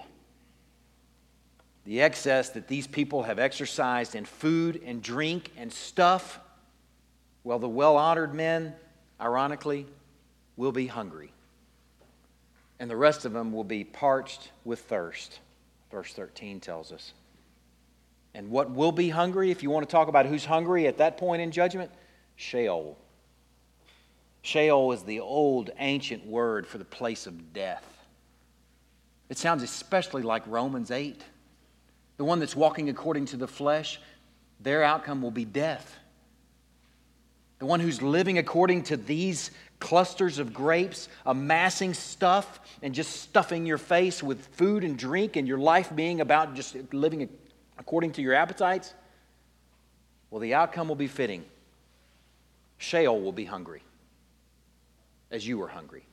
the 1.86 2.02
excess 2.02 2.50
that 2.50 2.66
these 2.66 2.86
people 2.88 3.22
have 3.22 3.38
exercised 3.38 4.16
in 4.16 4.24
food 4.24 4.82
and 4.84 5.00
drink 5.00 5.52
and 5.56 5.72
stuff, 5.72 6.40
well, 7.44 7.60
the 7.60 7.68
well 7.68 7.96
honored 7.96 8.34
men, 8.34 8.74
ironically, 9.20 9.86
will 10.56 10.72
be 10.72 10.88
hungry. 10.88 11.30
And 12.80 12.90
the 12.90 12.96
rest 12.96 13.24
of 13.24 13.32
them 13.32 13.52
will 13.52 13.64
be 13.64 13.84
parched 13.84 14.50
with 14.64 14.80
thirst, 14.80 15.38
verse 15.90 16.12
13 16.12 16.58
tells 16.58 16.90
us. 16.90 17.12
And 18.34 18.50
what 18.50 18.70
will 18.70 18.92
be 18.92 19.08
hungry, 19.08 19.52
if 19.52 19.62
you 19.62 19.70
want 19.70 19.88
to 19.88 19.90
talk 19.90 20.08
about 20.08 20.26
who's 20.26 20.44
hungry 20.44 20.88
at 20.88 20.98
that 20.98 21.16
point 21.16 21.40
in 21.40 21.52
judgment? 21.52 21.90
Sheol. 22.34 22.98
Sheol 24.42 24.92
is 24.92 25.04
the 25.04 25.20
old 25.20 25.70
ancient 25.78 26.26
word 26.26 26.66
for 26.66 26.78
the 26.78 26.84
place 26.84 27.28
of 27.28 27.52
death. 27.52 27.84
It 29.28 29.38
sounds 29.38 29.62
especially 29.62 30.22
like 30.22 30.42
Romans 30.46 30.90
8 30.90 31.22
the 32.16 32.24
one 32.24 32.40
that's 32.40 32.56
walking 32.56 32.88
according 32.88 33.26
to 33.26 33.36
the 33.36 33.48
flesh, 33.48 34.00
their 34.60 34.82
outcome 34.82 35.22
will 35.22 35.30
be 35.30 35.44
death. 35.44 35.96
The 37.58 37.66
one 37.66 37.80
who's 37.80 38.02
living 38.02 38.38
according 38.38 38.84
to 38.84 38.96
these 38.96 39.50
clusters 39.78 40.38
of 40.38 40.52
grapes, 40.52 41.08
amassing 41.24 41.94
stuff 41.94 42.60
and 42.82 42.94
just 42.94 43.22
stuffing 43.22 43.66
your 43.66 43.78
face 43.78 44.22
with 44.22 44.46
food 44.56 44.84
and 44.84 44.98
drink, 44.98 45.36
and 45.36 45.46
your 45.46 45.58
life 45.58 45.94
being 45.94 46.20
about 46.20 46.54
just 46.54 46.76
living 46.92 47.28
according 47.78 48.12
to 48.12 48.22
your 48.22 48.34
appetites, 48.34 48.94
well, 50.30 50.40
the 50.40 50.54
outcome 50.54 50.88
will 50.88 50.96
be 50.96 51.06
fitting. 51.06 51.44
Sheol 52.78 53.20
will 53.20 53.32
be 53.32 53.44
hungry, 53.44 53.82
as 55.30 55.46
you 55.46 55.58
were 55.58 55.68
hungry. 55.68 56.04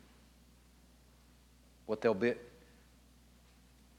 What 1.86 2.02
they'll 2.02 2.14
be, 2.14 2.34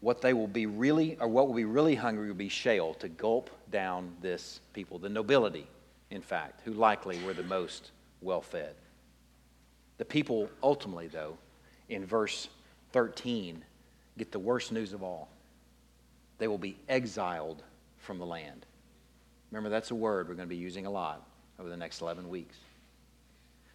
what 0.04 0.20
they 0.20 0.34
will 0.34 0.46
be 0.46 0.66
really, 0.66 1.16
or 1.18 1.26
what 1.26 1.48
will 1.48 1.54
be 1.54 1.64
really 1.64 1.94
hungry 1.94 2.28
will 2.28 2.34
be 2.34 2.50
Sheol 2.50 2.92
to 2.96 3.08
gulp 3.08 3.48
down 3.70 4.14
this 4.20 4.60
people, 4.74 4.98
the 4.98 5.08
nobility, 5.08 5.66
in 6.10 6.20
fact, 6.20 6.60
who 6.62 6.74
likely 6.74 7.18
were 7.24 7.32
the 7.32 7.42
most 7.44 7.90
well 8.20 8.42
fed. 8.42 8.74
The 9.96 10.04
people 10.04 10.50
ultimately, 10.62 11.06
though, 11.06 11.38
in 11.88 12.04
verse 12.04 12.50
13, 12.92 13.64
get 14.18 14.30
the 14.30 14.38
worst 14.38 14.72
news 14.72 14.92
of 14.92 15.02
all. 15.02 15.30
They 16.36 16.48
will 16.48 16.58
be 16.58 16.76
exiled 16.86 17.62
from 17.96 18.18
the 18.18 18.26
land. 18.26 18.66
Remember, 19.50 19.70
that's 19.70 19.90
a 19.90 19.94
word 19.94 20.28
we're 20.28 20.34
going 20.34 20.46
to 20.46 20.54
be 20.54 20.60
using 20.60 20.84
a 20.84 20.90
lot 20.90 21.26
over 21.58 21.70
the 21.70 21.78
next 21.78 22.02
11 22.02 22.28
weeks. 22.28 22.56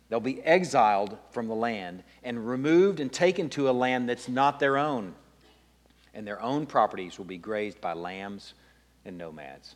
They'll 0.09 0.19
be 0.19 0.43
exiled 0.43 1.17
from 1.31 1.47
the 1.47 1.55
land 1.55 2.03
and 2.23 2.47
removed 2.47 2.99
and 2.99 3.11
taken 3.11 3.49
to 3.49 3.67
a 3.67 3.71
land 3.71 4.07
that's 4.07 4.29
not 4.29 4.59
their 4.59 4.77
own 4.77 5.15
and 6.13 6.25
their 6.25 6.41
own 6.41 6.65
properties 6.65 7.17
will 7.17 7.25
be 7.25 7.37
grazed 7.37 7.81
by 7.81 7.93
lambs 7.93 8.53
and 9.05 9.17
nomads. 9.17 9.75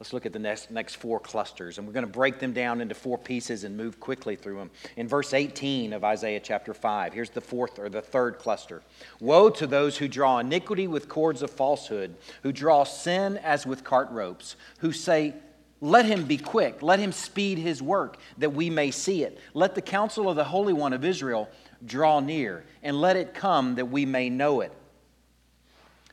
Let's 0.00 0.12
look 0.12 0.26
at 0.26 0.32
the 0.32 0.38
next, 0.38 0.70
next 0.70 0.94
four 0.94 1.18
clusters, 1.18 1.76
and 1.76 1.86
we're 1.86 1.92
going 1.92 2.06
to 2.06 2.12
break 2.12 2.38
them 2.38 2.52
down 2.52 2.80
into 2.80 2.94
four 2.94 3.18
pieces 3.18 3.64
and 3.64 3.76
move 3.76 3.98
quickly 3.98 4.36
through 4.36 4.58
them. 4.58 4.70
In 4.96 5.08
verse 5.08 5.34
18 5.34 5.92
of 5.92 6.04
Isaiah 6.04 6.38
chapter 6.38 6.72
5, 6.72 7.12
here's 7.12 7.30
the 7.30 7.40
fourth 7.40 7.80
or 7.80 7.88
the 7.88 8.00
third 8.00 8.38
cluster 8.38 8.82
Woe 9.18 9.50
to 9.50 9.66
those 9.66 9.96
who 9.96 10.06
draw 10.06 10.38
iniquity 10.38 10.86
with 10.86 11.08
cords 11.08 11.42
of 11.42 11.50
falsehood, 11.50 12.14
who 12.44 12.52
draw 12.52 12.84
sin 12.84 13.38
as 13.38 13.66
with 13.66 13.82
cart 13.82 14.08
ropes, 14.12 14.54
who 14.78 14.92
say, 14.92 15.34
Let 15.80 16.06
him 16.06 16.26
be 16.26 16.38
quick, 16.38 16.80
let 16.80 17.00
him 17.00 17.10
speed 17.10 17.58
his 17.58 17.82
work, 17.82 18.18
that 18.38 18.50
we 18.50 18.70
may 18.70 18.92
see 18.92 19.24
it. 19.24 19.40
Let 19.52 19.74
the 19.74 19.82
counsel 19.82 20.30
of 20.30 20.36
the 20.36 20.44
Holy 20.44 20.72
One 20.72 20.92
of 20.92 21.04
Israel 21.04 21.48
draw 21.84 22.20
near, 22.20 22.64
and 22.84 23.00
let 23.00 23.16
it 23.16 23.34
come 23.34 23.74
that 23.74 23.86
we 23.86 24.06
may 24.06 24.30
know 24.30 24.60
it. 24.60 24.72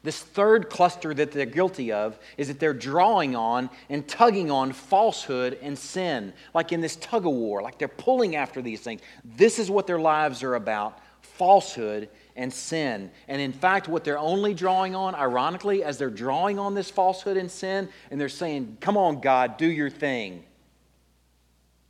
This 0.06 0.20
third 0.20 0.70
cluster 0.70 1.16
that 1.16 1.32
they're 1.32 1.48
guilty 1.48 1.92
of 1.92 2.20
is 2.38 2.48
that 2.50 2.60
they're 2.60 2.76
drawing 2.76 3.36
on 3.36 3.72
and 3.90 4.08
tugging 4.08 4.52
on 4.52 4.72
falsehood 4.72 5.58
and 5.64 5.76
sin, 5.76 6.32
like 6.54 6.72
in 6.72 6.80
this 6.80 6.96
tug 6.98 7.26
of 7.26 7.34
war, 7.34 7.64
like 7.64 7.80
they're 7.80 7.88
pulling 7.88 8.36
after 8.36 8.62
these 8.62 8.82
things. 8.82 9.02
This 9.24 9.58
is 9.58 9.72
what 9.72 9.88
their 9.88 9.98
lives 9.98 10.44
are 10.44 10.54
about 10.54 11.00
falsehood 11.22 12.08
and 12.36 12.54
sin. 12.54 13.10
And 13.28 13.42
in 13.42 13.52
fact, 13.52 13.88
what 13.88 14.04
they're 14.04 14.20
only 14.20 14.54
drawing 14.54 14.94
on, 14.94 15.16
ironically, 15.16 15.84
as 15.84 15.98
they're 15.98 16.12
drawing 16.12 16.60
on 16.60 16.76
this 16.76 16.92
falsehood 16.92 17.36
and 17.36 17.50
sin, 17.50 17.90
and 18.12 18.22
they're 18.22 18.30
saying, 18.30 18.78
Come 18.82 18.98
on, 18.98 19.22
God, 19.22 19.58
do 19.58 19.66
your 19.66 19.90
thing. 19.90 20.44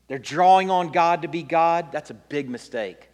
They're 0.08 0.20
drawing 0.20 0.72
on 0.72 0.94
God 0.94 1.24
to 1.24 1.28
be 1.28 1.44
God. 1.44 1.92
That's 1.92 2.12
a 2.12 2.16
big 2.16 2.50
mistake. 2.50 3.10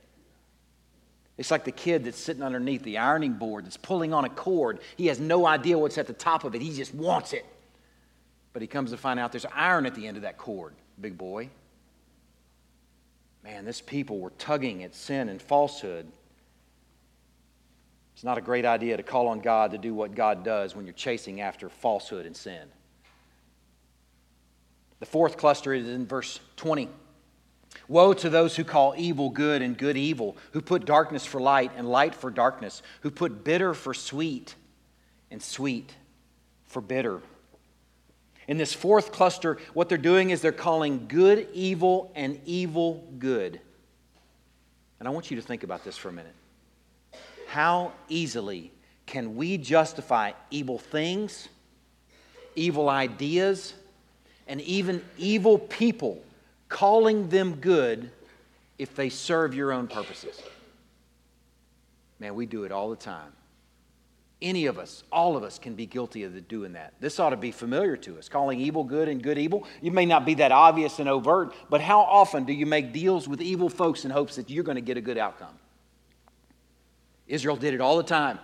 It's 1.41 1.49
like 1.49 1.63
the 1.63 1.71
kid 1.71 2.03
that's 2.03 2.19
sitting 2.19 2.43
underneath 2.43 2.83
the 2.83 2.99
ironing 2.99 3.33
board 3.33 3.65
that's 3.65 3.75
pulling 3.75 4.13
on 4.13 4.25
a 4.25 4.29
cord. 4.29 4.77
He 4.95 5.07
has 5.07 5.19
no 5.19 5.47
idea 5.47 5.75
what's 5.75 5.97
at 5.97 6.05
the 6.05 6.13
top 6.13 6.43
of 6.43 6.53
it, 6.53 6.61
he 6.61 6.71
just 6.71 6.93
wants 6.93 7.33
it. 7.33 7.43
But 8.53 8.61
he 8.61 8.67
comes 8.67 8.91
to 8.91 8.97
find 8.97 9.19
out 9.19 9.31
there's 9.31 9.47
iron 9.51 9.87
at 9.87 9.95
the 9.95 10.05
end 10.05 10.17
of 10.17 10.21
that 10.21 10.37
cord, 10.37 10.75
big 11.01 11.17
boy. 11.17 11.49
Man, 13.43 13.65
this 13.65 13.81
people 13.81 14.19
were 14.19 14.29
tugging 14.37 14.83
at 14.83 14.93
sin 14.93 15.29
and 15.29 15.41
falsehood. 15.41 16.05
It's 18.13 18.23
not 18.23 18.37
a 18.37 18.41
great 18.41 18.63
idea 18.63 18.95
to 18.95 19.01
call 19.01 19.27
on 19.27 19.39
God 19.39 19.71
to 19.71 19.79
do 19.79 19.95
what 19.95 20.13
God 20.13 20.43
does 20.45 20.75
when 20.75 20.85
you're 20.85 20.93
chasing 20.93 21.41
after 21.41 21.69
falsehood 21.69 22.27
and 22.27 22.37
sin. 22.37 22.67
The 24.99 25.07
fourth 25.07 25.37
cluster 25.37 25.73
is 25.73 25.89
in 25.89 26.05
verse 26.05 26.39
20. 26.57 26.87
Woe 27.91 28.13
to 28.13 28.29
those 28.29 28.55
who 28.55 28.63
call 28.63 28.93
evil 28.95 29.29
good 29.29 29.61
and 29.61 29.77
good 29.77 29.97
evil, 29.97 30.37
who 30.51 30.61
put 30.61 30.85
darkness 30.85 31.25
for 31.25 31.41
light 31.41 31.73
and 31.75 31.89
light 31.89 32.15
for 32.15 32.31
darkness, 32.31 32.81
who 33.01 33.11
put 33.11 33.43
bitter 33.43 33.73
for 33.73 33.93
sweet 33.93 34.55
and 35.29 35.43
sweet 35.43 35.93
for 36.63 36.81
bitter. 36.81 37.19
In 38.47 38.55
this 38.55 38.73
fourth 38.73 39.11
cluster, 39.11 39.57
what 39.73 39.89
they're 39.89 39.97
doing 39.97 40.29
is 40.29 40.39
they're 40.39 40.53
calling 40.53 41.09
good 41.09 41.49
evil 41.53 42.13
and 42.15 42.39
evil 42.45 43.05
good. 43.19 43.59
And 44.99 45.07
I 45.07 45.11
want 45.11 45.29
you 45.29 45.35
to 45.35 45.43
think 45.43 45.63
about 45.63 45.83
this 45.83 45.97
for 45.97 46.07
a 46.07 46.13
minute. 46.13 46.35
How 47.49 47.91
easily 48.07 48.71
can 49.05 49.35
we 49.35 49.57
justify 49.57 50.31
evil 50.49 50.77
things, 50.77 51.49
evil 52.55 52.87
ideas, 52.87 53.73
and 54.47 54.61
even 54.61 55.03
evil 55.17 55.59
people? 55.59 56.23
Calling 56.71 57.27
them 57.27 57.55
good 57.55 58.09
if 58.79 58.95
they 58.95 59.09
serve 59.09 59.53
your 59.53 59.71
own 59.71 59.87
purposes. 59.87 60.41
Man, 62.19 62.33
we 62.33 62.47
do 62.47 62.63
it 62.63 62.71
all 62.71 62.89
the 62.89 62.95
time. 62.95 63.33
Any 64.41 64.65
of 64.65 64.79
us, 64.79 65.03
all 65.11 65.37
of 65.37 65.43
us, 65.43 65.59
can 65.59 65.75
be 65.75 65.85
guilty 65.85 66.23
of 66.23 66.47
doing 66.47 66.73
that. 66.73 66.93
This 66.99 67.19
ought 67.19 67.29
to 67.31 67.37
be 67.37 67.51
familiar 67.51 67.95
to 67.97 68.17
us, 68.17 68.27
calling 68.27 68.59
evil 68.59 68.83
good 68.83 69.07
and 69.07 69.21
good 69.21 69.37
evil. 69.37 69.67
You 69.81 69.91
may 69.91 70.05
not 70.05 70.25
be 70.25 70.35
that 70.35 70.51
obvious 70.51 70.97
and 70.97 71.07
overt, 71.07 71.53
but 71.69 71.81
how 71.81 71.99
often 71.99 72.45
do 72.45 72.53
you 72.53 72.65
make 72.65 72.93
deals 72.93 73.27
with 73.27 73.41
evil 73.41 73.69
folks 73.69 74.03
in 74.03 74.09
hopes 74.09 74.37
that 74.37 74.49
you're 74.49 74.63
going 74.63 74.75
to 74.75 74.81
get 74.81 74.97
a 74.97 75.01
good 75.01 75.17
outcome? 75.17 75.53
Israel 77.27 77.57
did 77.57 77.73
it 77.73 77.81
all 77.81 77.97
the 77.97 78.03
time, 78.03 78.39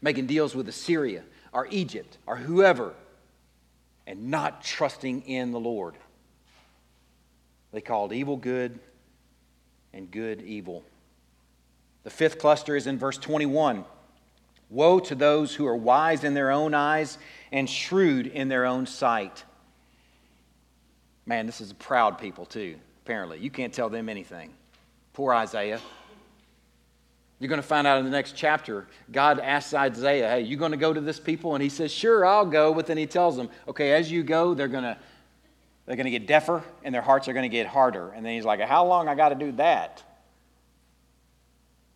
making 0.00 0.26
deals 0.26 0.54
with 0.54 0.68
Assyria 0.68 1.24
or 1.52 1.66
Egypt 1.70 2.16
or 2.26 2.36
whoever, 2.36 2.94
and 4.06 4.30
not 4.30 4.62
trusting 4.62 5.22
in 5.22 5.50
the 5.50 5.60
Lord. 5.60 5.96
They 7.72 7.80
called 7.80 8.12
evil 8.12 8.36
good 8.36 8.78
and 9.92 10.10
good 10.10 10.42
evil. 10.42 10.84
The 12.04 12.10
fifth 12.10 12.38
cluster 12.38 12.76
is 12.76 12.86
in 12.86 12.98
verse 12.98 13.18
21. 13.18 13.84
Woe 14.70 15.00
to 15.00 15.14
those 15.14 15.54
who 15.54 15.66
are 15.66 15.76
wise 15.76 16.24
in 16.24 16.34
their 16.34 16.50
own 16.50 16.74
eyes 16.74 17.18
and 17.52 17.68
shrewd 17.68 18.26
in 18.26 18.48
their 18.48 18.66
own 18.66 18.86
sight. 18.86 19.44
Man, 21.26 21.46
this 21.46 21.60
is 21.60 21.70
a 21.70 21.74
proud 21.74 22.18
people, 22.18 22.46
too, 22.46 22.76
apparently. 23.04 23.38
You 23.38 23.50
can't 23.50 23.72
tell 23.72 23.88
them 23.88 24.08
anything. 24.08 24.52
Poor 25.12 25.34
Isaiah. 25.34 25.80
You're 27.40 27.48
going 27.48 27.60
to 27.60 27.66
find 27.66 27.86
out 27.86 27.98
in 27.98 28.04
the 28.04 28.10
next 28.10 28.34
chapter, 28.34 28.88
God 29.12 29.38
asks 29.38 29.72
Isaiah, 29.72 30.28
Hey, 30.28 30.40
you 30.40 30.56
going 30.56 30.72
to 30.72 30.78
go 30.78 30.92
to 30.92 31.00
this 31.00 31.20
people? 31.20 31.54
And 31.54 31.62
he 31.62 31.68
says, 31.68 31.92
Sure, 31.92 32.26
I'll 32.26 32.46
go. 32.46 32.74
But 32.74 32.86
then 32.86 32.96
he 32.96 33.06
tells 33.06 33.36
them, 33.36 33.48
Okay, 33.68 33.92
as 33.92 34.10
you 34.10 34.22
go, 34.22 34.54
they're 34.54 34.68
going 34.68 34.84
to 34.84 34.98
they're 35.88 35.96
going 35.96 36.04
to 36.04 36.10
get 36.10 36.26
deafer 36.26 36.62
and 36.84 36.94
their 36.94 37.00
hearts 37.00 37.28
are 37.28 37.32
going 37.32 37.44
to 37.44 37.48
get 37.48 37.66
harder. 37.66 38.10
And 38.10 38.24
then 38.24 38.34
he's 38.34 38.44
like, 38.44 38.60
How 38.60 38.86
long 38.86 39.08
I 39.08 39.14
got 39.14 39.30
to 39.30 39.34
do 39.34 39.52
that? 39.52 40.02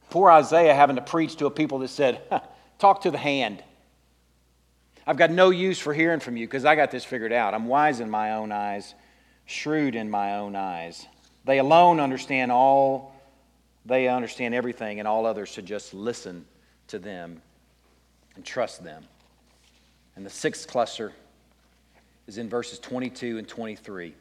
Poor 0.08 0.30
Isaiah 0.30 0.74
having 0.74 0.96
to 0.96 1.02
preach 1.02 1.36
to 1.36 1.46
a 1.46 1.50
people 1.50 1.78
that 1.80 1.88
said, 1.88 2.22
Talk 2.78 3.02
to 3.02 3.10
the 3.10 3.18
hand. 3.18 3.62
I've 5.06 5.18
got 5.18 5.30
no 5.30 5.50
use 5.50 5.78
for 5.78 5.92
hearing 5.92 6.20
from 6.20 6.38
you 6.38 6.46
because 6.46 6.64
I 6.64 6.74
got 6.74 6.90
this 6.90 7.04
figured 7.04 7.34
out. 7.34 7.52
I'm 7.52 7.66
wise 7.66 8.00
in 8.00 8.08
my 8.08 8.32
own 8.32 8.50
eyes, 8.50 8.94
shrewd 9.44 9.94
in 9.94 10.08
my 10.08 10.36
own 10.36 10.56
eyes. 10.56 11.06
They 11.44 11.58
alone 11.58 12.00
understand 12.00 12.50
all, 12.50 13.14
they 13.84 14.08
understand 14.08 14.54
everything, 14.54 15.00
and 15.00 15.08
all 15.08 15.26
others 15.26 15.50
should 15.50 15.66
just 15.66 15.92
listen 15.92 16.46
to 16.88 16.98
them 16.98 17.42
and 18.36 18.44
trust 18.44 18.82
them. 18.82 19.04
And 20.16 20.24
the 20.24 20.30
sixth 20.30 20.66
cluster 20.66 21.12
is 22.26 22.38
in 22.38 22.48
verses 22.48 22.78
22 22.78 23.38
and 23.38 23.46
23. 23.46 24.14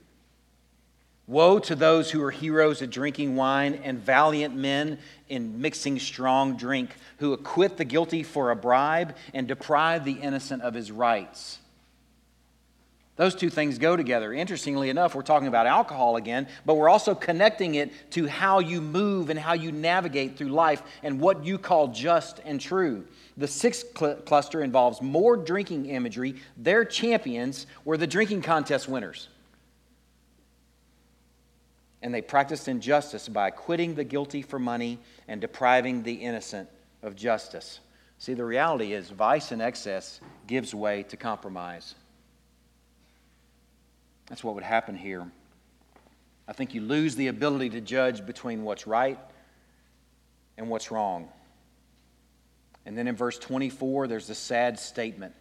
Woe 1.28 1.60
to 1.60 1.76
those 1.76 2.12
who 2.12 2.22
are 2.22 2.32
heroes 2.32 2.82
at 2.82 2.90
drinking 2.90 3.38
wine 3.38 3.80
and 3.84 3.98
valiant 3.98 4.54
men 4.54 4.98
in 5.30 5.62
mixing 5.62 5.98
strong 5.98 6.58
drink, 6.58 6.90
who 7.20 7.32
acquit 7.32 7.78
the 7.78 7.86
guilty 7.86 8.22
for 8.22 8.52
a 8.52 8.56
bribe 8.56 9.16
and 9.34 9.48
deprive 9.48 10.04
the 10.04 10.20
innocent 10.20 10.62
of 10.62 10.74
his 10.74 10.92
rights. 10.92 11.60
Those 13.18 13.36
two 13.36 13.50
things 13.50 13.78
go 13.78 13.96
together. 13.98 14.34
Interestingly 14.34 14.90
enough, 14.90 15.14
we're 15.16 15.22
talking 15.22 15.48
about 15.48 15.68
alcohol 15.68 16.16
again, 16.16 16.48
but 16.66 16.76
we're 16.76 16.90
also 16.90 17.14
connecting 17.14 17.76
it 17.76 17.92
to 18.12 18.28
how 18.28 18.60
you 18.60 18.82
move 18.82 19.30
and 19.30 19.38
how 19.38 19.54
you 19.54 19.72
navigate 19.72 20.38
through 20.38 20.50
life 20.50 20.82
and 21.04 21.20
what 21.20 21.46
you 21.46 21.58
call 21.58 21.90
just 21.90 22.40
and 22.46 22.60
true. 22.60 23.06
The 23.36 23.48
sixth 23.48 23.98
cl- 23.98 24.16
cluster 24.16 24.64
involves 24.64 25.02
more 25.02 25.36
drinking 25.36 25.88
imagery. 25.88 26.36
Their 26.58 26.86
champions 26.86 27.68
were 27.84 27.98
the 27.98 28.08
drinking 28.08 28.44
contest 28.44 28.88
winners. 28.88 29.28
And 32.02 32.14
they 32.14 32.22
practiced 32.22 32.68
injustice 32.68 33.28
by 33.28 33.50
acquitting 33.50 33.94
the 33.94 34.04
guilty 34.04 34.42
for 34.42 34.58
money 34.58 34.98
and 35.28 35.40
depriving 35.40 36.02
the 36.02 36.14
innocent 36.14 36.70
of 37.04 37.16
justice. 37.16 37.82
See, 38.18 38.34
the 38.34 38.46
reality 38.46 38.94
is 38.94 39.10
vice 39.10 39.52
and 39.52 39.62
excess 39.62 40.22
gives 40.48 40.74
way 40.74 41.04
to 41.04 41.18
compromise. 41.18 41.96
That's 44.32 44.46
what 44.46 44.56
would 44.56 44.64
happen 44.64 44.96
here. 44.96 45.30
I 46.48 46.54
think 46.54 46.74
you 46.74 46.80
lose 46.80 47.18
the 47.18 47.28
ability 47.28 47.72
to 47.72 47.82
judge 47.82 48.26
between 48.26 48.64
what's 48.64 48.88
right 48.88 49.20
and 50.58 50.70
what's 50.70 50.90
wrong. 50.90 51.28
And 52.86 52.98
then 52.98 53.10
in 53.10 53.16
verse 53.18 53.38
24, 53.38 54.08
there's 54.08 54.30
a 54.30 54.36
sad 54.36 54.80
statement. 54.80 55.36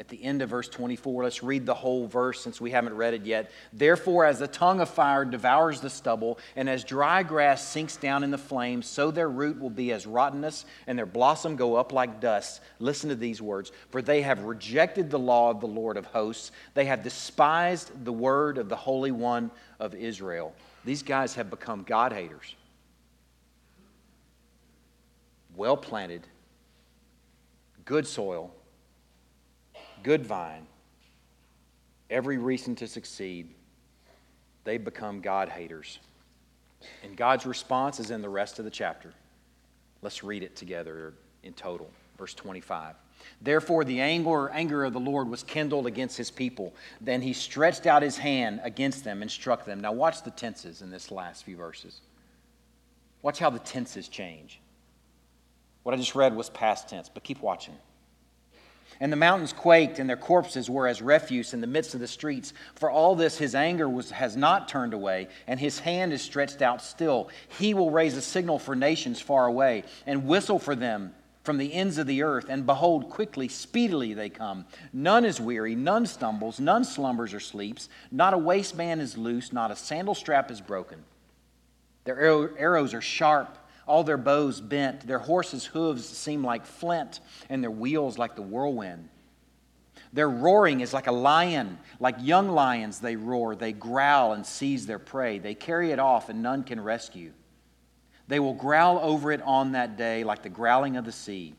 At 0.00 0.08
the 0.08 0.24
end 0.24 0.40
of 0.40 0.48
verse 0.48 0.66
24, 0.66 1.24
let's 1.24 1.42
read 1.42 1.66
the 1.66 1.74
whole 1.74 2.06
verse 2.06 2.40
since 2.40 2.58
we 2.58 2.70
haven't 2.70 2.96
read 2.96 3.12
it 3.12 3.26
yet. 3.26 3.50
Therefore, 3.70 4.24
as 4.24 4.38
the 4.38 4.48
tongue 4.48 4.80
of 4.80 4.88
fire 4.88 5.26
devours 5.26 5.82
the 5.82 5.90
stubble, 5.90 6.38
and 6.56 6.70
as 6.70 6.84
dry 6.84 7.22
grass 7.22 7.68
sinks 7.68 7.96
down 7.96 8.24
in 8.24 8.30
the 8.30 8.38
flames, 8.38 8.86
so 8.86 9.10
their 9.10 9.28
root 9.28 9.60
will 9.60 9.68
be 9.68 9.92
as 9.92 10.06
rottenness, 10.06 10.64
and 10.86 10.98
their 10.98 11.04
blossom 11.04 11.54
go 11.54 11.76
up 11.76 11.92
like 11.92 12.18
dust. 12.18 12.62
Listen 12.78 13.10
to 13.10 13.14
these 13.14 13.42
words 13.42 13.72
For 13.90 14.00
they 14.00 14.22
have 14.22 14.44
rejected 14.44 15.10
the 15.10 15.18
law 15.18 15.50
of 15.50 15.60
the 15.60 15.68
Lord 15.68 15.98
of 15.98 16.06
hosts, 16.06 16.50
they 16.72 16.86
have 16.86 17.02
despised 17.02 18.04
the 18.06 18.12
word 18.12 18.56
of 18.56 18.70
the 18.70 18.76
Holy 18.76 19.12
One 19.12 19.50
of 19.78 19.94
Israel. 19.94 20.54
These 20.82 21.02
guys 21.02 21.34
have 21.34 21.50
become 21.50 21.82
God 21.82 22.14
haters. 22.14 22.56
Well 25.54 25.76
planted 25.76 26.26
good 27.90 28.06
soil, 28.06 28.54
good 30.02 30.24
vine, 30.24 30.66
every 32.08 32.38
reason 32.38 32.74
to 32.76 32.86
succeed, 32.86 33.54
they 34.64 34.78
become 34.78 35.20
God 35.20 35.48
haters. 35.48 35.98
And 37.02 37.16
God's 37.16 37.46
response 37.46 38.00
is 38.00 38.10
in 38.10 38.22
the 38.22 38.28
rest 38.28 38.58
of 38.58 38.64
the 38.64 38.70
chapter. 38.70 39.12
Let's 40.02 40.24
read 40.24 40.42
it 40.42 40.56
together 40.56 41.14
in 41.42 41.52
total. 41.52 41.90
verse 42.16 42.34
25. 42.34 42.96
Therefore, 43.42 43.84
the 43.84 44.00
anger, 44.00 44.48
anger 44.50 44.84
of 44.84 44.92
the 44.92 45.00
Lord 45.00 45.28
was 45.28 45.42
kindled 45.42 45.86
against 45.86 46.16
his 46.16 46.30
people. 46.30 46.74
Then 47.00 47.20
he 47.20 47.32
stretched 47.32 47.86
out 47.86 48.02
his 48.02 48.16
hand 48.16 48.60
against 48.62 49.04
them 49.04 49.22
and 49.22 49.30
struck 49.30 49.64
them. 49.64 49.80
Now, 49.80 49.92
watch 49.92 50.22
the 50.22 50.30
tenses 50.30 50.82
in 50.82 50.90
this 50.90 51.10
last 51.10 51.44
few 51.44 51.56
verses. 51.56 52.00
Watch 53.22 53.38
how 53.38 53.50
the 53.50 53.58
tenses 53.58 54.08
change. 54.08 54.60
What 55.82 55.94
I 55.94 55.98
just 55.98 56.14
read 56.14 56.34
was 56.34 56.48
past 56.50 56.88
tense, 56.88 57.10
but 57.12 57.22
keep 57.22 57.40
watching. 57.40 57.74
And 59.02 59.10
the 59.10 59.16
mountains 59.16 59.54
quaked, 59.54 59.98
and 59.98 60.08
their 60.08 60.16
corpses 60.16 60.68
were 60.68 60.86
as 60.86 61.00
refuse 61.00 61.54
in 61.54 61.62
the 61.62 61.66
midst 61.66 61.94
of 61.94 62.00
the 62.00 62.06
streets. 62.06 62.52
For 62.74 62.90
all 62.90 63.14
this, 63.14 63.38
his 63.38 63.54
anger 63.54 63.88
was, 63.88 64.10
has 64.10 64.36
not 64.36 64.68
turned 64.68 64.92
away, 64.92 65.28
and 65.46 65.58
his 65.58 65.78
hand 65.78 66.12
is 66.12 66.20
stretched 66.20 66.60
out 66.60 66.82
still. 66.82 67.30
He 67.58 67.72
will 67.72 67.90
raise 67.90 68.16
a 68.16 68.22
signal 68.22 68.58
for 68.58 68.76
nations 68.76 69.18
far 69.18 69.46
away, 69.46 69.84
and 70.06 70.26
whistle 70.26 70.58
for 70.58 70.74
them 70.74 71.14
from 71.44 71.56
the 71.56 71.72
ends 71.72 71.96
of 71.96 72.06
the 72.06 72.22
earth. 72.22 72.46
And 72.50 72.66
behold, 72.66 73.08
quickly, 73.08 73.48
speedily 73.48 74.12
they 74.12 74.28
come. 74.28 74.66
None 74.92 75.24
is 75.24 75.40
weary, 75.40 75.74
none 75.74 76.04
stumbles, 76.04 76.60
none 76.60 76.84
slumbers 76.84 77.32
or 77.32 77.40
sleeps. 77.40 77.88
Not 78.10 78.34
a 78.34 78.38
waistband 78.38 79.00
is 79.00 79.16
loose, 79.16 79.50
not 79.50 79.70
a 79.70 79.76
sandal 79.76 80.14
strap 80.14 80.50
is 80.50 80.60
broken. 80.60 81.02
Their 82.04 82.20
arrows 82.58 82.92
are 82.92 83.00
sharp 83.00 83.56
all 83.90 84.04
their 84.04 84.16
bows 84.16 84.60
bent. 84.60 85.06
Their 85.06 85.18
horses' 85.18 85.66
hooves 85.66 86.08
seem 86.08 86.44
like 86.44 86.64
flint, 86.64 87.20
and 87.48 87.62
their 87.62 87.70
wheels 87.70 88.16
like 88.16 88.36
the 88.36 88.42
whirlwind. 88.42 89.08
Their 90.12 90.30
roaring 90.30 90.80
is 90.80 90.94
like 90.94 91.08
a 91.08 91.12
lion. 91.12 91.78
Like 91.98 92.16
young 92.20 92.48
lions, 92.48 93.00
they 93.00 93.16
roar. 93.16 93.56
They 93.56 93.72
growl 93.72 94.32
and 94.32 94.46
seize 94.46 94.86
their 94.86 95.00
prey. 95.00 95.38
They 95.38 95.54
carry 95.54 95.90
it 95.90 95.98
off, 95.98 96.28
and 96.28 96.40
none 96.40 96.62
can 96.62 96.80
rescue. 96.80 97.32
They 98.28 98.38
will 98.38 98.54
growl 98.54 99.00
over 99.02 99.32
it 99.32 99.42
on 99.42 99.72
that 99.72 99.96
day 99.96 100.22
like 100.22 100.42
the 100.42 100.48
growling 100.48 100.96
of 100.96 101.04
the 101.04 101.12
sea. 101.12 101.54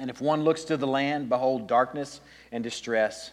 And 0.00 0.10
if 0.10 0.20
one 0.20 0.42
looks 0.42 0.64
to 0.64 0.76
the 0.76 0.88
land, 0.88 1.28
behold, 1.28 1.68
darkness 1.68 2.20
and 2.50 2.64
distress, 2.64 3.30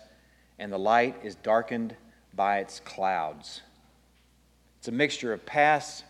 and 0.59 0.71
the 0.71 0.77
light 0.77 1.15
is 1.23 1.33
darkened 1.35 1.95
by 2.35 2.59
its 2.59 2.79
clouds. 2.81 3.61
It's 4.77 4.87
a 4.87 4.91
mixture 4.91 5.33
of 5.33 5.43
past, 5.43 6.03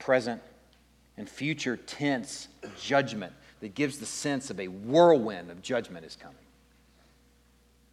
present, 0.00 0.42
and 1.18 1.28
future 1.28 1.76
tense 1.76 2.48
judgment 2.80 3.32
that 3.60 3.74
gives 3.74 3.98
the 3.98 4.06
sense 4.06 4.50
of 4.50 4.60
a 4.60 4.68
whirlwind 4.68 5.50
of 5.50 5.60
judgment 5.60 6.06
is 6.06 6.16
coming. 6.16 6.36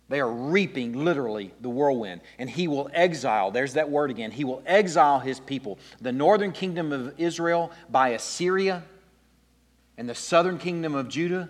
They 0.08 0.20
are 0.20 0.32
reaping 0.32 1.04
literally 1.04 1.52
the 1.62 1.70
whirlwind. 1.70 2.22
And 2.38 2.48
he 2.48 2.68
will 2.68 2.90
exile, 2.94 3.50
there's 3.50 3.74
that 3.74 3.90
word 3.90 4.12
again, 4.12 4.32
he 4.32 4.44
will 4.44 4.62
exile 4.66 5.20
his 5.20 5.40
people. 5.40 5.80
The 6.00 6.12
northern 6.12 6.52
kingdom 6.52 6.92
of 6.92 7.20
Israel 7.20 7.72
by 7.90 8.10
Assyria, 8.10 8.84
and 9.98 10.08
the 10.08 10.16
southern 10.16 10.58
kingdom 10.58 10.94
of 10.94 11.08
Judah 11.08 11.50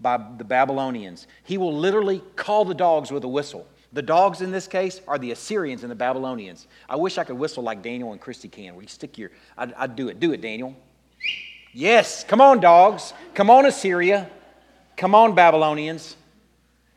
by 0.00 0.18
the 0.36 0.44
Babylonians. 0.44 1.26
He 1.44 1.58
will 1.58 1.74
literally 1.76 2.22
call 2.34 2.64
the 2.64 2.74
dogs 2.74 3.12
with 3.12 3.22
a 3.22 3.28
whistle. 3.28 3.68
The 3.92 4.02
dogs 4.02 4.40
in 4.40 4.50
this 4.50 4.66
case 4.66 5.00
are 5.06 5.18
the 5.18 5.30
Assyrians 5.30 5.82
and 5.82 5.90
the 5.90 5.96
Babylonians. 5.96 6.66
I 6.88 6.96
wish 6.96 7.18
I 7.18 7.24
could 7.24 7.36
whistle 7.36 7.62
like 7.62 7.82
Daniel 7.82 8.12
and 8.12 8.20
Christy 8.20 8.48
can. 8.48 8.74
We 8.74 8.86
stick 8.86 9.18
your, 9.18 9.30
I'd, 9.56 9.74
I'd 9.74 9.94
do 9.94 10.08
it. 10.08 10.18
Do 10.18 10.32
it, 10.32 10.40
Daniel. 10.40 10.74
Yes, 11.72 12.22
come 12.24 12.40
on, 12.40 12.60
dogs. 12.60 13.14
Come 13.34 13.48
on, 13.48 13.64
Assyria. 13.64 14.28
Come 14.96 15.14
on, 15.14 15.34
Babylonians. 15.34 16.16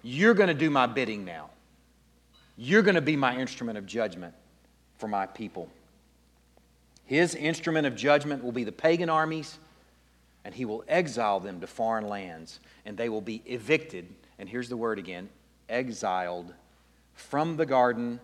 You're 0.03 0.33
going 0.33 0.49
to 0.49 0.53
do 0.53 0.69
my 0.69 0.85
bidding 0.85 1.23
now. 1.23 1.49
You're 2.57 2.83
going 2.83 2.95
to 2.95 3.01
be 3.01 3.15
my 3.15 3.37
instrument 3.37 3.77
of 3.77 3.85
judgment 3.85 4.33
for 4.97 5.07
my 5.07 5.25
people. 5.25 5.69
His 7.05 7.35
instrument 7.35 7.87
of 7.87 7.95
judgment 7.95 8.43
will 8.43 8.51
be 8.51 8.63
the 8.63 8.71
pagan 8.71 9.09
armies, 9.09 9.57
and 10.43 10.53
he 10.53 10.65
will 10.65 10.83
exile 10.87 11.39
them 11.39 11.61
to 11.61 11.67
foreign 11.67 12.07
lands, 12.07 12.59
and 12.85 12.97
they 12.97 13.09
will 13.09 13.21
be 13.21 13.41
evicted. 13.45 14.07
And 14.39 14.49
here's 14.49 14.69
the 14.69 14.77
word 14.77 14.99
again 14.99 15.29
exiled 15.69 16.53
from 17.13 17.57
the 17.57 17.65
garden 17.65 18.19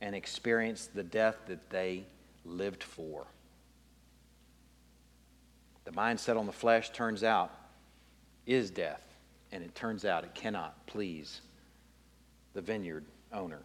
and 0.00 0.14
experience 0.14 0.88
the 0.94 1.02
death 1.02 1.36
that 1.48 1.70
they 1.70 2.04
lived 2.44 2.82
for. 2.82 3.26
The 5.84 5.90
mindset 5.90 6.38
on 6.38 6.46
the 6.46 6.52
flesh 6.52 6.90
turns 6.90 7.22
out 7.22 7.50
is 8.46 8.70
death, 8.70 9.02
and 9.52 9.62
it 9.62 9.74
turns 9.74 10.04
out 10.04 10.24
it 10.24 10.34
cannot 10.34 10.86
please 10.86 11.40
the 12.54 12.60
vineyard 12.60 13.04
owner. 13.32 13.60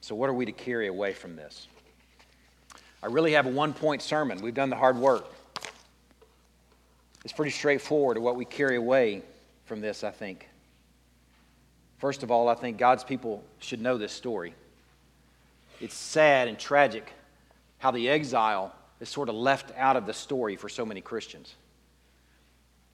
So, 0.00 0.14
what 0.14 0.30
are 0.30 0.34
we 0.34 0.46
to 0.46 0.52
carry 0.52 0.86
away 0.86 1.12
from 1.12 1.34
this? 1.34 1.66
I 3.02 3.06
really 3.06 3.32
have 3.32 3.46
a 3.46 3.50
one 3.50 3.72
point 3.72 4.02
sermon. 4.02 4.40
We've 4.40 4.54
done 4.54 4.70
the 4.70 4.76
hard 4.76 4.96
work. 4.96 5.26
It's 7.24 7.32
pretty 7.32 7.50
straightforward 7.50 8.18
what 8.18 8.36
we 8.36 8.44
carry 8.44 8.76
away 8.76 9.22
from 9.64 9.80
this, 9.80 10.04
I 10.04 10.10
think. 10.12 10.48
First 11.98 12.22
of 12.22 12.30
all, 12.30 12.48
I 12.48 12.54
think 12.54 12.78
God's 12.78 13.02
people 13.02 13.42
should 13.58 13.80
know 13.80 13.98
this 13.98 14.12
story. 14.12 14.54
It's 15.80 15.94
sad 15.94 16.46
and 16.46 16.58
tragic 16.58 17.12
how 17.78 17.90
the 17.90 18.08
exile 18.08 18.72
is 19.00 19.08
sort 19.08 19.28
of 19.28 19.34
left 19.34 19.72
out 19.76 19.96
of 19.96 20.06
the 20.06 20.12
story 20.12 20.56
for 20.56 20.68
so 20.68 20.86
many 20.86 21.00
Christians. 21.00 21.54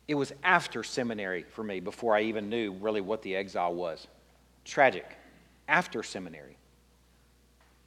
It 0.09 0.15
was 0.15 0.33
after 0.43 0.83
seminary 0.83 1.45
for 1.45 1.63
me 1.63 1.81
before 1.81 2.17
I 2.17 2.23
even 2.23 2.49
knew 2.49 2.73
really 2.73 3.01
what 3.01 3.23
the 3.23 3.37
exile 3.37 3.75
was. 3.75 4.07
Tragic. 4.65 5.07
After 5.69 6.03
seminary. 6.03 6.57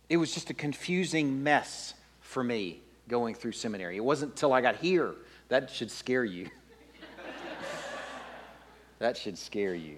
It 0.09 0.17
was 0.17 0.33
just 0.33 0.49
a 0.49 0.53
confusing 0.53 1.43
mess 1.43 1.93
for 2.21 2.43
me 2.43 2.81
going 3.07 3.35
through 3.35 3.51
seminary. 3.51 3.97
It 3.97 4.03
wasn't 4.03 4.31
until 4.31 4.53
I 4.53 4.61
got 4.61 4.77
here. 4.77 5.15
That 5.49 5.69
should 5.69 5.91
scare 5.91 6.23
you. 6.23 6.49
that 8.99 9.17
should 9.17 9.37
scare 9.37 9.75
you. 9.75 9.97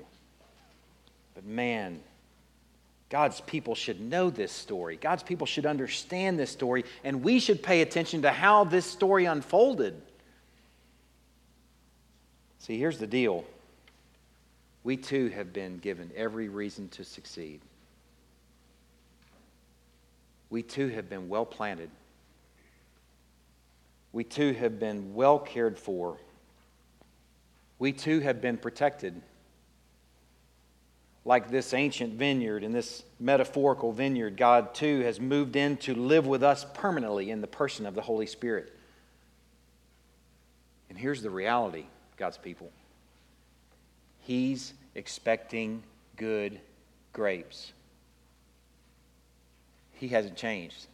But 1.36 1.46
man, 1.46 2.00
God's 3.10 3.40
people 3.42 3.74
should 3.74 4.02
know 4.02 4.30
this 4.30 4.52
story. 4.52 4.98
God's 4.98 5.24
people 5.24 5.48
should 5.48 5.66
understand 5.66 6.38
this 6.38 6.52
story, 6.52 6.84
and 7.04 7.24
we 7.24 7.40
should 7.40 7.64
pay 7.64 7.82
attention 7.82 8.24
to 8.24 8.32
how 8.32 8.66
this 8.66 8.86
story 8.86 9.26
unfolded. 9.26 10.02
See, 12.60 12.78
here's 12.78 13.00
the 13.00 13.08
deal 13.08 13.46
we 14.84 14.98
too 14.98 15.30
have 15.30 15.54
been 15.54 15.78
given 15.78 16.12
every 16.16 16.50
reason 16.50 16.90
to 16.90 17.04
succeed. 17.04 17.62
We 20.50 20.64
too 20.64 20.90
have 20.90 21.10
been 21.10 21.30
well 21.30 21.46
planted. 21.46 21.90
We 24.12 24.24
too 24.24 24.54
have 24.54 24.80
been 24.80 25.14
well 25.14 25.40
cared 25.40 25.78
for. 25.78 26.18
We 27.80 27.94
too 27.94 28.20
have 28.22 28.42
been 28.42 28.58
protected 28.58 29.22
like 31.28 31.52
this 31.52 31.74
ancient 31.74 32.14
vineyard 32.14 32.64
and 32.64 32.74
this 32.74 33.04
metaphorical 33.20 33.92
vineyard, 33.92 34.38
God 34.38 34.74
too 34.74 35.02
has 35.02 35.20
moved 35.20 35.58
in 35.58 35.76
to 35.78 35.94
live 35.94 36.26
with 36.26 36.42
us 36.42 36.66
permanently 36.74 37.32
in 37.32 37.42
the 37.42 37.48
person 37.48 37.86
of 37.86 37.96
the 37.96 38.02
Holy 38.02 38.26
Spirit. 38.26 38.74
And 40.90 40.98
here's 40.98 41.22
the 41.22 41.30
reality, 41.30 41.84
God's 42.16 42.38
people 42.38 42.72
He's 44.22 44.74
expecting 44.96 45.84
good 46.16 46.62
grapes. 47.12 47.74
He 49.96 50.08
hasn't 50.08 50.38
changed. 50.38 50.88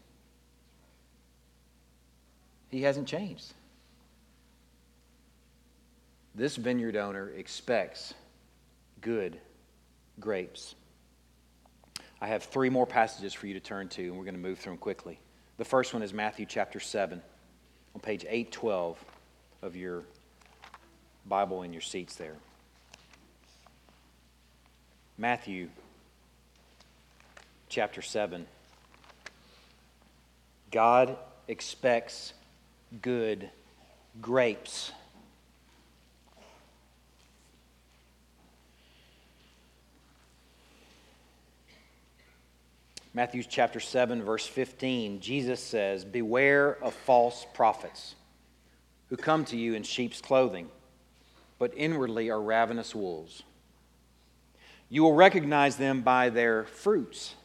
He 2.72 2.82
hasn't 2.82 3.08
changed. 3.08 3.54
This 6.34 6.56
vineyard 6.56 6.96
owner 6.96 7.30
expects 7.30 8.16
good 9.00 9.38
grapes. 10.20 10.76
I 12.22 12.28
have 12.28 12.44
three 12.44 12.70
more 12.70 12.88
passages 12.88 13.34
for 13.34 13.48
you 13.48 13.54
to 13.56 13.60
turn 13.60 13.90
to, 13.90 14.04
and 14.04 14.18
we're 14.18 14.24
going 14.24 14.36
to 14.36 14.40
move 14.40 14.60
through 14.60 14.74
them 14.74 14.78
quickly. 14.80 15.20
The 15.58 15.66
first 15.66 15.94
one 15.94 16.04
is 16.04 16.14
Matthew 16.14 16.46
chapter 16.46 16.80
7, 16.80 17.22
on 17.96 18.02
page 18.02 18.24
812 18.24 19.04
of 19.62 19.76
your 19.76 20.04
Bible 21.26 21.64
in 21.64 21.74
your 21.74 21.82
seats 21.82 22.16
there. 22.16 22.36
Matthew 25.18 25.70
chapter 27.70 28.02
7. 28.02 28.46
God 30.72 31.18
expects 31.48 32.34
good 33.02 33.50
grapes. 34.22 34.92
Matthew 43.16 43.44
chapter 43.44 43.80
7, 43.80 44.24
verse 44.24 44.48
15, 44.48 45.20
Jesus 45.20 45.60
says, 45.60 46.04
Beware 46.04 46.84
of 46.84 46.96
false 46.96 47.46
prophets 47.54 48.16
who 49.10 49.18
come 49.18 49.46
to 49.46 49.58
you 49.58 49.76
in 49.76 49.84
sheep's 49.84 50.20
clothing, 50.20 50.68
but 51.60 51.74
inwardly 51.78 52.32
are 52.32 52.42
ravenous 52.42 52.96
wolves. 52.96 53.44
You 54.90 55.04
will 55.04 55.14
recognize 55.14 55.76
them 55.78 56.02
by 56.02 56.30
their 56.30 56.64
fruits. 56.64 57.36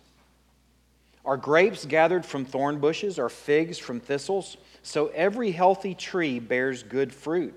Are 1.22 1.36
grapes 1.36 1.84
gathered 1.84 2.24
from 2.24 2.46
thorn 2.46 2.78
bushes, 2.78 3.18
or 3.18 3.28
figs 3.28 3.76
from 3.76 4.00
thistles? 4.00 4.56
So 4.82 5.08
every 5.08 5.50
healthy 5.50 5.94
tree 5.94 6.38
bears 6.38 6.82
good 6.82 7.12
fruit, 7.12 7.54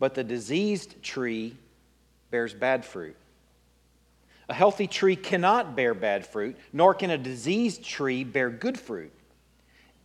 but 0.00 0.16
the 0.16 0.24
diseased 0.24 1.00
tree 1.00 1.54
bears 2.32 2.54
bad 2.54 2.84
fruit. 2.84 3.14
A 4.48 4.54
healthy 4.54 4.86
tree 4.86 5.16
cannot 5.16 5.76
bear 5.76 5.92
bad 5.92 6.26
fruit, 6.26 6.56
nor 6.72 6.94
can 6.94 7.10
a 7.10 7.18
diseased 7.18 7.84
tree 7.84 8.24
bear 8.24 8.48
good 8.48 8.78
fruit. 8.78 9.12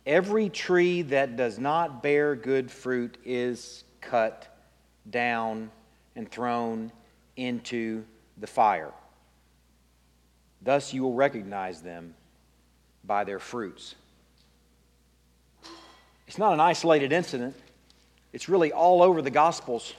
Every 0.06 0.50
tree 0.50 1.02
that 1.02 1.36
does 1.36 1.58
not 1.58 2.02
bear 2.02 2.36
good 2.36 2.70
fruit 2.70 3.16
is 3.24 3.84
cut 4.02 4.54
down 5.10 5.70
and 6.14 6.30
thrown 6.30 6.92
into 7.36 8.04
the 8.38 8.46
fire. 8.46 8.92
Thus 10.60 10.92
you 10.92 11.02
will 11.02 11.14
recognize 11.14 11.80
them 11.80 12.14
by 13.02 13.24
their 13.24 13.38
fruits. 13.38 13.94
It's 16.26 16.38
not 16.38 16.52
an 16.52 16.60
isolated 16.60 17.12
incident, 17.12 17.54
it's 18.32 18.48
really 18.48 18.72
all 18.72 19.02
over 19.02 19.22
the 19.22 19.30
Gospels. 19.30 19.94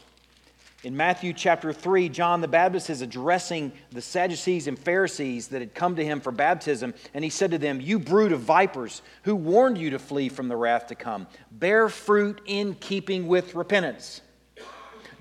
In 0.86 0.96
Matthew 0.96 1.34
chapter 1.34 1.74
3, 1.74 2.10
John 2.10 2.42
the 2.42 2.48
Baptist 2.48 2.92
is 2.92 3.02
addressing 3.02 3.72
the 3.90 4.04
Sadducees 4.04 4.68
and 4.68 4.78
Pharisees 4.78 5.48
that 5.48 5.60
had 5.60 5.74
come 5.74 5.96
to 5.96 6.06
him 6.06 6.22
for 6.22 6.32
baptism, 6.32 6.94
and 7.16 7.24
he 7.24 7.32
said 7.32 7.50
to 7.50 7.58
them, 7.58 7.82
You 7.82 7.98
brood 7.98 8.32
of 8.32 8.42
vipers, 8.42 9.02
who 9.24 9.36
warned 9.36 9.80
you 9.80 9.90
to 9.90 9.98
flee 9.98 10.30
from 10.30 10.48
the 10.48 10.56
wrath 10.56 10.86
to 10.88 10.96
come? 10.96 11.26
Bear 11.50 11.90
fruit 11.90 12.40
in 12.46 12.76
keeping 12.76 13.28
with 13.28 13.56
repentance. 13.56 14.22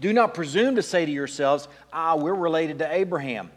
Do 0.00 0.12
not 0.12 0.34
presume 0.34 0.76
to 0.76 0.82
say 0.82 1.06
to 1.06 1.10
yourselves, 1.10 1.66
Ah, 1.94 2.14
we're 2.14 2.34
related 2.34 2.80
to 2.80 2.94
Abraham. 2.94 3.50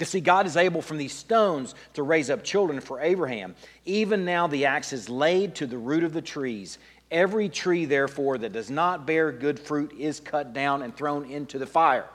You 0.00 0.06
see, 0.06 0.20
God 0.20 0.46
is 0.46 0.56
able 0.56 0.80
from 0.80 0.96
these 0.96 1.14
stones 1.14 1.74
to 1.94 2.02
raise 2.02 2.30
up 2.30 2.42
children 2.42 2.80
for 2.80 3.00
Abraham. 3.00 3.54
Even 3.84 4.24
now 4.24 4.46
the 4.46 4.64
axe 4.64 4.94
is 4.94 5.10
laid 5.10 5.54
to 5.56 5.66
the 5.66 5.78
root 5.78 6.04
of 6.04 6.14
the 6.14 6.22
trees. 6.22 6.78
Every 7.10 7.48
tree, 7.48 7.84
therefore, 7.84 8.38
that 8.38 8.52
does 8.52 8.70
not 8.70 9.06
bear 9.06 9.30
good 9.30 9.60
fruit 9.60 9.92
is 9.96 10.18
cut 10.18 10.52
down 10.52 10.82
and 10.82 10.96
thrown 10.96 11.24
into 11.30 11.58
the 11.58 11.66
fire. 11.66 12.08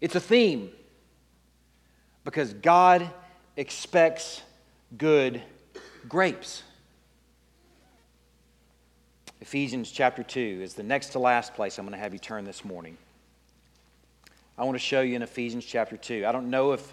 It's 0.00 0.14
a 0.14 0.20
theme 0.20 0.70
because 2.24 2.54
God 2.54 3.08
expects 3.56 4.42
good 4.96 5.42
grapes. 6.08 6.62
Ephesians 9.40 9.90
chapter 9.90 10.22
2 10.22 10.60
is 10.62 10.74
the 10.74 10.82
next 10.82 11.08
to 11.08 11.18
last 11.18 11.54
place 11.54 11.78
I'm 11.78 11.84
going 11.84 11.92
to 11.92 12.02
have 12.02 12.14
you 12.14 12.18
turn 12.18 12.44
this 12.44 12.64
morning. 12.64 12.96
I 14.56 14.64
want 14.64 14.76
to 14.76 14.84
show 14.84 15.02
you 15.02 15.16
in 15.16 15.22
Ephesians 15.22 15.64
chapter 15.64 15.96
2. 15.96 16.24
I 16.26 16.32
don't 16.32 16.48
know 16.48 16.72
if 16.72 16.92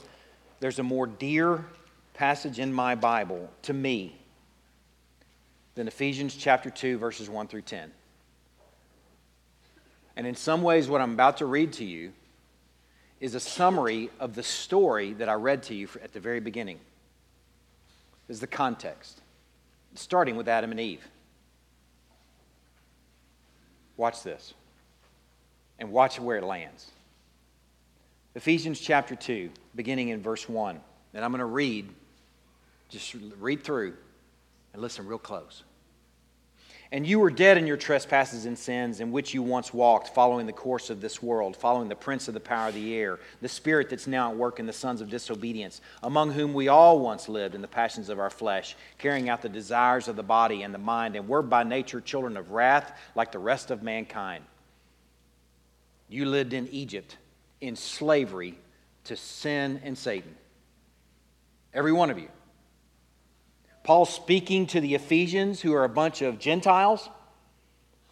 there's 0.59 0.79
a 0.79 0.83
more 0.83 1.07
dear 1.07 1.65
passage 2.13 2.59
in 2.59 2.73
my 2.73 2.95
Bible 2.95 3.49
to 3.63 3.73
me 3.73 4.20
than 5.81 5.87
Ephesians 5.87 6.35
chapter 6.35 6.69
2, 6.69 6.99
verses 6.99 7.27
1 7.27 7.47
through 7.47 7.63
10. 7.63 7.91
And 10.15 10.27
in 10.27 10.35
some 10.35 10.61
ways, 10.61 10.87
what 10.87 11.01
I'm 11.01 11.13
about 11.13 11.37
to 11.37 11.47
read 11.47 11.73
to 11.73 11.83
you 11.83 12.11
is 13.19 13.33
a 13.33 13.39
summary 13.39 14.11
of 14.19 14.35
the 14.35 14.43
story 14.43 15.13
that 15.13 15.27
I 15.27 15.33
read 15.33 15.63
to 15.63 15.73
you 15.73 15.89
at 16.03 16.13
the 16.13 16.19
very 16.19 16.39
beginning. 16.39 16.77
This 18.27 18.35
is 18.35 18.41
the 18.41 18.45
context, 18.45 19.21
starting 19.95 20.35
with 20.35 20.47
Adam 20.47 20.69
and 20.69 20.79
Eve. 20.79 21.03
Watch 23.97 24.21
this, 24.21 24.53
and 25.79 25.91
watch 25.91 26.19
where 26.19 26.37
it 26.37 26.43
lands. 26.43 26.91
Ephesians 28.35 28.79
chapter 28.79 29.15
2, 29.15 29.49
beginning 29.75 30.09
in 30.09 30.21
verse 30.21 30.47
1. 30.47 30.79
And 31.15 31.25
I'm 31.25 31.31
going 31.31 31.39
to 31.39 31.45
read, 31.45 31.89
just 32.89 33.15
read 33.39 33.63
through 33.63 33.95
and 34.73 34.81
listen 34.83 35.07
real 35.07 35.17
close. 35.17 35.63
And 36.93 37.07
you 37.07 37.19
were 37.19 37.29
dead 37.29 37.57
in 37.57 37.67
your 37.67 37.77
trespasses 37.77 38.45
and 38.45 38.57
sins 38.57 38.99
in 38.99 39.13
which 39.13 39.33
you 39.33 39.41
once 39.41 39.73
walked, 39.73 40.09
following 40.09 40.45
the 40.45 40.51
course 40.51 40.89
of 40.89 40.99
this 40.99 41.23
world, 41.23 41.55
following 41.55 41.87
the 41.87 41.95
prince 41.95 42.27
of 42.27 42.33
the 42.33 42.41
power 42.41 42.67
of 42.67 42.75
the 42.75 42.95
air, 42.95 43.17
the 43.41 43.47
spirit 43.47 43.89
that's 43.89 44.07
now 44.07 44.29
at 44.29 44.35
work 44.35 44.59
in 44.59 44.65
the 44.65 44.73
sons 44.73 44.99
of 44.99 45.09
disobedience, 45.09 45.79
among 46.03 46.31
whom 46.31 46.53
we 46.53 46.67
all 46.67 46.99
once 46.99 47.29
lived 47.29 47.55
in 47.55 47.61
the 47.61 47.67
passions 47.67 48.09
of 48.09 48.19
our 48.19 48.29
flesh, 48.29 48.75
carrying 48.97 49.29
out 49.29 49.41
the 49.41 49.47
desires 49.47 50.09
of 50.09 50.17
the 50.17 50.23
body 50.23 50.63
and 50.63 50.73
the 50.73 50.79
mind, 50.79 51.15
and 51.15 51.29
were 51.29 51.41
by 51.41 51.63
nature 51.63 52.01
children 52.01 52.35
of 52.35 52.51
wrath 52.51 52.99
like 53.15 53.31
the 53.31 53.39
rest 53.39 53.71
of 53.71 53.81
mankind. 53.81 54.43
You 56.09 56.25
lived 56.25 56.51
in 56.51 56.67
Egypt 56.67 57.15
in 57.61 57.77
slavery 57.77 58.57
to 59.05 59.15
sin 59.15 59.79
and 59.85 59.97
Satan. 59.97 60.35
Every 61.73 61.93
one 61.93 62.09
of 62.09 62.19
you. 62.19 62.27
Paul's 63.83 64.13
speaking 64.13 64.67
to 64.67 64.79
the 64.79 64.95
Ephesians, 64.95 65.61
who 65.61 65.73
are 65.73 65.83
a 65.83 65.89
bunch 65.89 66.21
of 66.21 66.39
Gentiles, 66.39 67.09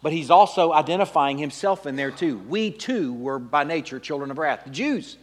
but 0.02 0.12
he's 0.12 0.30
also 0.30 0.72
identifying 0.72 1.38
himself 1.38 1.86
in 1.86 1.96
there 1.96 2.10
too. 2.10 2.38
We 2.38 2.70
too 2.70 3.12
were 3.12 3.38
by 3.38 3.64
nature 3.64 4.00
children 4.00 4.30
of 4.30 4.38
wrath, 4.38 4.64
the 4.64 4.70
Jews. 4.70 5.16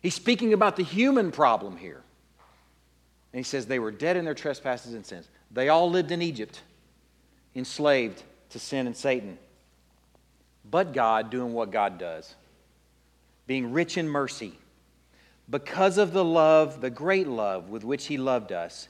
He's 0.00 0.14
speaking 0.14 0.52
about 0.52 0.76
the 0.76 0.84
human 0.84 1.32
problem 1.32 1.76
here. 1.76 2.02
And 3.32 3.40
he 3.40 3.42
says 3.42 3.66
they 3.66 3.78
were 3.78 3.90
dead 3.90 4.16
in 4.16 4.24
their 4.24 4.34
trespasses 4.34 4.94
and 4.94 5.04
sins. 5.04 5.28
They 5.50 5.68
all 5.68 5.90
lived 5.90 6.12
in 6.12 6.22
Egypt, 6.22 6.60
enslaved 7.54 8.22
to 8.50 8.58
sin 8.58 8.86
and 8.86 8.96
Satan. 8.96 9.38
But 10.70 10.92
God 10.92 11.30
doing 11.30 11.52
what 11.52 11.70
God 11.70 11.98
does, 11.98 12.34
being 13.46 13.72
rich 13.72 13.96
in 13.98 14.08
mercy 14.08 14.58
because 15.48 15.98
of 15.98 16.12
the 16.12 16.24
love, 16.24 16.80
the 16.80 16.90
great 16.90 17.28
love 17.28 17.68
with 17.70 17.84
which 17.84 18.06
He 18.06 18.16
loved 18.16 18.52
us, 18.52 18.88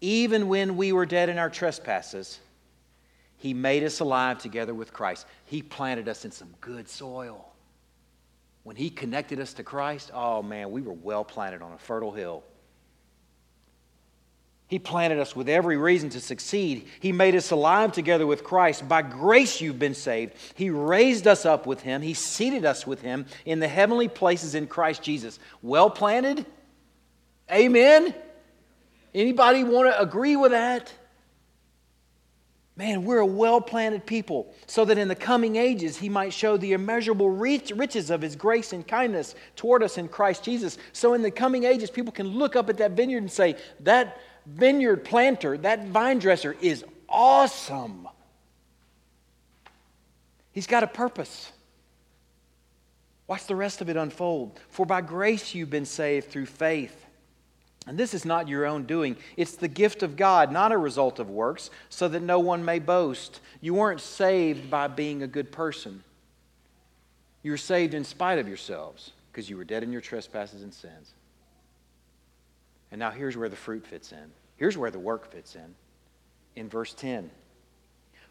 even 0.00 0.48
when 0.48 0.76
we 0.76 0.92
were 0.92 1.06
dead 1.06 1.28
in 1.28 1.38
our 1.38 1.50
trespasses, 1.50 2.38
He 3.38 3.54
made 3.54 3.82
us 3.82 4.00
alive 4.00 4.38
together 4.38 4.74
with 4.74 4.92
Christ. 4.92 5.26
He 5.44 5.62
planted 5.62 6.08
us 6.08 6.24
in 6.24 6.30
some 6.30 6.54
good 6.60 6.88
soil. 6.88 7.52
When 8.62 8.76
He 8.76 8.90
connected 8.90 9.40
us 9.40 9.52
to 9.54 9.64
Christ, 9.64 10.10
oh 10.14 10.42
man, 10.42 10.70
we 10.70 10.82
were 10.82 10.92
well 10.92 11.24
planted 11.24 11.62
on 11.62 11.72
a 11.72 11.78
fertile 11.78 12.12
hill. 12.12 12.44
He 14.68 14.80
planted 14.80 15.20
us 15.20 15.36
with 15.36 15.48
every 15.48 15.76
reason 15.76 16.10
to 16.10 16.20
succeed. 16.20 16.88
He 16.98 17.12
made 17.12 17.36
us 17.36 17.52
alive 17.52 17.92
together 17.92 18.26
with 18.26 18.42
Christ. 18.42 18.88
By 18.88 19.02
grace 19.02 19.60
you've 19.60 19.78
been 19.78 19.94
saved. 19.94 20.34
He 20.56 20.70
raised 20.70 21.28
us 21.28 21.46
up 21.46 21.66
with 21.66 21.82
Him. 21.82 22.02
He 22.02 22.14
seated 22.14 22.64
us 22.64 22.84
with 22.84 23.00
Him 23.00 23.26
in 23.44 23.60
the 23.60 23.68
heavenly 23.68 24.08
places 24.08 24.56
in 24.56 24.66
Christ 24.66 25.02
Jesus. 25.02 25.38
Well 25.62 25.88
planted? 25.88 26.44
Amen? 27.50 28.12
Anybody 29.14 29.62
want 29.62 29.88
to 29.88 30.00
agree 30.00 30.34
with 30.34 30.50
that? 30.50 30.92
Man, 32.78 33.04
we're 33.04 33.20
a 33.20 33.26
well 33.26 33.62
planted 33.62 34.04
people, 34.04 34.52
so 34.66 34.84
that 34.84 34.98
in 34.98 35.08
the 35.08 35.14
coming 35.14 35.56
ages 35.56 35.96
he 35.96 36.10
might 36.10 36.34
show 36.34 36.58
the 36.58 36.74
immeasurable 36.74 37.30
riches 37.30 38.10
of 38.10 38.20
his 38.20 38.36
grace 38.36 38.74
and 38.74 38.86
kindness 38.86 39.34
toward 39.54 39.82
us 39.82 39.96
in 39.96 40.08
Christ 40.08 40.44
Jesus. 40.44 40.76
So 40.92 41.14
in 41.14 41.22
the 41.22 41.30
coming 41.30 41.64
ages, 41.64 41.90
people 41.90 42.12
can 42.12 42.26
look 42.26 42.54
up 42.54 42.68
at 42.68 42.76
that 42.76 42.90
vineyard 42.90 43.22
and 43.22 43.32
say, 43.32 43.56
That 43.80 44.20
vineyard 44.46 45.04
planter, 45.04 45.58
that 45.58 45.86
vine 45.88 46.18
dresser 46.18 46.56
is 46.60 46.84
awesome. 47.08 48.08
He's 50.52 50.66
got 50.66 50.82
a 50.82 50.86
purpose. 50.86 51.52
Watch 53.26 53.46
the 53.46 53.56
rest 53.56 53.80
of 53.80 53.90
it 53.90 53.96
unfold. 53.96 54.58
For 54.70 54.86
by 54.86 55.00
grace 55.00 55.54
you've 55.54 55.70
been 55.70 55.84
saved 55.84 56.30
through 56.30 56.46
faith. 56.46 57.04
And 57.86 57.96
this 57.96 58.14
is 58.14 58.24
not 58.24 58.48
your 58.48 58.66
own 58.66 58.84
doing. 58.84 59.16
It's 59.36 59.56
the 59.56 59.68
gift 59.68 60.02
of 60.02 60.16
God, 60.16 60.50
not 60.50 60.72
a 60.72 60.78
result 60.78 61.18
of 61.18 61.30
works, 61.30 61.70
so 61.88 62.08
that 62.08 62.22
no 62.22 62.40
one 62.40 62.64
may 62.64 62.78
boast. 62.78 63.40
You 63.60 63.74
weren't 63.74 64.00
saved 64.00 64.70
by 64.70 64.88
being 64.88 65.22
a 65.22 65.28
good 65.28 65.52
person. 65.52 66.02
You 67.42 67.52
were 67.52 67.56
saved 67.56 67.94
in 67.94 68.02
spite 68.02 68.40
of 68.40 68.48
yourselves, 68.48 69.12
because 69.30 69.48
you 69.48 69.56
were 69.56 69.64
dead 69.64 69.84
in 69.84 69.92
your 69.92 70.00
trespasses 70.00 70.62
and 70.62 70.74
sins. 70.74 71.12
And 72.96 73.00
now 73.00 73.10
here's 73.10 73.36
where 73.36 73.50
the 73.50 73.56
fruit 73.56 73.86
fits 73.86 74.12
in. 74.12 74.32
Here's 74.56 74.78
where 74.78 74.90
the 74.90 74.98
work 74.98 75.30
fits 75.30 75.54
in. 75.54 75.74
In 76.54 76.66
verse 76.66 76.94
10 76.94 77.30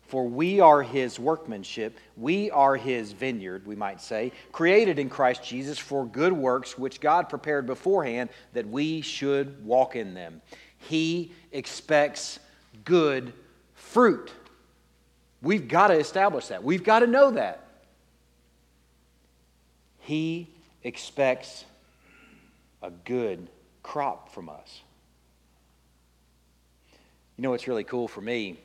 For 0.07 0.28
we 0.28 0.59
are 0.59 0.82
his 0.82 1.20
workmanship, 1.20 1.99
we 2.18 2.49
are 2.49 2.76
his 2.76 3.11
vineyard, 3.11 3.68
we 3.68 3.76
might 3.76 4.01
say, 4.01 4.32
created 4.51 4.97
in 4.97 5.07
Christ 5.07 5.43
Jesus 5.43 5.78
for 5.78 6.07
good 6.07 6.34
works, 6.34 6.80
which 6.80 6.99
God 6.99 7.30
prepared 7.30 7.68
beforehand 7.68 8.32
that 8.53 8.68
we 8.68 9.01
should 9.01 9.63
walk 9.63 9.95
in 9.95 10.16
them. 10.16 10.41
He 10.80 11.32
expects 11.51 12.39
good 12.86 13.34
fruit. 13.76 14.32
We've 15.43 15.68
got 15.68 15.89
to 15.89 15.99
establish 15.99 16.47
that. 16.47 16.63
We've 16.63 16.84
got 16.84 17.01
to 17.01 17.07
know 17.07 17.30
that. 17.30 17.68
He 19.99 20.49
expects 20.82 21.66
a 22.82 22.89
good 22.89 23.47
crop 23.86 24.31
from 24.31 24.49
us. 24.49 24.81
You 27.38 27.43
know 27.43 27.51
what's 27.51 27.67
really 27.67 27.83
cool 27.83 28.07
for 28.07 28.19
me 28.19 28.59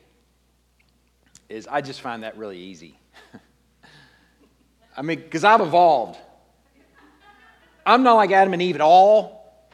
is 1.47 1.67
I 1.67 1.81
just 1.81 2.01
find 2.01 2.23
that 2.23 2.37
really 2.37 2.57
easy. 2.57 2.97
I 4.97 5.03
mean, 5.03 5.19
because 5.19 5.43
I've 5.43 5.61
evolved. 5.61 6.17
I'm 7.85 8.01
not 8.01 8.15
like 8.15 8.31
Adam 8.31 8.51
and 8.53 8.61
Eve 8.63 8.73
at 8.73 8.81
all. 8.81 9.69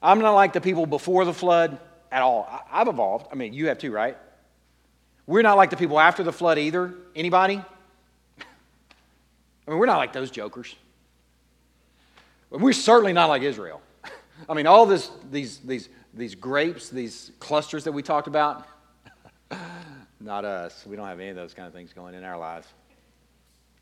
I'm 0.00 0.20
not 0.20 0.34
like 0.34 0.52
the 0.52 0.60
people 0.60 0.86
before 0.86 1.24
the 1.24 1.34
flood 1.34 1.80
at 2.12 2.22
all. 2.22 2.48
I've 2.70 2.86
evolved. 2.86 3.26
I 3.32 3.34
mean, 3.34 3.52
you 3.52 3.66
have 3.66 3.78
too, 3.78 3.90
right? 3.90 4.16
We're 5.26 5.42
not 5.42 5.56
like 5.56 5.70
the 5.70 5.76
people 5.76 5.98
after 5.98 6.22
the 6.22 6.32
flood 6.32 6.56
either. 6.56 6.94
Anybody? 7.16 7.56
I 8.38 9.70
mean, 9.70 9.78
we're 9.78 9.86
not 9.86 9.98
like 9.98 10.12
those 10.12 10.30
jokers. 10.30 10.76
We're 12.50 12.72
certainly 12.72 13.12
not 13.12 13.28
like 13.28 13.42
Israel. 13.42 13.80
I 14.48 14.54
mean, 14.54 14.66
all 14.66 14.84
this, 14.84 15.10
these, 15.30 15.58
these, 15.58 15.88
these 16.12 16.34
grapes, 16.34 16.88
these 16.88 17.30
clusters 17.38 17.84
that 17.84 17.92
we 17.92 18.02
talked 18.02 18.26
about, 18.26 18.66
not 20.20 20.44
us. 20.44 20.84
We 20.86 20.96
don't 20.96 21.06
have 21.06 21.20
any 21.20 21.30
of 21.30 21.36
those 21.36 21.54
kind 21.54 21.68
of 21.68 21.72
things 21.72 21.92
going 21.92 22.14
in 22.14 22.24
our 22.24 22.38
lives, 22.38 22.66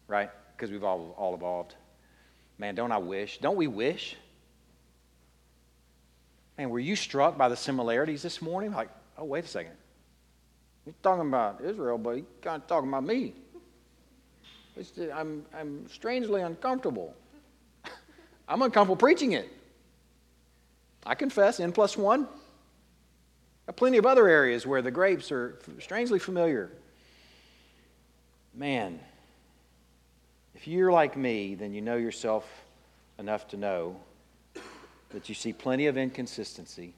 right? 0.06 0.30
Because 0.54 0.70
we've 0.70 0.84
all, 0.84 1.14
all 1.16 1.34
evolved. 1.34 1.74
Man, 2.58 2.74
don't 2.74 2.92
I 2.92 2.98
wish? 2.98 3.38
Don't 3.38 3.56
we 3.56 3.68
wish? 3.68 4.16
Man, 6.58 6.70
were 6.70 6.80
you 6.80 6.96
struck 6.96 7.38
by 7.38 7.48
the 7.48 7.56
similarities 7.56 8.20
this 8.20 8.42
morning? 8.42 8.72
Like, 8.72 8.90
oh, 9.16 9.24
wait 9.24 9.44
a 9.44 9.48
second. 9.48 9.74
You're 10.84 10.94
talking 11.02 11.26
about 11.26 11.60
Israel, 11.62 11.98
but 11.98 12.16
he's 12.16 12.24
kind 12.42 12.60
of 12.62 12.68
talking 12.68 12.88
about 12.88 13.04
me. 13.04 13.34
Just, 14.76 14.98
I'm, 15.14 15.44
I'm 15.54 15.88
strangely 15.88 16.42
uncomfortable. 16.42 17.14
I'm 18.48 18.62
uncomfortable 18.62 18.96
preaching 18.96 19.32
it. 19.32 19.48
I 21.04 21.14
confess, 21.14 21.60
N 21.60 21.72
plus 21.72 21.96
one. 21.96 22.26
Got 23.66 23.76
plenty 23.76 23.98
of 23.98 24.06
other 24.06 24.26
areas 24.26 24.66
where 24.66 24.80
the 24.80 24.90
grapes 24.90 25.30
are 25.30 25.58
strangely 25.78 26.18
familiar. 26.18 26.70
Man, 28.54 28.98
if 30.54 30.66
you're 30.66 30.90
like 30.90 31.16
me, 31.16 31.54
then 31.54 31.74
you 31.74 31.82
know 31.82 31.96
yourself 31.96 32.44
enough 33.18 33.46
to 33.48 33.56
know 33.56 34.00
that 35.10 35.28
you 35.28 35.34
see 35.34 35.52
plenty 35.52 35.86
of 35.86 35.96
inconsistency 35.96 36.94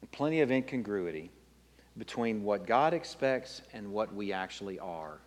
and 0.00 0.10
plenty 0.12 0.40
of 0.40 0.50
incongruity 0.50 1.30
between 1.98 2.42
what 2.42 2.66
God 2.66 2.94
expects 2.94 3.62
and 3.72 3.92
what 3.92 4.14
we 4.14 4.32
actually 4.32 4.78
are. 4.78 5.18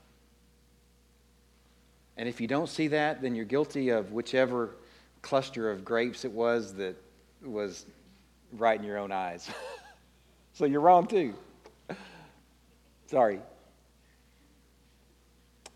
And 2.18 2.28
if 2.28 2.42
you 2.42 2.48
don't 2.48 2.68
see 2.68 2.88
that, 2.88 3.22
then 3.22 3.36
you're 3.36 3.46
guilty 3.46 3.90
of 3.90 4.12
whichever 4.12 4.72
cluster 5.22 5.72
of 5.72 5.84
grapes 5.84 6.26
it 6.26 6.32
was 6.32 6.74
that 6.76 6.95
was 7.43 7.86
right 8.53 8.80
in 8.80 8.86
your 8.86 8.97
own 8.97 9.11
eyes. 9.11 9.49
so 10.53 10.65
you're 10.65 10.82
wrong 10.82 11.07
too. 11.07 11.34
Sorry. 13.07 13.39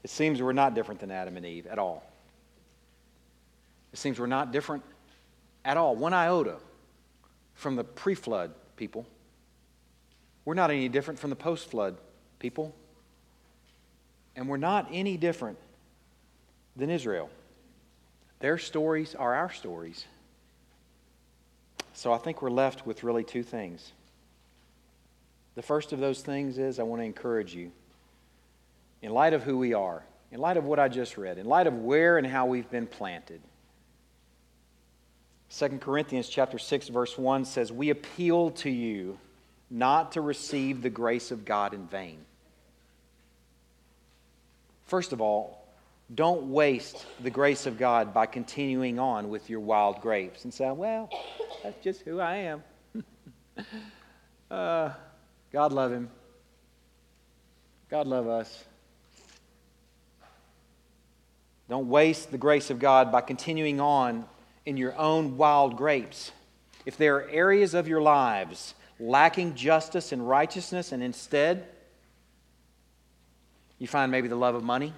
It 0.04 0.10
seems 0.10 0.42
we're 0.42 0.54
not 0.54 0.74
different 0.74 1.00
than 1.00 1.12
Adam 1.12 1.38
and 1.38 1.46
Eve 1.46 1.68
at 1.68 1.78
all. 1.78 2.04
It 3.94 4.00
seems 4.00 4.20
we're 4.20 4.26
not 4.26 4.52
different 4.52 4.84
at 5.64 5.78
all, 5.78 5.96
one 5.96 6.14
iota 6.14 6.58
from 7.54 7.76
the 7.76 7.84
pre 7.84 8.16
flood 8.16 8.52
people. 8.78 9.06
We're 10.46 10.56
not 10.56 10.72
any 10.72 10.90
different 10.90 11.20
from 11.20 11.30
the 11.30 11.36
post 11.36 11.70
flood 11.70 11.98
people. 12.40 12.74
And 14.36 14.48
we're 14.48 14.58
not 14.58 14.88
any 14.92 15.18
different 15.18 15.58
than 16.76 16.90
Israel. 16.90 17.30
Their 18.42 18.58
stories 18.58 19.16
are 19.16 19.34
our 19.34 19.52
stories. 19.52 20.06
So 21.94 22.12
I 22.12 22.18
think 22.18 22.42
we're 22.42 22.50
left 22.50 22.86
with 22.86 23.04
really 23.04 23.24
two 23.24 23.44
things. 23.44 23.94
The 25.56 25.62
first 25.62 25.94
of 25.94 26.00
those 26.00 26.22
things 26.22 26.58
is 26.58 26.80
I 26.80 26.84
want 26.84 27.02
to 27.02 27.06
encourage 27.06 27.54
you, 27.54 27.72
in 29.02 29.12
light 29.12 29.34
of 29.34 29.44
who 29.44 29.58
we 29.58 29.74
are, 29.74 30.04
in 30.32 30.40
light 30.40 30.58
of 30.58 30.66
what 30.66 30.80
I 30.80 30.88
just 30.88 31.18
read, 31.18 31.38
in 31.38 31.46
light 31.46 31.68
of 31.68 31.76
where 31.76 32.18
and 32.18 32.26
how 32.26 32.46
we've 32.46 32.70
been 32.70 32.88
planted, 32.88 33.42
2 35.52 35.80
Corinthians 35.80 36.30
chapter 36.30 36.58
6 36.58 36.88
verse 36.88 37.18
1 37.18 37.44
says, 37.46 37.72
"We 37.72 37.90
appeal 37.90 38.52
to 38.52 38.70
you 38.70 39.20
not 39.70 40.14
to 40.14 40.22
receive 40.22 40.82
the 40.82 40.90
grace 40.90 41.30
of 41.30 41.44
God 41.44 41.74
in 41.74 41.88
vain." 41.88 42.26
First 44.86 45.12
of 45.12 45.20
all, 45.20 45.61
don't 46.14 46.52
waste 46.52 47.06
the 47.22 47.30
grace 47.30 47.66
of 47.66 47.78
God 47.78 48.14
by 48.14 48.26
continuing 48.26 49.00
on 49.00 49.30
with 49.30 49.50
your 49.50 49.60
wild 49.60 50.02
grapes 50.02 50.44
and 50.44 50.54
say, 50.54 50.70
"Well, 50.70 51.10
that's 51.64 51.82
just 51.84 52.02
who 52.02 52.20
I 52.20 52.36
am." 52.36 52.64
uh, 54.52 54.92
God 55.52 55.72
love 55.72 55.92
him. 55.92 56.10
God 57.90 58.08
love 58.08 58.28
us. 58.28 58.64
Don't 61.70 61.88
waste 61.88 62.32
the 62.32 62.38
grace 62.38 62.70
of 62.70 62.80
God 62.80 63.12
by 63.12 63.22
continuing 63.22 63.80
on 63.80 64.26
in 64.66 64.78
your 64.78 64.96
own 64.98 65.38
wild 65.38 65.78
grapes, 65.78 66.32
if 66.86 66.98
there 66.98 67.16
are 67.16 67.30
areas 67.30 67.74
of 67.74 67.88
your 67.88 68.02
lives 68.02 68.74
lacking 69.00 69.56
justice 69.56 70.12
and 70.12 70.28
righteousness, 70.28 70.92
and 70.92 71.02
instead 71.02 71.66
you 73.80 73.88
find 73.88 74.12
maybe 74.12 74.28
the 74.28 74.36
love 74.36 74.54
of 74.54 74.64
money, 74.64 74.94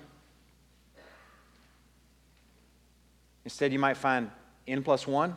instead 3.43 3.71
you 3.71 3.79
might 3.79 3.97
find 3.97 4.29
N 4.67 4.83
plus 4.83 5.07
one. 5.07 5.35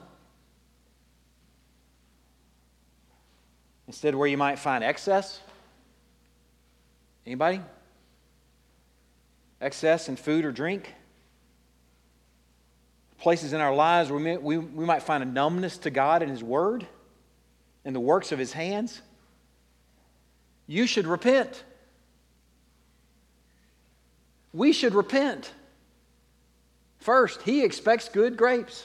Instead, 3.86 4.14
where 4.14 4.26
you 4.26 4.36
might 4.36 4.58
find 4.58 4.82
excess. 4.82 5.40
Anybody? 7.24 7.60
Excess 9.60 10.08
in 10.08 10.16
food 10.16 10.44
or 10.44 10.50
drink? 10.50 10.92
places 13.18 13.52
in 13.52 13.60
our 13.60 13.74
lives 13.74 14.10
where 14.10 14.20
we, 14.20 14.36
we, 14.36 14.58
we 14.58 14.84
might 14.84 15.02
find 15.02 15.22
a 15.22 15.26
numbness 15.26 15.78
to 15.78 15.90
God 15.90 16.22
and 16.22 16.30
His 16.30 16.42
Word 16.42 16.86
and 17.84 17.94
the 17.94 18.00
works 18.00 18.32
of 18.32 18.38
His 18.38 18.52
hands, 18.52 19.00
you 20.66 20.86
should 20.86 21.06
repent. 21.06 21.64
We 24.52 24.72
should 24.72 24.94
repent. 24.94 25.52
First, 27.06 27.42
He 27.42 27.62
expects 27.62 28.08
good 28.08 28.36
grapes. 28.36 28.84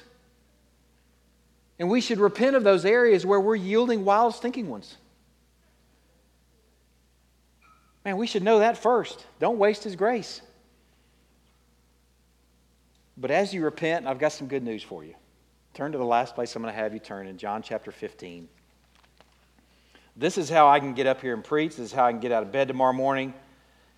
And 1.79 1.89
we 1.89 2.01
should 2.01 2.19
repent 2.19 2.55
of 2.55 2.63
those 2.63 2.85
areas 2.85 3.25
where 3.25 3.39
we're 3.39 3.55
yielding 3.55 4.05
wild, 4.05 4.35
stinking 4.35 4.69
ones. 4.69 4.95
Man, 8.05 8.17
we 8.17 8.27
should 8.27 8.43
know 8.43 8.59
that 8.59 8.77
first. 8.77 9.25
Don't 9.39 9.57
waste 9.57 9.83
His 9.83 9.95
grace. 9.95 10.43
But 13.17 13.31
as 13.31 13.55
you 13.55 13.63
repent, 13.63 14.05
I've 14.05 14.19
got 14.19 14.33
some 14.33 14.45
good 14.45 14.61
news 14.61 14.83
for 14.83 15.03
you. 15.03 15.15
Turn 15.73 15.91
to 15.91 15.97
the 15.97 16.05
last 16.05 16.35
place 16.35 16.55
I'm 16.55 16.61
going 16.61 16.71
to 16.71 16.79
have 16.79 16.93
you 16.93 16.99
turn 16.99 17.25
in 17.25 17.39
John 17.39 17.63
chapter 17.63 17.91
15. 17.91 18.47
This 20.15 20.37
is 20.37 20.47
how 20.47 20.67
I 20.67 20.79
can 20.79 20.93
get 20.93 21.07
up 21.07 21.21
here 21.21 21.33
and 21.33 21.43
preach. 21.43 21.77
This 21.77 21.87
is 21.87 21.91
how 21.91 22.05
I 22.05 22.11
can 22.11 22.19
get 22.19 22.31
out 22.31 22.43
of 22.43 22.51
bed 22.51 22.67
tomorrow 22.67 22.93
morning. 22.93 23.33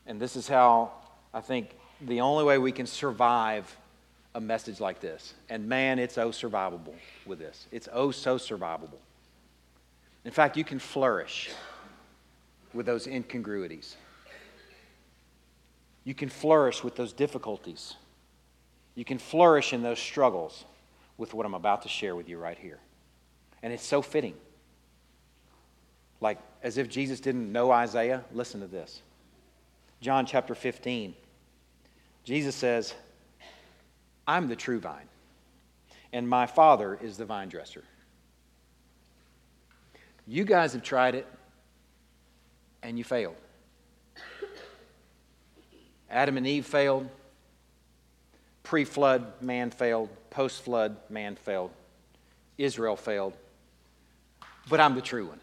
And 0.07 0.17
this 0.17 0.37
is 0.37 0.47
how 0.47 0.93
I 1.33 1.41
think 1.41 1.75
the 1.99 2.21
only 2.21 2.45
way 2.45 2.57
we 2.57 2.71
can 2.71 2.85
survive 2.85 3.77
a 4.35 4.41
message 4.41 4.79
like 4.79 4.99
this. 4.99 5.33
And 5.49 5.67
man, 5.67 5.99
it's 5.99 6.17
oh 6.17 6.29
survivable 6.29 6.93
with 7.25 7.39
this. 7.39 7.67
It's 7.71 7.87
oh 7.91 8.11
so 8.11 8.37
survivable. 8.37 8.99
In 10.25 10.31
fact, 10.31 10.57
you 10.57 10.63
can 10.63 10.79
flourish 10.79 11.51
with 12.73 12.85
those 12.85 13.07
incongruities. 13.07 13.97
You 16.03 16.13
can 16.13 16.29
flourish 16.29 16.83
with 16.83 16.95
those 16.95 17.13
difficulties. 17.13 17.95
You 18.95 19.05
can 19.05 19.17
flourish 19.17 19.73
in 19.73 19.83
those 19.83 19.99
struggles 19.99 20.65
with 21.17 21.33
what 21.33 21.45
I'm 21.45 21.53
about 21.53 21.83
to 21.83 21.89
share 21.89 22.15
with 22.15 22.27
you 22.27 22.37
right 22.37 22.57
here. 22.57 22.79
And 23.61 23.71
it's 23.71 23.85
so 23.85 24.01
fitting. 24.01 24.33
Like, 26.19 26.39
as 26.61 26.77
if 26.77 26.89
Jesus 26.89 27.19
didn't 27.19 27.51
know 27.51 27.71
Isaiah, 27.71 28.23
listen 28.33 28.61
to 28.61 28.67
this. 28.67 29.01
John 30.01 30.25
chapter 30.25 30.55
15. 30.55 31.13
Jesus 32.23 32.55
says, 32.55 32.93
I'm 34.27 34.47
the 34.47 34.55
true 34.55 34.79
vine, 34.79 35.07
and 36.11 36.27
my 36.27 36.45
Father 36.45 36.97
is 37.01 37.17
the 37.17 37.25
vine 37.25 37.49
dresser. 37.49 37.83
You 40.25 40.45
guys 40.45 40.73
have 40.73 40.83
tried 40.83 41.15
it, 41.15 41.27
and 42.81 42.97
you 42.97 43.03
failed. 43.03 43.35
Adam 46.09 46.37
and 46.37 46.47
Eve 46.47 46.65
failed. 46.65 47.09
Pre 48.61 48.85
flood, 48.85 49.41
man 49.41 49.71
failed. 49.71 50.09
Post 50.29 50.63
flood, 50.63 50.95
man 51.09 51.35
failed. 51.35 51.71
Israel 52.57 52.95
failed. 52.95 53.33
But 54.69 54.79
I'm 54.79 54.95
the 54.95 55.01
true 55.01 55.27
one. 55.27 55.39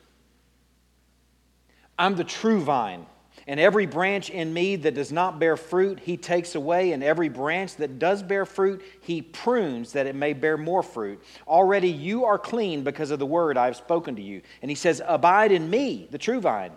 I'm 1.99 2.17
the 2.17 2.25
true 2.25 2.61
vine. 2.61 3.05
And 3.51 3.59
every 3.59 3.85
branch 3.85 4.31
in 4.31 4.55
me 4.55 4.77
that 4.77 4.95
does 4.95 5.11
not 5.11 5.41
bear 5.41 5.57
fruit, 5.57 5.99
he 5.99 6.17
takes 6.17 6.55
away. 6.55 6.93
And 6.93 7.03
every 7.03 7.29
branch 7.29 7.75
that 7.79 7.99
does 7.99 8.23
bear 8.23 8.47
fruit, 8.47 8.81
he 9.01 9.23
prunes 9.23 9.95
that 9.95 10.07
it 10.07 10.15
may 10.15 10.35
bear 10.35 10.57
more 10.57 10.85
fruit. 10.85 11.21
Already 11.49 11.91
you 11.91 12.27
are 12.27 12.39
clean 12.39 12.85
because 12.85 13.11
of 13.11 13.19
the 13.19 13.27
word 13.27 13.57
I 13.57 13.65
have 13.65 13.75
spoken 13.75 14.15
to 14.15 14.23
you. 14.23 14.43
And 14.63 14.71
he 14.71 14.77
says, 14.77 15.03
Abide 15.05 15.51
in 15.51 15.69
me, 15.69 16.07
the 16.13 16.17
true 16.17 16.41
vine, 16.41 16.71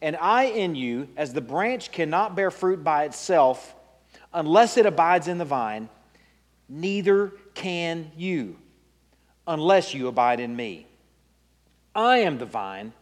and 0.00 0.16
I 0.16 0.44
in 0.44 0.74
you, 0.74 1.08
as 1.14 1.34
the 1.34 1.42
branch 1.42 1.92
cannot 1.92 2.34
bear 2.34 2.50
fruit 2.50 2.82
by 2.82 3.04
itself 3.04 3.74
unless 4.32 4.78
it 4.78 4.86
abides 4.86 5.28
in 5.28 5.36
the 5.36 5.44
vine, 5.44 5.90
neither 6.70 7.34
can 7.52 8.10
you 8.16 8.56
unless 9.46 9.92
you 9.92 10.08
abide 10.08 10.40
in 10.40 10.56
me. 10.56 10.86
I 11.94 12.20
am 12.20 12.38
the 12.38 12.46
vine, 12.46 12.94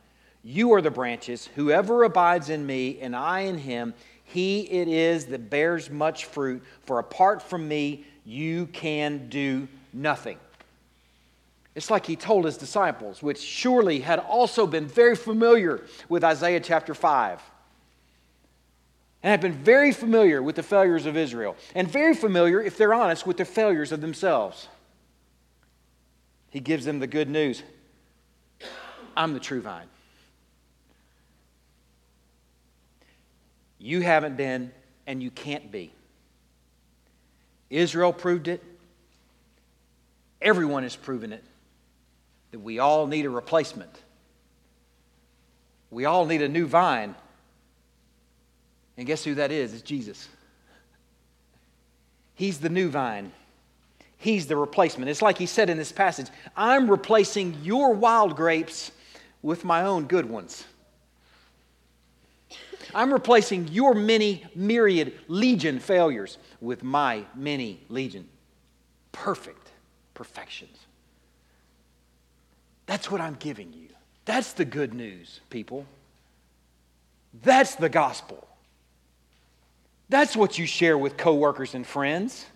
You 0.42 0.72
are 0.72 0.82
the 0.82 0.90
branches. 0.90 1.48
Whoever 1.54 2.04
abides 2.04 2.48
in 2.48 2.64
me 2.64 2.98
and 3.00 3.14
I 3.14 3.40
in 3.40 3.58
him, 3.58 3.94
he 4.24 4.60
it 4.60 4.88
is 4.88 5.26
that 5.26 5.50
bears 5.50 5.90
much 5.90 6.24
fruit. 6.24 6.62
For 6.84 6.98
apart 6.98 7.42
from 7.42 7.68
me, 7.68 8.04
you 8.24 8.66
can 8.66 9.28
do 9.28 9.68
nothing. 9.92 10.38
It's 11.74 11.90
like 11.90 12.06
he 12.06 12.16
told 12.16 12.44
his 12.44 12.56
disciples, 12.56 13.22
which 13.22 13.40
surely 13.40 14.00
had 14.00 14.18
also 14.18 14.66
been 14.66 14.86
very 14.86 15.14
familiar 15.14 15.84
with 16.08 16.24
Isaiah 16.24 16.60
chapter 16.60 16.94
5 16.94 17.40
and 19.22 19.30
have 19.30 19.40
been 19.40 19.52
very 19.52 19.92
familiar 19.92 20.42
with 20.42 20.56
the 20.56 20.62
failures 20.62 21.04
of 21.04 21.16
Israel, 21.16 21.54
and 21.74 21.86
very 21.86 22.14
familiar, 22.14 22.60
if 22.62 22.78
they're 22.78 22.94
honest, 22.94 23.26
with 23.26 23.36
the 23.36 23.44
failures 23.44 23.92
of 23.92 24.00
themselves. 24.00 24.68
He 26.50 26.58
gives 26.58 26.86
them 26.86 26.98
the 26.98 27.06
good 27.06 27.28
news 27.28 27.62
I'm 29.16 29.34
the 29.34 29.40
true 29.40 29.60
vine. 29.60 29.86
You 33.80 34.02
haven't 34.02 34.36
been, 34.36 34.70
and 35.06 35.22
you 35.22 35.30
can't 35.30 35.72
be. 35.72 35.92
Israel 37.70 38.12
proved 38.12 38.46
it. 38.46 38.62
Everyone 40.42 40.82
has 40.82 40.94
proven 40.94 41.32
it 41.32 41.42
that 42.50 42.58
we 42.60 42.78
all 42.78 43.06
need 43.06 43.24
a 43.24 43.30
replacement. 43.30 43.90
We 45.90 46.04
all 46.04 46.26
need 46.26 46.42
a 46.42 46.48
new 46.48 46.66
vine. 46.66 47.14
And 48.96 49.06
guess 49.06 49.24
who 49.24 49.34
that 49.36 49.50
is? 49.50 49.72
It's 49.72 49.82
Jesus. 49.82 50.28
He's 52.34 52.58
the 52.58 52.68
new 52.68 52.88
vine. 52.88 53.32
He's 54.18 54.46
the 54.46 54.56
replacement. 54.56 55.08
It's 55.10 55.22
like 55.22 55.38
he 55.38 55.46
said 55.46 55.70
in 55.70 55.78
this 55.78 55.92
passage 55.92 56.26
I'm 56.56 56.90
replacing 56.90 57.58
your 57.62 57.94
wild 57.94 58.36
grapes 58.36 58.92
with 59.42 59.64
my 59.64 59.82
own 59.82 60.04
good 60.04 60.28
ones. 60.28 60.64
I'm 62.94 63.12
replacing 63.12 63.68
your 63.68 63.94
many 63.94 64.44
myriad 64.54 65.14
legion 65.28 65.78
failures 65.78 66.38
with 66.60 66.82
my 66.82 67.24
many 67.34 67.80
legion 67.88 68.28
perfect 69.12 69.70
perfections. 70.14 70.76
That's 72.86 73.10
what 73.10 73.20
I'm 73.20 73.34
giving 73.34 73.72
you. 73.72 73.88
That's 74.24 74.52
the 74.52 74.64
good 74.64 74.94
news, 74.94 75.40
people. 75.50 75.86
That's 77.42 77.74
the 77.76 77.88
gospel. 77.88 78.46
That's 80.08 80.36
what 80.36 80.58
you 80.58 80.66
share 80.66 80.98
with 80.98 81.16
coworkers 81.16 81.74
and 81.74 81.86
friends. 81.86 82.46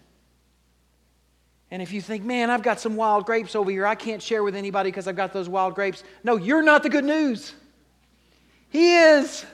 And 1.71 1.81
if 1.83 1.93
you 1.93 2.01
think, 2.01 2.25
man, 2.25 2.51
I've 2.51 2.63
got 2.63 2.81
some 2.81 2.97
wild 2.97 3.27
grapes 3.27 3.55
over 3.55 3.71
here, 3.71 3.87
I 3.87 3.95
can't 3.95 4.23
share 4.23 4.43
with 4.43 4.55
anybody 4.55 4.91
because 4.91 5.09
I've 5.09 5.17
got 5.17 5.33
those 5.33 5.49
wild 5.49 5.75
grapes. 5.75 6.03
No, 6.23 6.37
you're 6.37 6.63
not 6.63 6.83
the 6.83 6.89
good 6.89 7.05
news. 7.05 7.53
He 8.71 8.97
is. 8.97 9.45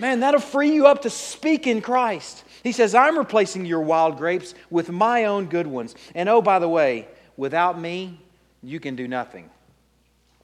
Man, 0.00 0.20
that'll 0.20 0.40
free 0.40 0.72
you 0.72 0.86
up 0.86 1.02
to 1.02 1.10
speak 1.10 1.66
in 1.66 1.80
Christ. 1.80 2.44
He 2.62 2.72
says, 2.72 2.94
I'm 2.94 3.18
replacing 3.18 3.64
your 3.64 3.80
wild 3.80 4.16
grapes 4.16 4.54
with 4.70 4.90
my 4.90 5.24
own 5.24 5.46
good 5.46 5.66
ones. 5.66 5.94
And 6.14 6.28
oh, 6.28 6.40
by 6.40 6.58
the 6.58 6.68
way, 6.68 7.08
without 7.36 7.80
me, 7.80 8.20
you 8.62 8.80
can 8.80 8.94
do 8.96 9.08
nothing. 9.08 9.50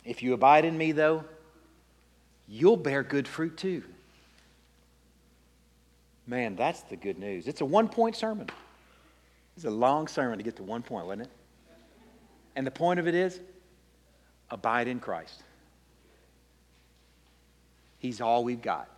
If 0.04 0.22
you 0.22 0.34
abide 0.34 0.64
in 0.64 0.76
me, 0.76 0.92
though, 0.92 1.24
you'll 2.48 2.76
bear 2.76 3.02
good 3.02 3.28
fruit 3.28 3.56
too. 3.56 3.82
Man, 6.26 6.56
that's 6.56 6.82
the 6.82 6.96
good 6.96 7.18
news. 7.18 7.46
It's 7.46 7.60
a 7.60 7.64
one 7.64 7.88
point 7.88 8.16
sermon. 8.16 8.48
It's 9.56 9.66
a 9.66 9.70
long 9.70 10.08
sermon 10.08 10.38
to 10.38 10.44
get 10.44 10.56
to 10.56 10.62
one 10.62 10.82
point, 10.82 11.06
wasn't 11.06 11.22
it? 11.22 11.30
And 12.56 12.66
the 12.66 12.70
point 12.70 12.98
of 12.98 13.06
it 13.06 13.14
is 13.14 13.40
abide 14.50 14.88
in 14.88 15.00
Christ. 15.00 15.42
He's 17.98 18.20
all 18.20 18.44
we've 18.44 18.62
got 18.62 18.88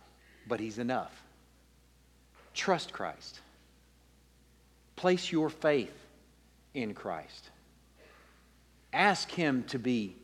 but 0.47 0.59
He's 0.59 0.79
enough. 0.79 1.23
Trust 2.53 2.93
Christ. 2.93 3.41
Place 4.95 5.31
your 5.31 5.49
faith 5.49 5.93
in 6.73 6.93
Christ. 6.93 7.49
Ask 8.93 9.29
Him 9.29 9.63
to 9.65 9.77
be 9.77 10.15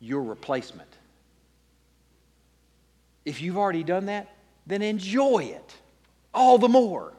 your 0.00 0.22
replacement. 0.22 0.88
If 3.24 3.40
you've 3.40 3.58
already 3.58 3.84
done 3.84 4.06
that, 4.06 4.28
then 4.66 4.82
enjoy 4.82 5.44
it 5.44 5.76
all 6.34 6.58
the 6.58 6.68
more, 6.68 7.12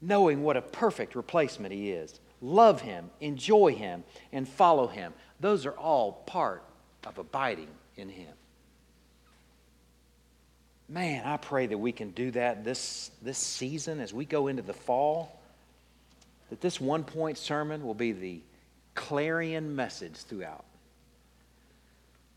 knowing 0.00 0.42
what 0.42 0.56
a 0.56 0.62
perfect 0.62 1.14
replacement 1.14 1.72
He 1.72 1.90
is. 1.90 2.20
Love 2.40 2.80
Him, 2.80 3.10
enjoy 3.20 3.74
Him, 3.74 4.04
and 4.32 4.48
follow 4.48 4.86
Him. 4.86 5.12
Those 5.40 5.66
are 5.66 5.76
all 5.76 6.12
part 6.26 6.62
of 7.04 7.18
abiding 7.18 7.68
in 7.96 8.08
Him. 8.08 8.37
Man, 10.88 11.24
I 11.26 11.36
pray 11.36 11.66
that 11.66 11.76
we 11.76 11.92
can 11.92 12.10
do 12.12 12.30
that 12.30 12.64
this, 12.64 13.10
this 13.20 13.38
season 13.38 14.00
as 14.00 14.14
we 14.14 14.24
go 14.24 14.46
into 14.46 14.62
the 14.62 14.72
fall. 14.72 15.38
That 16.48 16.62
this 16.62 16.80
one 16.80 17.04
point 17.04 17.36
sermon 17.36 17.84
will 17.84 17.94
be 17.94 18.12
the 18.12 18.40
clarion 18.94 19.76
message 19.76 20.14
throughout. 20.14 20.64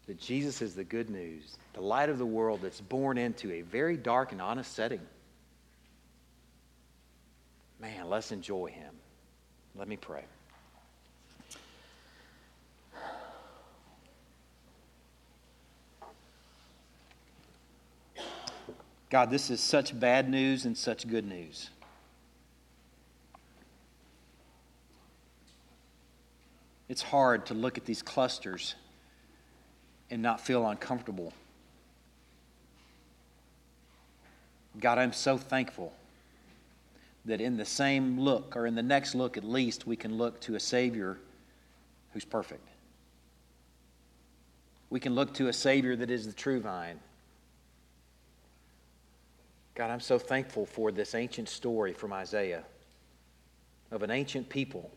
That 0.08 0.20
Jesus 0.20 0.62
is 0.62 0.76
the 0.76 0.84
good 0.84 1.10
news, 1.10 1.58
the 1.74 1.82
light 1.82 2.10
of 2.10 2.18
the 2.18 2.26
world 2.26 2.60
that's 2.62 2.82
born 2.82 3.18
into 3.18 3.52
a 3.54 3.62
very 3.62 3.95
dark 3.95 4.34
and 4.34 4.41
honest 4.41 4.74
setting. 4.74 4.99
Man, 7.80 8.10
let's 8.10 8.34
enjoy 8.34 8.68
him. 8.68 8.93
Let 9.76 9.88
me 9.88 9.95
pray. 9.95 10.24
God, 19.12 19.30
this 19.30 19.49
is 19.49 19.59
such 19.59 19.99
bad 19.99 20.30
news 20.30 20.64
and 20.64 20.76
such 20.76 21.05
good 21.05 21.28
news. 21.28 21.70
It's 26.88 27.01
hard 27.01 27.45
to 27.47 27.53
look 27.53 27.78
at 27.78 27.84
these 27.84 28.01
clusters 28.01 28.76
and 30.09 30.22
not 30.22 30.39
feel 30.39 30.66
uncomfortable. 30.66 31.34
God, 34.80 34.97
I'm 34.97 35.12
so 35.12 35.38
thankful 35.38 35.91
that 37.26 37.41
in 37.41 37.57
the 37.57 37.66
same 37.66 38.18
look, 38.18 38.55
or 38.55 38.66
in 38.66 38.76
the 38.76 38.84
next 38.84 39.14
look 39.14 39.36
at 39.36 39.43
least, 39.43 39.86
we 39.86 39.97
can 39.97 40.18
look 40.18 40.39
to 40.41 40.55
a 40.55 40.59
Savior 40.59 41.18
who's 42.14 42.24
perfect. 42.24 42.66
We 44.89 45.01
can 45.01 45.16
look 45.16 45.34
to 45.34 45.49
a 45.49 45.53
Savior 45.53 45.97
that 45.97 46.09
is 46.09 46.26
the 46.26 46.34
true 46.34 46.62
vine 46.62 47.01
God, 49.82 49.89
I'm 49.89 49.99
so 49.99 50.19
thankful 50.19 50.67
for 50.67 50.91
this 50.91 51.15
ancient 51.15 51.49
story 51.49 51.91
from 51.91 52.13
Isaiah 52.13 52.61
of 53.89 54.03
an 54.03 54.11
ancient 54.11 54.47
people 54.47 54.91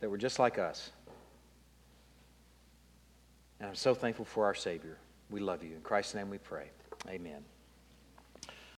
that 0.00 0.10
were 0.10 0.18
just 0.18 0.40
like 0.40 0.58
us. 0.58 0.90
And 3.60 3.68
I'm 3.68 3.76
so 3.76 3.94
thankful 3.94 4.24
for 4.24 4.44
our 4.44 4.54
Savior. 4.56 4.98
We 5.30 5.38
love 5.38 5.62
you. 5.62 5.76
In 5.76 5.82
Christ's 5.82 6.16
name 6.16 6.30
we 6.30 6.38
pray. 6.38 6.70
Amen. 7.08 7.44